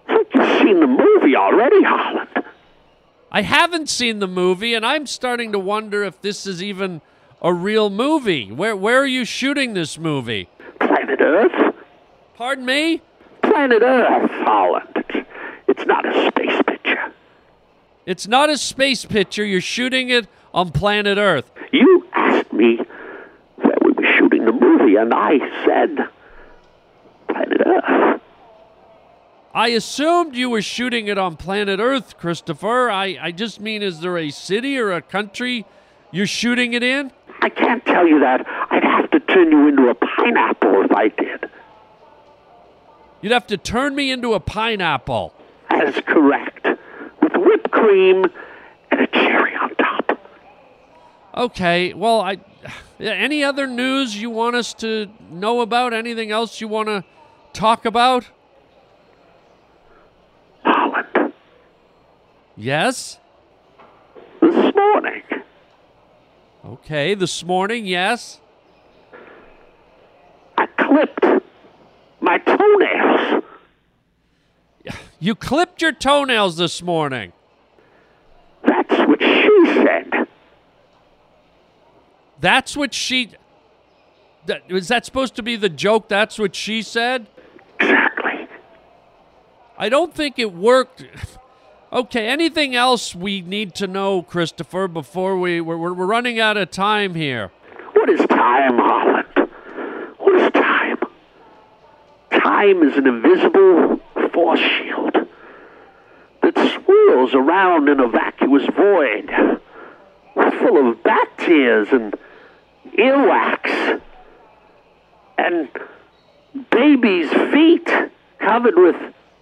like 0.08 0.34
you've 0.34 0.58
seen 0.58 0.80
the 0.80 0.86
movie 0.86 1.36
already, 1.36 1.82
Holland. 1.82 2.28
I 3.30 3.42
haven't 3.42 3.88
seen 3.88 4.18
the 4.18 4.26
movie, 4.26 4.74
and 4.74 4.84
I'm 4.84 5.06
starting 5.06 5.52
to 5.52 5.58
wonder 5.60 6.02
if 6.02 6.20
this 6.20 6.44
is 6.46 6.60
even 6.60 7.00
a 7.40 7.54
real 7.54 7.88
movie. 7.88 8.50
Where 8.50 8.74
where 8.74 8.98
are 9.00 9.06
you 9.06 9.24
shooting 9.24 9.74
this 9.74 9.96
movie? 9.96 10.48
Planet 10.80 11.20
Earth. 11.20 11.74
Pardon 12.34 12.64
me? 12.64 13.00
Planet 13.42 13.82
Earth, 13.82 14.30
Holland. 14.44 14.88
It's, 14.96 15.28
it's 15.68 15.86
not 15.86 16.04
a 16.04 16.26
space 16.28 16.60
picture. 16.66 17.12
It's 18.06 18.26
not 18.26 18.50
a 18.50 18.58
space 18.58 19.04
picture. 19.04 19.44
You're 19.44 19.60
shooting 19.60 20.08
it 20.10 20.26
on 20.52 20.72
planet 20.72 21.16
Earth. 21.16 21.48
You 21.70 22.08
asked 22.12 22.52
me 22.52 22.78
where 23.56 23.76
we 23.84 23.92
were 23.92 24.12
shooting 24.18 24.46
the 24.46 24.52
movie, 24.52 24.96
and 24.96 25.14
I 25.14 25.38
said 25.64 26.08
Planet 27.28 27.62
Earth. 27.64 28.20
I 29.52 29.68
assumed 29.68 30.36
you 30.36 30.48
were 30.48 30.62
shooting 30.62 31.08
it 31.08 31.18
on 31.18 31.36
planet 31.36 31.80
Earth, 31.80 32.16
Christopher. 32.16 32.88
I, 32.88 33.18
I 33.20 33.32
just 33.32 33.60
mean, 33.60 33.82
is 33.82 34.00
there 34.00 34.16
a 34.16 34.30
city 34.30 34.78
or 34.78 34.92
a 34.92 35.02
country 35.02 35.66
you're 36.12 36.26
shooting 36.26 36.72
it 36.72 36.84
in? 36.84 37.10
I 37.42 37.48
can't 37.48 37.84
tell 37.84 38.06
you 38.06 38.20
that. 38.20 38.46
I'd 38.70 38.84
have 38.84 39.10
to 39.10 39.20
turn 39.20 39.50
you 39.50 39.66
into 39.66 39.88
a 39.88 39.94
pineapple 39.94 40.82
if 40.84 40.92
I 40.92 41.08
did. 41.08 41.50
You'd 43.22 43.32
have 43.32 43.46
to 43.48 43.56
turn 43.56 43.94
me 43.94 44.10
into 44.10 44.34
a 44.34 44.40
pineapple. 44.40 45.34
That 45.68 45.88
is 45.88 46.02
correct. 46.06 46.66
With 47.20 47.32
whipped 47.36 47.70
cream 47.70 48.26
and 48.90 49.00
a 49.00 49.06
cherry 49.08 49.54
on 49.56 49.74
top. 49.74 50.18
Okay, 51.36 51.92
well, 51.94 52.20
I. 52.20 52.38
Any 52.98 53.42
other 53.42 53.66
news 53.66 54.20
you 54.20 54.28
want 54.28 54.56
us 54.56 54.74
to 54.74 55.10
know 55.30 55.60
about? 55.62 55.94
Anything 55.94 56.30
else 56.30 56.60
you 56.60 56.68
want 56.68 56.88
to 56.88 57.04
talk 57.54 57.86
about? 57.86 58.26
Holland. 60.64 61.32
Yes? 62.56 63.18
This 64.40 64.74
morning. 64.74 65.22
Okay, 66.64 67.14
this 67.14 67.44
morning, 67.44 67.86
yes. 67.86 68.40
I 70.58 70.66
clipped 70.66 71.24
my 72.20 72.38
toenails. 72.38 73.44
You 75.18 75.34
clipped 75.34 75.82
your 75.82 75.92
toenails 75.92 76.56
this 76.56 76.82
morning. 76.82 77.32
That's 78.64 78.90
what 78.90 79.20
she 79.22 79.62
said. 79.66 80.26
That's 82.40 82.76
what 82.76 82.94
she. 82.94 83.32
That, 84.46 84.62
is 84.68 84.88
that 84.88 85.04
supposed 85.04 85.36
to 85.36 85.42
be 85.42 85.56
the 85.56 85.68
joke? 85.68 86.08
That's 86.08 86.38
what 86.38 86.54
she 86.54 86.80
said? 86.80 87.26
Exactly. 87.78 88.48
I 89.76 89.90
don't 89.90 90.14
think 90.14 90.38
it 90.38 90.52
worked. 90.52 91.04
Okay, 91.92 92.28
anything 92.28 92.76
else 92.76 93.16
we 93.16 93.40
need 93.40 93.74
to 93.74 93.88
know, 93.88 94.22
Christopher, 94.22 94.86
before 94.86 95.36
we. 95.36 95.60
We're, 95.60 95.76
we're 95.76 96.04
running 96.04 96.38
out 96.38 96.56
of 96.56 96.70
time 96.70 97.16
here. 97.16 97.50
What 97.94 98.08
is 98.08 98.20
time, 98.28 98.78
Holland? 98.78 99.50
What 100.18 100.40
is 100.40 100.52
time? 100.52 100.98
Time 102.30 102.84
is 102.84 102.96
an 102.96 103.08
invisible 103.08 104.00
force 104.32 104.60
shield 104.60 105.26
that 106.42 106.56
swirls 106.56 107.34
around 107.34 107.88
in 107.88 107.98
a 107.98 108.06
vacuous 108.06 108.66
void, 108.76 109.28
full 110.60 110.90
of 110.90 111.02
bat 111.02 111.28
tears 111.38 111.88
and 111.90 112.14
earwax, 112.96 114.00
and 115.36 115.68
babies' 116.70 117.30
feet 117.52 117.90
covered 118.38 118.78
with 118.78 118.96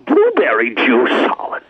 blueberry 0.07 0.75
juice, 0.75 1.11
Holland. 1.11 1.65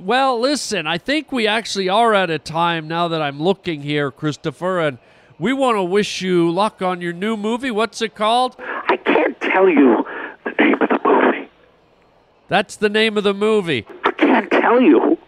Well, 0.00 0.38
listen, 0.38 0.86
I 0.86 0.96
think 0.96 1.32
we 1.32 1.48
actually 1.48 1.88
are 1.88 2.14
at 2.14 2.30
a 2.30 2.38
time 2.38 2.86
now 2.86 3.08
that 3.08 3.20
I'm 3.20 3.42
looking 3.42 3.82
here, 3.82 4.12
Christopher, 4.12 4.78
and 4.78 4.98
we 5.40 5.52
want 5.52 5.76
to 5.76 5.82
wish 5.82 6.22
you 6.22 6.52
luck 6.52 6.80
on 6.82 7.00
your 7.00 7.12
new 7.12 7.36
movie. 7.36 7.72
What's 7.72 8.00
it 8.00 8.14
called? 8.14 8.54
I 8.60 8.96
can't 8.96 9.40
tell 9.40 9.68
you 9.68 10.06
the 10.44 10.50
name 10.52 10.80
of 10.80 10.88
the 10.88 11.00
movie. 11.04 11.50
That's 12.46 12.76
the 12.76 12.88
name 12.88 13.16
of 13.16 13.24
the 13.24 13.34
movie. 13.34 13.86
I 14.04 14.12
can't 14.12 14.48
tell 14.52 14.80
you. 14.80 15.18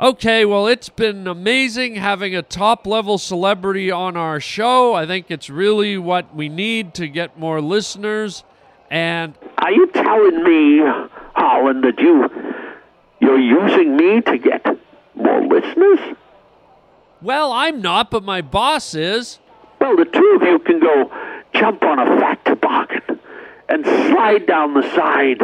Okay, 0.00 0.44
well, 0.44 0.66
it's 0.66 0.88
been 0.88 1.28
amazing 1.28 1.94
having 1.94 2.34
a 2.34 2.42
top 2.42 2.88
level 2.88 3.18
celebrity 3.18 3.88
on 3.88 4.16
our 4.16 4.40
show. 4.40 4.94
I 4.94 5.06
think 5.06 5.30
it's 5.30 5.48
really 5.48 5.96
what 5.96 6.34
we 6.34 6.48
need 6.48 6.92
to 6.94 7.06
get 7.06 7.38
more 7.38 7.60
listeners. 7.60 8.42
And 8.90 9.34
are 9.58 9.70
you 9.70 9.86
telling 9.92 10.42
me, 10.42 10.80
Holland, 11.36 11.84
that 11.84 12.00
you 12.00 12.28
you're 13.22 13.38
using 13.38 13.96
me 13.96 14.20
to 14.20 14.36
get 14.36 14.66
more 15.14 15.46
listeners? 15.46 16.16
Well, 17.22 17.52
I'm 17.52 17.80
not, 17.80 18.10
but 18.10 18.24
my 18.24 18.42
boss 18.42 18.96
is. 18.96 19.38
Well, 19.80 19.96
the 19.96 20.04
two 20.04 20.38
of 20.40 20.42
you 20.42 20.58
can 20.58 20.80
go 20.80 21.10
jump 21.54 21.82
on 21.84 22.00
a 22.00 22.06
fat 22.18 22.44
toboggan 22.44 23.20
and 23.68 23.86
slide 23.86 24.46
down 24.46 24.74
the 24.74 24.82
side 24.94 25.40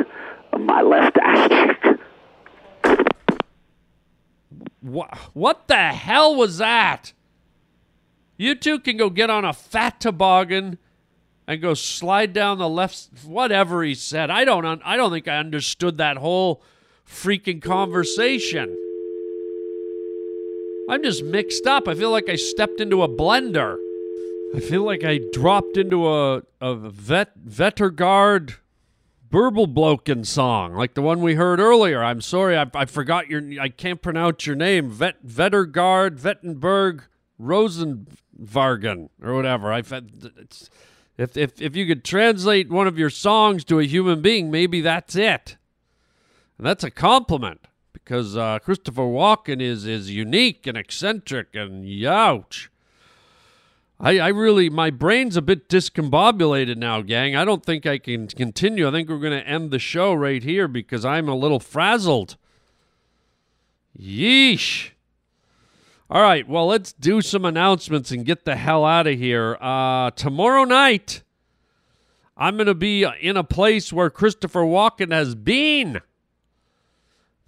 of 0.52 0.60
my 0.60 0.82
left 0.82 1.16
ass 1.22 1.48
cheek. 1.48 2.98
What, 4.80 5.16
what 5.32 5.68
the 5.68 5.76
hell 5.76 6.34
was 6.34 6.58
that? 6.58 7.12
You 8.36 8.56
two 8.56 8.80
can 8.80 8.96
go 8.96 9.08
get 9.08 9.30
on 9.30 9.44
a 9.44 9.52
fat 9.52 10.00
toboggan 10.00 10.78
and 11.46 11.62
go 11.62 11.74
slide 11.74 12.32
down 12.32 12.58
the 12.58 12.68
left 12.68 13.08
whatever 13.24 13.84
he 13.84 13.94
said. 13.94 14.30
I 14.30 14.44
don't 14.44 14.82
I 14.84 14.96
don't 14.96 15.10
think 15.10 15.28
I 15.28 15.38
understood 15.38 15.98
that 15.98 16.16
whole 16.16 16.62
freaking 17.08 17.62
conversation. 17.62 18.76
I'm 20.90 21.02
just 21.02 21.22
mixed 21.22 21.66
up. 21.66 21.88
I 21.88 21.94
feel 21.94 22.10
like 22.10 22.28
I 22.28 22.36
stepped 22.36 22.80
into 22.80 23.02
a 23.02 23.08
blender. 23.08 23.76
I 24.54 24.60
feel 24.60 24.82
like 24.84 25.04
I 25.04 25.20
dropped 25.32 25.76
into 25.76 26.08
a 26.08 26.42
a 26.60 26.74
vet 26.74 27.38
Vettergaard 27.46 28.56
Burblebloken 29.30 30.24
song, 30.24 30.74
like 30.74 30.94
the 30.94 31.02
one 31.02 31.20
we 31.20 31.34
heard 31.34 31.60
earlier. 31.60 32.02
I'm 32.02 32.22
sorry, 32.22 32.56
I, 32.56 32.64
I 32.74 32.86
forgot 32.86 33.28
your. 33.28 33.42
I 33.60 33.68
can't 33.68 34.00
pronounce 34.00 34.46
your 34.46 34.56
name. 34.56 34.88
Vet 34.88 35.26
Vettergaard 35.26 36.18
Vettenberg 36.18 37.02
Rosenvargen 37.38 39.10
or 39.22 39.34
whatever. 39.34 39.70
I 39.70 39.80
if 41.18 41.36
if 41.36 41.60
if 41.60 41.76
you 41.76 41.86
could 41.86 42.04
translate 42.04 42.70
one 42.70 42.86
of 42.86 42.98
your 42.98 43.10
songs 43.10 43.64
to 43.64 43.78
a 43.78 43.84
human 43.84 44.22
being, 44.22 44.50
maybe 44.50 44.80
that's 44.80 45.14
it. 45.14 45.57
And 46.58 46.66
that's 46.66 46.84
a 46.84 46.90
compliment 46.90 47.68
because 47.92 48.36
uh, 48.36 48.58
Christopher 48.58 49.02
Walken 49.02 49.62
is 49.62 49.86
is 49.86 50.10
unique 50.10 50.66
and 50.66 50.76
eccentric 50.76 51.54
and 51.54 51.84
youch. 51.84 52.68
I, 54.00 54.18
I 54.18 54.28
really, 54.28 54.70
my 54.70 54.90
brain's 54.90 55.36
a 55.36 55.42
bit 55.42 55.68
discombobulated 55.68 56.76
now, 56.76 57.00
gang. 57.02 57.34
I 57.34 57.44
don't 57.44 57.64
think 57.64 57.84
I 57.84 57.98
can 57.98 58.28
continue. 58.28 58.86
I 58.86 58.92
think 58.92 59.08
we're 59.08 59.18
going 59.18 59.38
to 59.38 59.46
end 59.46 59.72
the 59.72 59.80
show 59.80 60.14
right 60.14 60.42
here 60.42 60.68
because 60.68 61.04
I'm 61.04 61.28
a 61.28 61.34
little 61.34 61.58
frazzled. 61.58 62.36
Yeesh. 63.98 64.90
All 66.08 66.22
right, 66.22 66.48
well, 66.48 66.68
let's 66.68 66.92
do 66.92 67.20
some 67.20 67.44
announcements 67.44 68.12
and 68.12 68.24
get 68.24 68.44
the 68.44 68.56
hell 68.56 68.84
out 68.84 69.08
of 69.08 69.18
here. 69.18 69.58
Uh, 69.60 70.12
tomorrow 70.12 70.62
night, 70.64 71.22
I'm 72.36 72.56
going 72.56 72.66
to 72.66 72.74
be 72.74 73.04
in 73.20 73.36
a 73.36 73.44
place 73.44 73.92
where 73.92 74.10
Christopher 74.10 74.62
Walken 74.62 75.12
has 75.12 75.34
been. 75.34 76.00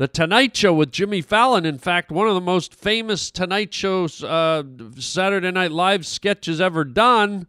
The 0.01 0.09
Tonight 0.09 0.57
Show 0.57 0.73
with 0.73 0.93
Jimmy 0.93 1.21
Fallon. 1.21 1.67
In 1.67 1.77
fact, 1.77 2.11
one 2.11 2.27
of 2.27 2.33
the 2.33 2.41
most 2.41 2.75
famous 2.75 3.31
Tonight 3.31 3.75
Show 3.75 4.05
uh, 4.23 4.63
Saturday 4.99 5.51
Night 5.51 5.73
Live 5.73 6.07
sketches 6.07 6.59
ever 6.59 6.87
done 6.87 7.47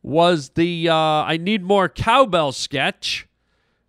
was 0.00 0.50
the 0.50 0.88
uh, 0.88 0.94
I 0.94 1.36
Need 1.36 1.64
More 1.64 1.88
Cowbell 1.88 2.52
sketch, 2.52 3.26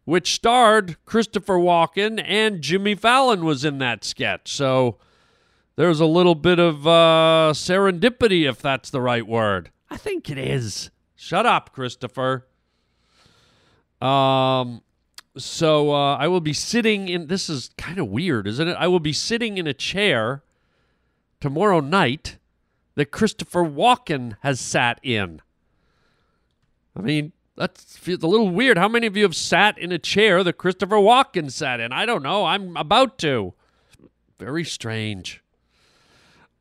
which 0.05 0.33
starred 0.33 0.97
Christopher 1.05 1.59
Walken 1.59 2.19
and 2.25 2.63
Jimmy 2.63 2.95
Fallon 2.95 3.45
was 3.45 3.63
in 3.63 3.77
that 3.77 4.03
sketch. 4.03 4.51
So 4.51 4.97
there's 5.75 5.99
a 5.99 6.07
little 6.07 6.33
bit 6.33 6.57
of 6.57 6.87
uh, 6.87 7.51
serendipity, 7.53 8.49
if 8.49 8.59
that's 8.63 8.89
the 8.89 8.99
right 8.99 9.27
word. 9.27 9.69
I 9.91 9.97
think 9.97 10.27
it 10.31 10.39
is. 10.39 10.89
Shut 11.15 11.45
up, 11.45 11.71
Christopher. 11.71 12.47
Um, 14.01 14.81
so 15.37 15.93
uh, 15.93 16.15
I 16.15 16.27
will 16.27 16.41
be 16.41 16.53
sitting 16.53 17.07
in. 17.07 17.27
This 17.27 17.49
is 17.49 17.71
kind 17.77 17.99
of 17.99 18.07
weird, 18.07 18.47
isn't 18.47 18.67
it? 18.67 18.75
I 18.79 18.87
will 18.87 18.99
be 18.99 19.13
sitting 19.13 19.57
in 19.57 19.67
a 19.67 19.73
chair 19.73 20.43
tomorrow 21.39 21.79
night 21.79 22.37
that 22.95 23.11
Christopher 23.11 23.63
Walken 23.63 24.35
has 24.41 24.59
sat 24.59 24.99
in. 25.03 25.41
I 26.95 27.01
mean, 27.01 27.31
that's 27.55 27.97
feels 27.97 28.23
a 28.23 28.27
little 28.27 28.49
weird. 28.49 28.77
How 28.77 28.87
many 28.87 29.07
of 29.07 29.15
you 29.15 29.23
have 29.23 29.35
sat 29.35 29.77
in 29.77 29.91
a 29.91 29.99
chair 29.99 30.43
that 30.43 30.53
Christopher 30.53 30.95
Walken 30.95 31.51
sat 31.51 31.79
in? 31.79 31.91
I 31.93 32.05
don't 32.05 32.23
know. 32.23 32.45
I'm 32.45 32.75
about 32.75 33.17
to. 33.19 33.53
Very 34.37 34.63
strange. 34.63 35.41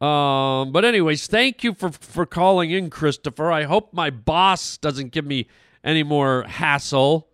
Um, 0.01 0.71
but 0.73 0.85
anyways, 0.85 1.27
thank 1.27 1.65
you 1.65 1.75
for 1.75 1.91
for 1.91 2.27
calling 2.27 2.71
in, 2.71 2.91
Christopher. 2.91 3.51
I 3.51 3.65
hope 3.65 3.93
my 3.93 4.11
boss 4.11 4.77
doesn't 4.77 5.13
give 5.13 5.25
me 5.25 5.49
any 5.83 6.03
more 6.03 6.43
hassle 6.45 7.28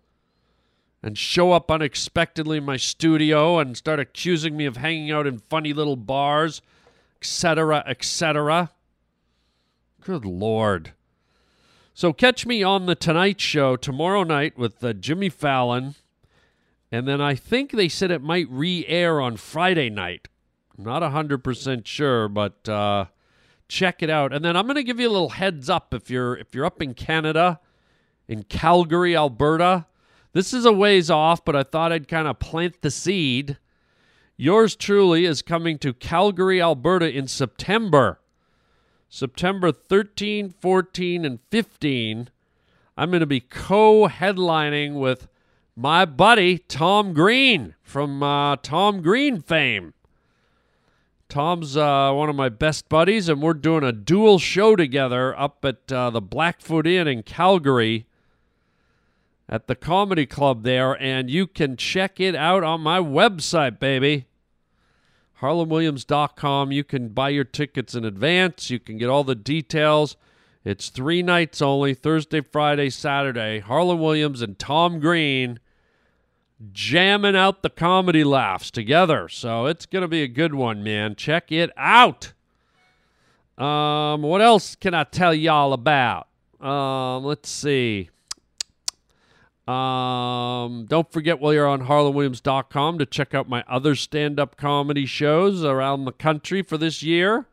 and 1.04 1.18
show 1.18 1.52
up 1.52 1.70
unexpectedly 1.70 2.56
in 2.56 2.64
my 2.64 2.78
studio 2.78 3.58
and 3.58 3.76
start 3.76 4.00
accusing 4.00 4.56
me 4.56 4.64
of 4.64 4.78
hanging 4.78 5.10
out 5.10 5.26
in 5.26 5.38
funny 5.38 5.74
little 5.74 5.96
bars, 5.96 6.62
etc., 7.20 7.84
etc. 7.86 8.70
Good 10.00 10.24
lord. 10.24 10.92
So 11.92 12.14
catch 12.14 12.46
me 12.46 12.62
on 12.62 12.86
the 12.86 12.94
Tonight 12.94 13.38
Show 13.38 13.76
tomorrow 13.76 14.22
night 14.22 14.56
with 14.56 14.82
uh, 14.82 14.94
Jimmy 14.94 15.28
Fallon. 15.28 15.94
And 16.90 17.06
then 17.06 17.20
I 17.20 17.34
think 17.34 17.72
they 17.72 17.90
said 17.90 18.10
it 18.10 18.22
might 18.22 18.48
re 18.48 18.86
air 18.86 19.20
on 19.20 19.36
Friday 19.36 19.90
night. 19.90 20.28
Not 20.78 21.02
100% 21.02 21.84
sure, 21.84 22.28
but 22.28 22.66
uh, 22.66 23.04
check 23.68 24.02
it 24.02 24.08
out. 24.08 24.32
And 24.32 24.42
then 24.42 24.56
I'm 24.56 24.64
going 24.64 24.76
to 24.76 24.82
give 24.82 24.98
you 24.98 25.10
a 25.10 25.12
little 25.12 25.28
heads 25.28 25.68
up 25.68 25.92
if 25.92 26.08
you're 26.08 26.34
if 26.38 26.54
you're 26.54 26.64
up 26.64 26.80
in 26.80 26.94
Canada, 26.94 27.60
in 28.26 28.44
Calgary, 28.44 29.14
Alberta. 29.14 29.84
This 30.34 30.52
is 30.52 30.64
a 30.64 30.72
ways 30.72 31.10
off, 31.10 31.44
but 31.44 31.54
I 31.54 31.62
thought 31.62 31.92
I'd 31.92 32.08
kind 32.08 32.26
of 32.26 32.40
plant 32.40 32.82
the 32.82 32.90
seed. 32.90 33.56
Yours 34.36 34.74
truly 34.74 35.26
is 35.26 35.42
coming 35.42 35.78
to 35.78 35.94
Calgary, 35.94 36.60
Alberta 36.60 37.08
in 37.08 37.28
September. 37.28 38.18
September 39.08 39.70
13, 39.70 40.50
14, 40.50 41.24
and 41.24 41.38
15. 41.52 42.30
I'm 42.96 43.10
going 43.10 43.20
to 43.20 43.26
be 43.26 43.38
co 43.38 44.08
headlining 44.08 44.94
with 44.94 45.28
my 45.76 46.04
buddy 46.04 46.58
Tom 46.58 47.12
Green 47.12 47.76
from 47.80 48.20
uh, 48.20 48.56
Tom 48.56 49.02
Green 49.02 49.40
fame. 49.40 49.94
Tom's 51.28 51.76
uh, 51.76 52.10
one 52.12 52.28
of 52.28 52.34
my 52.34 52.48
best 52.48 52.88
buddies, 52.88 53.28
and 53.28 53.40
we're 53.40 53.54
doing 53.54 53.84
a 53.84 53.92
dual 53.92 54.40
show 54.40 54.74
together 54.74 55.38
up 55.38 55.64
at 55.64 55.92
uh, 55.92 56.10
the 56.10 56.20
Blackfoot 56.20 56.88
Inn 56.88 57.06
in 57.06 57.22
Calgary 57.22 58.06
at 59.48 59.66
the 59.66 59.74
comedy 59.74 60.26
club 60.26 60.62
there, 60.62 61.00
and 61.00 61.30
you 61.30 61.46
can 61.46 61.76
check 61.76 62.18
it 62.18 62.34
out 62.34 62.62
on 62.64 62.80
my 62.80 62.98
website, 62.98 63.78
baby. 63.78 64.26
HarlandWilliams.com. 65.40 66.72
You 66.72 66.84
can 66.84 67.08
buy 67.10 67.28
your 67.28 67.44
tickets 67.44 67.94
in 67.94 68.04
advance. 68.04 68.70
You 68.70 68.78
can 68.78 68.96
get 68.96 69.10
all 69.10 69.24
the 69.24 69.34
details. 69.34 70.16
It's 70.64 70.88
three 70.88 71.22
nights 71.22 71.60
only 71.60 71.92
Thursday, 71.92 72.40
Friday, 72.40 72.88
Saturday. 72.88 73.60
Harland 73.60 74.00
Williams 74.00 74.40
and 74.40 74.58
Tom 74.58 74.98
Green 75.00 75.60
jamming 76.72 77.36
out 77.36 77.62
the 77.62 77.68
comedy 77.68 78.24
laughs 78.24 78.70
together. 78.70 79.28
So 79.28 79.66
it's 79.66 79.84
going 79.84 80.02
to 80.02 80.08
be 80.08 80.22
a 80.22 80.28
good 80.28 80.54
one, 80.54 80.82
man. 80.82 81.14
Check 81.16 81.52
it 81.52 81.70
out. 81.76 82.32
Um, 83.58 84.22
what 84.22 84.40
else 84.40 84.74
can 84.74 84.94
I 84.94 85.04
tell 85.04 85.34
y'all 85.34 85.74
about? 85.74 86.28
Um, 86.60 87.24
let's 87.24 87.50
see. 87.50 88.08
Um, 89.66 90.84
don't 90.84 91.10
forget 91.10 91.40
while 91.40 91.54
you're 91.54 91.66
on 91.66 91.86
harlandwilliams.com 91.86 92.98
to 92.98 93.06
check 93.06 93.34
out 93.34 93.48
my 93.48 93.64
other 93.66 93.94
stand-up 93.94 94.56
comedy 94.56 95.06
shows 95.06 95.64
around 95.64 96.04
the 96.04 96.12
country 96.12 96.62
for 96.62 96.76
this 96.76 97.02
year. 97.02 97.46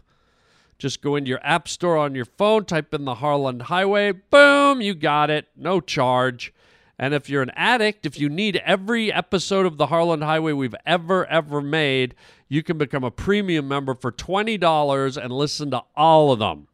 Just 0.79 1.01
go 1.01 1.17
into 1.17 1.31
your 1.31 1.41
app 1.43 1.67
store 1.67 1.97
on 1.97 2.15
your 2.15 2.27
phone, 2.27 2.65
type 2.65 2.93
in 2.93 3.05
the 3.05 3.17
Harland 3.17 3.63
Highway, 3.63 4.13
boom, 4.13 4.81
you 4.81 4.95
got 4.95 5.31
it, 5.31 5.47
no 5.57 5.81
charge. 5.81 6.53
And 6.99 7.15
if 7.15 7.31
you're 7.31 7.43
an 7.43 7.53
addict, 7.57 8.05
if 8.05 8.19
you 8.19 8.29
need 8.29 8.61
every 8.65 9.13
episode 9.13 9.65
of 9.65 9.77
the 9.77 9.87
Harland 9.87 10.25
Highway 10.25 10.53
we've 10.53 10.75
ever, 10.85 11.25
ever 11.27 11.61
made, 11.61 12.15
you 12.49 12.63
can 12.63 12.79
become 12.79 13.05
a 13.05 13.11
premium 13.11 13.67
member 13.67 13.95
for 13.95 14.13
$20 14.13 15.17
and 15.17 15.33
listen 15.33 15.71
to 15.71 15.83
all 15.97 16.33
of 16.33 16.39
them. 16.39 16.69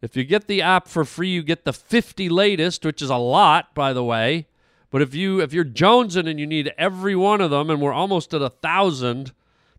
If 0.00 0.16
you 0.16 0.24
get 0.24 0.46
the 0.46 0.62
app 0.62 0.86
for 0.86 1.04
free, 1.04 1.28
you 1.28 1.42
get 1.42 1.64
the 1.64 1.72
50 1.72 2.28
latest, 2.28 2.84
which 2.84 3.02
is 3.02 3.10
a 3.10 3.16
lot, 3.16 3.74
by 3.74 3.92
the 3.92 4.04
way. 4.04 4.46
But 4.90 5.02
if 5.02 5.14
you 5.14 5.40
if 5.40 5.52
you're 5.52 5.64
jonesing 5.64 6.28
and 6.28 6.40
you 6.40 6.46
need 6.46 6.72
every 6.78 7.14
one 7.14 7.40
of 7.40 7.50
them, 7.50 7.68
and 7.68 7.80
we're 7.80 7.92
almost 7.92 8.32
at 8.32 8.40
a 8.40 8.48
thousand, 8.48 9.32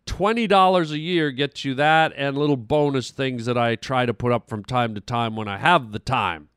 twenty 0.06 0.46
dollars 0.46 0.92
a 0.92 1.00
year 1.00 1.32
gets 1.32 1.66
you 1.66 1.74
that 1.76 2.14
and 2.16 2.38
little 2.38 2.58
bonus 2.58 3.10
things 3.10 3.46
that 3.46 3.58
I 3.58 3.76
try 3.76 4.06
to 4.06 4.14
put 4.14 4.32
up 4.32 4.48
from 4.50 4.64
time 4.64 4.94
to 4.96 5.02
time 5.02 5.36
when 5.36 5.48
I 5.48 5.58
have 5.58 5.92
the 5.92 6.00
time. 6.00 6.50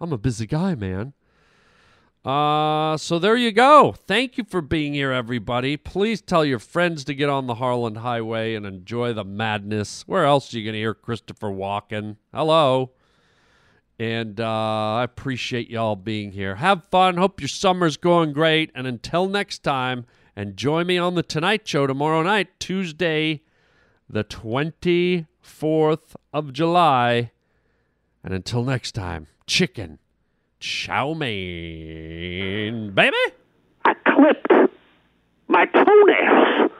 I'm 0.00 0.12
a 0.12 0.18
busy 0.18 0.46
guy, 0.46 0.74
man. 0.74 1.12
Uh, 2.24 2.96
so 2.96 3.18
there 3.18 3.36
you 3.36 3.52
go. 3.52 3.94
Thank 4.06 4.36
you 4.38 4.44
for 4.44 4.60
being 4.60 4.94
here, 4.94 5.12
everybody. 5.12 5.76
Please 5.76 6.20
tell 6.20 6.44
your 6.44 6.58
friends 6.58 7.04
to 7.04 7.14
get 7.14 7.28
on 7.28 7.46
the 7.46 7.54
Harland 7.54 7.98
Highway 7.98 8.54
and 8.54 8.66
enjoy 8.66 9.12
the 9.12 9.24
madness. 9.24 10.04
Where 10.06 10.24
else 10.24 10.52
are 10.52 10.58
you 10.58 10.64
going 10.64 10.74
to 10.74 10.78
hear 10.78 10.94
Christopher 10.94 11.48
Walken? 11.48 12.16
Hello. 12.34 12.90
And 13.98 14.38
uh, 14.40 14.46
I 14.46 15.02
appreciate 15.02 15.70
y'all 15.70 15.96
being 15.96 16.32
here. 16.32 16.56
Have 16.56 16.86
fun. 16.86 17.16
Hope 17.16 17.40
your 17.40 17.48
summer's 17.48 17.96
going 17.96 18.32
great. 18.32 18.70
And 18.74 18.86
until 18.86 19.28
next 19.28 19.64
time, 19.64 20.06
and 20.36 20.56
join 20.56 20.86
me 20.86 20.98
on 20.98 21.16
the 21.16 21.24
Tonight 21.24 21.66
Show 21.66 21.88
tomorrow 21.88 22.22
night, 22.22 22.60
Tuesday, 22.60 23.42
the 24.08 24.22
24th 24.22 26.14
of 26.32 26.52
July. 26.52 27.32
And 28.22 28.32
until 28.32 28.62
next 28.62 28.92
time, 28.92 29.26
chicken, 29.48 29.98
chow 30.60 31.12
mein, 31.14 32.92
baby. 32.94 33.16
I 33.84 33.94
clipped 33.94 34.72
my 35.48 35.66
toenails. 35.66 36.70